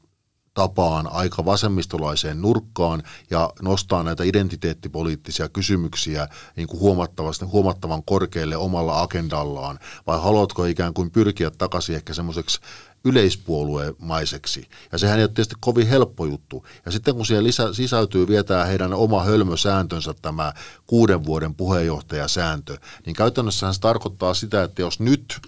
tapaan 0.54 1.08
aika 1.12 1.46
vasemmistolaiseen 1.46 2.42
nurkkaan 2.42 3.04
ja 3.30 3.54
nostaa 3.62 4.04
näitä 4.04 4.24
identiteettipoliittisia 4.24 5.50
kysymyksiä 5.50 6.28
niin 6.56 6.68
kuin 6.68 6.80
huomattavasti, 6.80 7.46
huomattavan 7.46 8.04
korkealle 8.04 8.58
omalla 8.58 9.02
agendallaan, 9.02 9.80
vai 10.08 10.20
haluatko 10.20 10.66
ikään 10.66 10.94
kuin 10.94 11.12
pyrkiä 11.12 11.52
takaisin 11.52 11.96
ehkä 11.96 12.14
semmoiseksi 12.14 12.60
yleispuoluemaiseksi. 13.06 14.68
Ja 14.92 14.98
sehän 14.98 15.18
ei 15.18 15.24
ole 15.24 15.28
tietysti 15.28 15.56
kovin 15.60 15.88
helppo 15.88 16.26
juttu. 16.26 16.66
Ja 16.86 16.92
sitten 16.92 17.16
kun 17.16 17.26
siihen 17.26 17.44
lisä, 17.44 17.74
sisältyy 17.74 18.28
vietää 18.28 18.66
heidän 18.66 18.94
oma 18.94 19.24
hölmösääntönsä 19.24 20.14
tämä 20.22 20.54
kuuden 20.86 21.26
vuoden 21.26 21.56
puheenjohtajasääntö, 21.56 22.78
niin 23.06 23.16
käytännössähän 23.16 23.74
se 23.74 23.82
tarkoittaa 23.82 24.34
sitä, 24.34 24.64
että 24.64 24.82
jos 24.82 25.00
nyt 25.00 25.42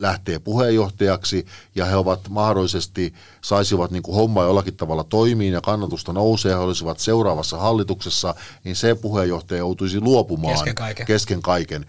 lähtee 0.00 0.38
puheenjohtajaksi 0.38 1.46
ja 1.74 1.84
he 1.84 1.96
ovat 1.96 2.20
mahdollisesti, 2.28 3.14
saisivat 3.40 3.90
niin 3.90 4.02
kuin 4.02 4.14
homma 4.14 4.42
jollakin 4.42 4.76
tavalla 4.76 5.04
toimiin 5.04 5.52
ja 5.52 5.60
kannatusta 5.60 6.12
nousee, 6.12 6.52
he 6.52 6.58
olisivat 6.58 6.98
seuraavassa 6.98 7.56
hallituksessa, 7.56 8.34
niin 8.64 8.76
se 8.76 8.94
puheenjohtaja 8.94 9.58
joutuisi 9.58 10.00
luopumaan 10.00 10.54
Kesken 10.54 10.74
kaiken. 10.74 11.06
Kesken 11.06 11.42
kaiken. 11.42 11.86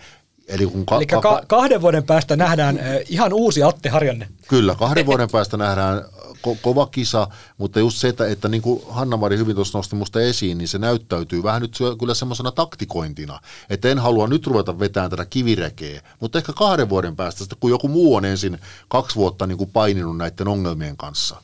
Eli 0.48 0.66
kun 0.66 0.86
ka- 0.86 0.96
Eli 0.96 1.06
ka- 1.06 1.42
kahden 1.48 1.82
vuoden 1.82 2.04
päästä 2.04 2.36
nähdään 2.36 2.80
äh, 2.80 2.86
ihan 3.10 3.34
uusi 3.34 3.64
Atte 3.64 3.90
Harjanne. 3.90 4.28
Kyllä, 4.48 4.76
kahden 4.76 5.06
vuoden 5.06 5.30
päästä 5.32 5.58
nähdään 5.58 6.02
ko- 6.48 6.58
kova 6.62 6.88
kisa, 6.88 7.28
mutta 7.58 7.80
just 7.80 7.98
se, 7.98 8.08
että, 8.08 8.28
että 8.28 8.48
niin 8.48 8.62
kuin 8.62 8.84
Hanna-Mari 8.90 9.38
hyvin 9.38 9.56
tuossa 9.56 9.78
nosti 9.78 9.96
musta 9.96 10.22
esiin, 10.22 10.58
niin 10.58 10.68
se 10.68 10.78
näyttäytyy 10.78 11.44
vähän 11.44 11.62
nyt 11.62 11.78
kyllä 12.00 12.14
semmoisena 12.14 12.52
taktikointina, 12.52 13.40
että 13.70 13.90
en 13.90 14.00
halua 14.00 14.28
nyt 14.28 14.48
ruveta 14.48 14.80
vetämään 14.80 15.10
tätä 15.12 15.26
kivirekeä, 15.26 16.02
mutta 16.20 16.38
ehkä 16.38 16.54
kahden 16.54 16.90
vuoden 16.90 17.16
päästä, 17.16 17.56
kun 17.60 17.70
joku 17.70 17.88
muu 17.88 18.16
on 18.16 18.26
ensin 18.26 18.60
kaksi 18.88 19.16
vuotta 19.16 19.48
niin 19.48 19.58
kuin 19.58 19.72
paininut 19.72 20.18
näiden 20.18 20.48
ongelmien 20.48 20.98
kanssa, 20.98 21.42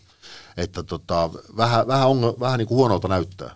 että 0.57 0.83
tota, 0.83 1.29
vähän, 1.57 1.87
vähän, 1.87 2.07
ongel- 2.07 2.39
vähän 2.39 2.57
niin 2.57 2.67
kuin 2.67 2.77
huonolta 2.77 3.07
näyttää. 3.07 3.55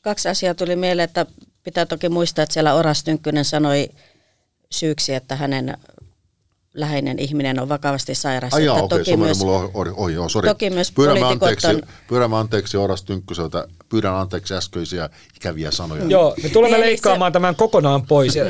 Kaksi 0.00 0.28
asiaa 0.28 0.54
tuli 0.54 0.76
mieleen, 0.76 1.04
että 1.04 1.26
pitää 1.62 1.86
toki 1.86 2.08
muistaa, 2.08 2.42
että 2.42 2.52
siellä 2.52 2.74
Oras 2.74 3.04
Tynkkynen 3.04 3.44
sanoi 3.44 3.88
syyksi, 4.70 5.14
että 5.14 5.36
hänen 5.36 5.78
läheinen 6.74 7.18
ihminen 7.18 7.60
on 7.60 7.68
vakavasti 7.68 8.14
sairas. 8.14 8.54
Ai 8.54 8.64
jaa, 8.64 8.74
että 8.78 8.84
okei, 8.84 8.98
toki 8.98 9.10
se 9.10 9.14
on 9.14 9.20
myös, 9.20 9.38
mulla 9.38 9.70
ohi, 9.74 9.90
ohi, 9.96 10.14
joo, 10.14 10.28
sori. 10.28 10.48
toki 10.48 10.70
myös 10.70 10.92
pyydämme 10.92 11.20
poliitikot 11.20 11.42
anteeksi, 11.48 11.66
on- 11.66 11.82
pyydämme 12.08 12.36
anteeksi 12.36 12.76
Oras 12.76 13.02
Tynkkyseltä, 13.02 13.68
pyydän 13.88 14.14
anteeksi 14.14 14.54
äskeisiä 14.54 15.10
ikäviä 15.36 15.70
sanoja. 15.70 16.04
Joo, 16.04 16.34
me 16.42 16.48
tulemme 16.48 16.76
Eli 16.76 16.84
se- 16.84 16.90
leikkaamaan 16.90 17.32
tämän 17.32 17.56
kokonaan 17.56 18.06
pois 18.06 18.36
ja 18.36 18.44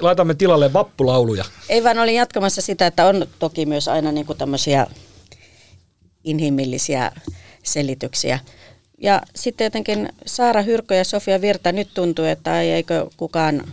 laitamme 0.00 0.34
tilalle 0.34 0.72
vappulauluja. 0.72 1.44
Ei 1.68 1.84
vaan 1.84 1.98
olin 1.98 2.14
jatkamassa 2.14 2.62
sitä, 2.62 2.86
että 2.86 3.06
on 3.06 3.26
toki 3.38 3.66
myös 3.66 3.88
aina 3.88 4.12
niin 4.12 4.26
kuin 4.26 4.38
tämmöisiä 4.38 4.86
inhimillisiä 6.24 7.12
selityksiä. 7.62 8.38
Ja 9.00 9.22
sitten 9.36 9.64
jotenkin 9.64 10.08
Saara 10.26 10.62
Hyrkö 10.62 10.94
ja 10.94 11.04
Sofia 11.04 11.40
Virta 11.40 11.72
nyt 11.72 11.88
tuntuu, 11.94 12.24
että 12.24 12.60
ei 12.62 12.70
eikö 12.70 13.06
kukaan 13.16 13.72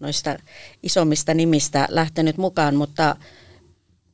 noista 0.00 0.38
isommista 0.82 1.34
nimistä 1.34 1.86
lähtenyt 1.90 2.36
mukaan, 2.36 2.76
mutta 2.76 3.16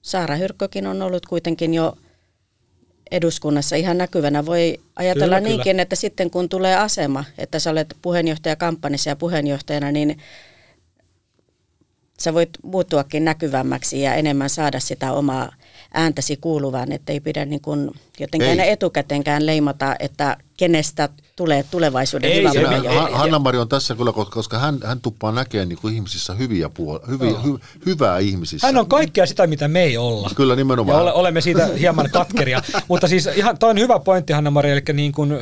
Saara 0.03 0.37
Hyrkkökin 0.37 0.87
on 0.87 1.03
ollut 1.03 1.27
kuitenkin 1.27 1.75
jo 1.75 1.97
eduskunnassa 3.11 3.77
ihan 3.77 3.99
näkyvänä. 3.99 4.47
Voi 4.47 4.81
ajatella 4.97 5.37
Kyllä, 5.37 5.41
niinkin, 5.49 5.73
kyllä. 5.73 5.83
että 5.83 5.97
sitten 5.97 6.31
kun 6.31 6.49
tulee 6.49 6.77
asema, 6.77 7.25
että 7.39 7.59
sä 7.59 7.71
olet 7.71 7.97
puheenjohtaja 8.03 8.57
kampanjassa 8.57 9.11
ja 9.11 9.17
puheenjohtajana, 9.17 9.93
niin 9.93 10.19
sä 12.21 12.35
voit 12.35 12.51
muuttuakin 12.63 13.25
näkyvämmäksi 13.25 14.01
ja 14.01 14.15
enemmän 14.15 14.51
saada 14.51 14.81
sitä 14.81 15.13
omaa 15.13 15.53
ääntäsi 15.95 16.37
kuuluvan, 16.37 16.93
että 16.93 17.13
ei 17.13 17.21
pidä 17.21 17.45
niin 17.45 17.61
kuin 17.61 17.91
jotenkin 18.21 18.47
Ei. 18.47 18.51
aina 18.51 18.65
etukäteenkään 18.65 19.47
leimata, 19.47 19.97
että 19.99 20.37
kenestä 20.57 21.09
tulee 21.37 21.65
tulevaisuuden 21.71 22.31
Ei, 22.31 22.43
hyvä. 22.43 22.93
Han- 23.01 23.13
Hanna-Mari 23.13 23.59
on 23.59 23.69
tässä 23.69 23.95
kyllä, 23.95 24.13
koska- 24.31 24.59
hän, 24.59 24.79
hän 24.85 25.01
tuppaa 25.01 25.33
näkemään 25.33 25.69
niin 25.69 25.79
kuin 25.79 25.95
ihmisissä 25.95 26.35
hyviä 26.35 26.67
puol- 26.79 27.09
hyviä, 27.09 27.41
hy, 27.41 27.59
hyvää 27.87 28.19
ihmisissä. 28.19 28.67
Hän 28.67 28.77
on 28.77 28.89
kaikkea 28.89 29.27
sitä, 29.27 29.47
mitä 29.47 29.69
me 29.69 29.83
ei 29.83 29.97
olla. 29.97 30.31
Kyllä 30.37 30.53
Ja 30.53 30.57
nimenomaan. 30.57 31.03
ole, 31.03 31.13
olemme 31.13 31.41
siitä 31.41 31.67
hieman 31.67 32.11
katkeria. 32.11 32.63
Mutta 32.89 33.09
siis 33.09 33.27
ihan, 33.27 33.59
toi 33.59 33.71
on 33.71 33.79
hyvä 33.79 33.99
pointti, 33.99 34.33
Hanna-Mari, 34.33 34.71
eli 34.71 34.83
niin 34.93 35.13
kuin, 35.13 35.33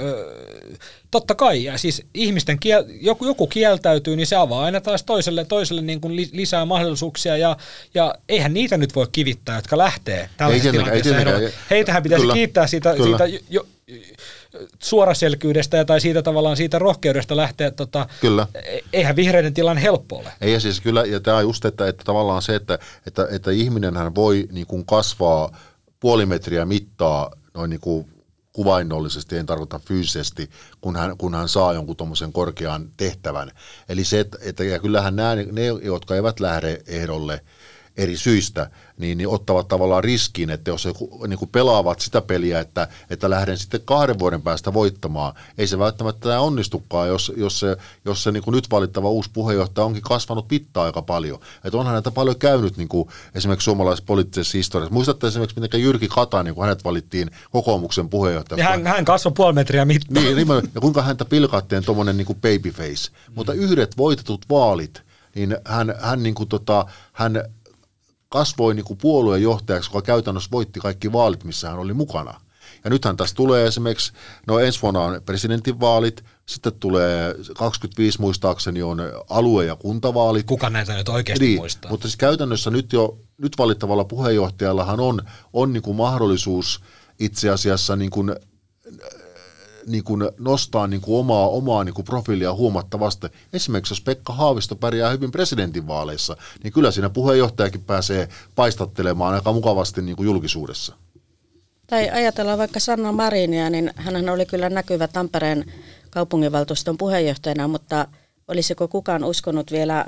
totta 1.11 1.35
kai, 1.35 1.65
ja 1.65 1.79
siis 1.79 2.03
ihmisten 2.15 2.59
kiel, 2.59 2.85
joku, 3.01 3.27
joku 3.27 3.47
kieltäytyy, 3.47 4.17
niin 4.17 4.27
se 4.27 4.37
avaa 4.37 4.65
aina 4.65 4.81
taas 4.81 5.03
toiselle, 5.03 5.45
toiselle 5.45 5.83
niin 5.83 6.01
kuin 6.01 6.17
li, 6.17 6.29
lisää 6.33 6.65
mahdollisuuksia, 6.65 7.37
ja, 7.37 7.57
ja 7.95 8.15
eihän 8.29 8.55
niitä 8.55 8.77
nyt 8.77 8.95
voi 8.95 9.07
kivittää, 9.13 9.57
jotka 9.57 9.79
lähtee 9.79 10.29
tällaisessa 10.37 10.69
ei 10.69 10.73
tilanteessa. 10.73 11.55
Heitähän 11.71 12.03
pitäisi 12.03 12.23
Kyllä, 12.23 12.35
kiittää 12.35 12.67
siitä, 12.67 12.95
kyllä. 12.97 13.19
siitä 13.27 13.43
jo, 13.51 13.67
suoraselkyydestä 14.83 15.77
ja 15.77 15.85
tai 15.85 16.01
siitä 16.01 16.23
tavallaan 16.23 16.57
siitä 16.57 16.79
rohkeudesta 16.79 17.37
lähteä, 17.37 17.71
tota, 17.71 18.07
Kyllä. 18.21 18.47
e- 18.55 18.79
eihän 18.93 19.17
vihreiden 19.17 19.55
tilanne 19.55 19.83
helppo 19.83 20.19
ole. 20.19 20.33
Ei 20.41 20.53
ja 20.53 20.61
siis 20.61 20.81
kyllä, 20.81 21.05
ja 21.05 21.21
tämä 21.21 21.37
on 21.37 21.43
just, 21.43 21.65
että, 21.65 21.89
että 21.89 22.05
tavallaan 22.05 22.43
se, 22.43 22.55
että, 22.55 22.79
että, 23.07 23.29
että 23.31 23.51
ihminenhän 23.51 24.15
voi 24.15 24.49
niin 24.53 24.67
kuin 24.67 24.87
kasvaa 24.87 25.57
puoli 26.01 26.27
metriä 26.27 26.65
mittaa 26.65 27.31
noin 27.55 27.71
niin 27.71 27.81
kuin 27.81 28.07
kuvainnollisesti, 28.53 29.37
en 29.37 29.47
tarkoita 29.47 29.79
fyysisesti, 29.79 30.51
kun 30.81 30.97
hän, 30.97 31.19
kun 31.19 31.35
hän 31.35 31.49
saa 31.49 31.73
jonkun 31.73 31.97
tuommoisen 31.97 32.33
korkean 32.33 32.89
tehtävän. 32.97 33.51
Eli 33.89 34.05
se, 34.05 34.21
että, 34.21 34.39
että 34.41 34.65
ja 34.65 34.79
kyllähän 34.79 35.17
nämä, 35.17 35.37
ne, 35.37 35.67
jotka 35.83 36.17
eivät 36.17 36.41
lähde 36.41 36.83
ehdolle 36.87 37.41
eri 37.97 38.17
syistä, 38.17 38.71
niin, 38.99 39.19
niin 39.19 39.29
ottavat 39.29 39.69
tavallaan 39.69 40.05
riskin, 40.05 40.51
että 40.51 40.71
jos 40.71 40.85
he 40.85 40.93
niin 41.29 41.39
kuin 41.39 41.49
pelaavat 41.49 42.01
sitä 42.01 42.21
peliä, 42.21 42.61
että, 42.61 42.89
että 43.11 43.31
lähden 43.31 43.59
sitten 43.59 43.81
kahden 43.85 44.19
vuoden 44.19 44.43
päästä 44.43 44.73
voittamaan, 44.73 45.35
ei 45.59 45.67
se 45.67 45.79
välttämättä 45.79 46.29
enää 46.29 46.41
onnistukaan, 46.41 47.09
jos, 47.09 47.33
jos 47.37 47.61
se, 47.61 47.77
jos 48.05 48.23
se 48.23 48.33
niin 48.33 48.43
kuin 48.43 48.55
nyt 48.55 48.71
valittava 48.71 49.09
uusi 49.09 49.31
puheenjohtaja 49.33 49.85
onkin 49.85 50.03
kasvanut 50.03 50.49
pittaa 50.49 50.85
aika 50.85 51.03
paljon. 51.03 51.41
Että 51.65 51.79
onhan 51.79 51.95
näitä 51.95 52.11
paljon 52.11 52.37
käynyt 52.37 52.77
niin 52.77 52.89
kuin 52.89 53.09
esimerkiksi 53.35 53.65
suomalaisessa 53.65 54.07
poliittisessa 54.07 54.59
historiassa. 54.59 54.95
Muistatte 54.95 55.27
esimerkiksi, 55.27 55.61
miten 55.61 55.83
Jyrki 55.83 56.09
Katainen, 56.09 56.55
kun 56.55 56.65
hänet 56.65 56.85
valittiin 56.85 57.31
kokoomuksen 57.51 58.09
puheenjohtajaksi. 58.09 58.63
Ja 58.65 58.71
hän, 58.71 58.87
hän 58.87 59.05
kasvoi 59.05 59.33
puoli 59.37 59.53
metriä 59.53 59.85
mittaan. 59.85 60.25
Niin, 60.25 60.49
ja 60.75 60.81
kuinka 60.81 61.03
häntä 61.03 61.25
pilkattiin 61.25 61.85
tuommoinen 61.85 62.17
niin 62.17 62.27
babyface. 62.27 63.11
Mm. 63.11 63.35
Mutta 63.35 63.53
yhdet 63.53 63.97
voitetut 63.97 64.45
vaalit, 64.51 65.03
niin 65.35 65.57
hän, 65.65 65.95
hän, 66.01 66.23
niin 66.23 66.35
kuin 66.35 66.49
tota, 66.49 66.87
hän 67.13 67.43
kasvoi 68.33 68.75
niin 68.75 68.85
kuin 68.85 68.99
puoluejohtajaksi, 68.99 69.91
joka 69.91 70.03
käytännössä 70.03 70.51
voitti 70.53 70.81
kaikki 70.81 71.13
vaalit, 71.13 71.45
missä 71.45 71.71
hän 71.71 71.79
oli 71.79 71.93
mukana. 71.93 72.41
Ja 72.85 72.91
nythän 72.91 73.17
tässä 73.17 73.35
tulee 73.35 73.67
esimerkiksi, 73.67 74.13
no 74.47 74.59
ensi 74.59 74.83
vuonna 74.83 75.01
on 75.01 75.23
presidentinvaalit, 75.27 76.25
sitten 76.47 76.73
tulee 76.73 77.35
25 77.59 78.21
muistaakseni 78.21 78.83
on 78.83 78.99
alue- 79.29 79.65
ja 79.65 79.77
kuntavaalit. 79.77 80.47
Kuka 80.47 80.71
näitä 80.71 80.95
nyt 80.95 81.09
oikeasti 81.09 81.45
Niin, 81.45 81.59
muistaa? 81.59 81.91
mutta 81.91 82.09
siis 82.09 82.17
käytännössä 82.17 82.71
nyt 82.71 82.93
jo 82.93 83.19
nyt 83.39 83.59
valittavalla 83.59 84.05
puheenjohtajallahan 84.05 85.01
on, 85.01 85.21
on 85.53 85.73
niin 85.73 85.83
kuin 85.83 85.97
mahdollisuus 85.97 86.81
itse 87.19 87.51
asiassa 87.51 87.97
niin 87.97 88.11
kuin, 88.11 88.37
niin 89.87 90.05
kuin 90.05 90.23
nostaa 90.39 90.87
niin 90.87 91.01
kuin 91.01 91.21
omaa, 91.21 91.49
omaa 91.49 91.85
niin 91.85 91.95
kuin 91.95 92.05
profiilia 92.05 92.55
huomattavasti. 92.55 93.27
Esimerkiksi 93.53 93.93
jos 93.93 94.01
Pekka 94.01 94.33
Haavisto 94.33 94.77
pärjää 94.77 95.11
hyvin 95.11 95.33
presidentinvaaleissa, 95.33 96.37
niin 96.63 96.73
kyllä 96.73 96.91
siinä 96.91 97.11
puheenjohtajakin 97.11 97.83
pääsee 97.83 98.29
paistattelemaan 98.55 99.35
aika 99.35 99.53
mukavasti 99.53 100.03
niin 100.03 100.17
kuin 100.17 100.27
julkisuudessa. 100.27 100.95
Tai 101.87 102.11
ajatellaan 102.11 102.59
vaikka 102.59 102.81
Sanna 102.81 103.13
Marinia, 103.13 103.71
niin 103.71 103.91
hän 103.97 104.29
oli 104.29 104.47
kyllä 104.47 104.71
näkyvä 104.71 105.09
Tampereen 105.09 105.65
kaupunginvaltuuston 106.11 106.99
puheenjohtajana, 106.99 107.69
mutta 107.69 108.07
olisiko 108.49 108.89
kukaan 108.89 109.25
uskonut 109.25 109.73
vielä 109.73 110.05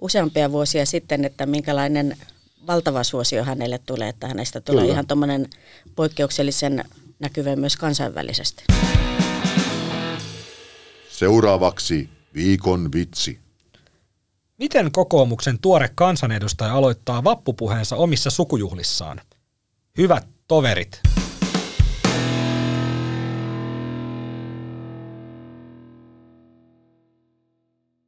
useampia 0.00 0.52
vuosia 0.52 0.86
sitten, 0.86 1.24
että 1.24 1.46
minkälainen 1.46 2.16
valtava 2.66 3.04
suosio 3.04 3.44
hänelle 3.44 3.78
tulee, 3.78 4.08
että 4.08 4.28
hänestä 4.28 4.60
tulee 4.60 4.82
Kyllä. 4.82 4.92
ihan 4.92 5.06
tuommoinen 5.06 5.48
poikkeuksellisen 5.96 6.84
näkyvä 7.18 7.56
myös 7.56 7.76
kansainvälisesti. 7.76 8.64
Seuraavaksi 11.08 12.10
viikon 12.34 12.92
vitsi. 12.92 13.38
Miten 14.58 14.92
kokoomuksen 14.92 15.58
tuore 15.58 15.90
kansanedustaja 15.94 16.72
aloittaa 16.72 17.24
vappupuheensa 17.24 17.96
omissa 17.96 18.30
sukujuhlissaan? 18.30 19.20
Hyvät 19.98 20.28
toverit, 20.48 21.00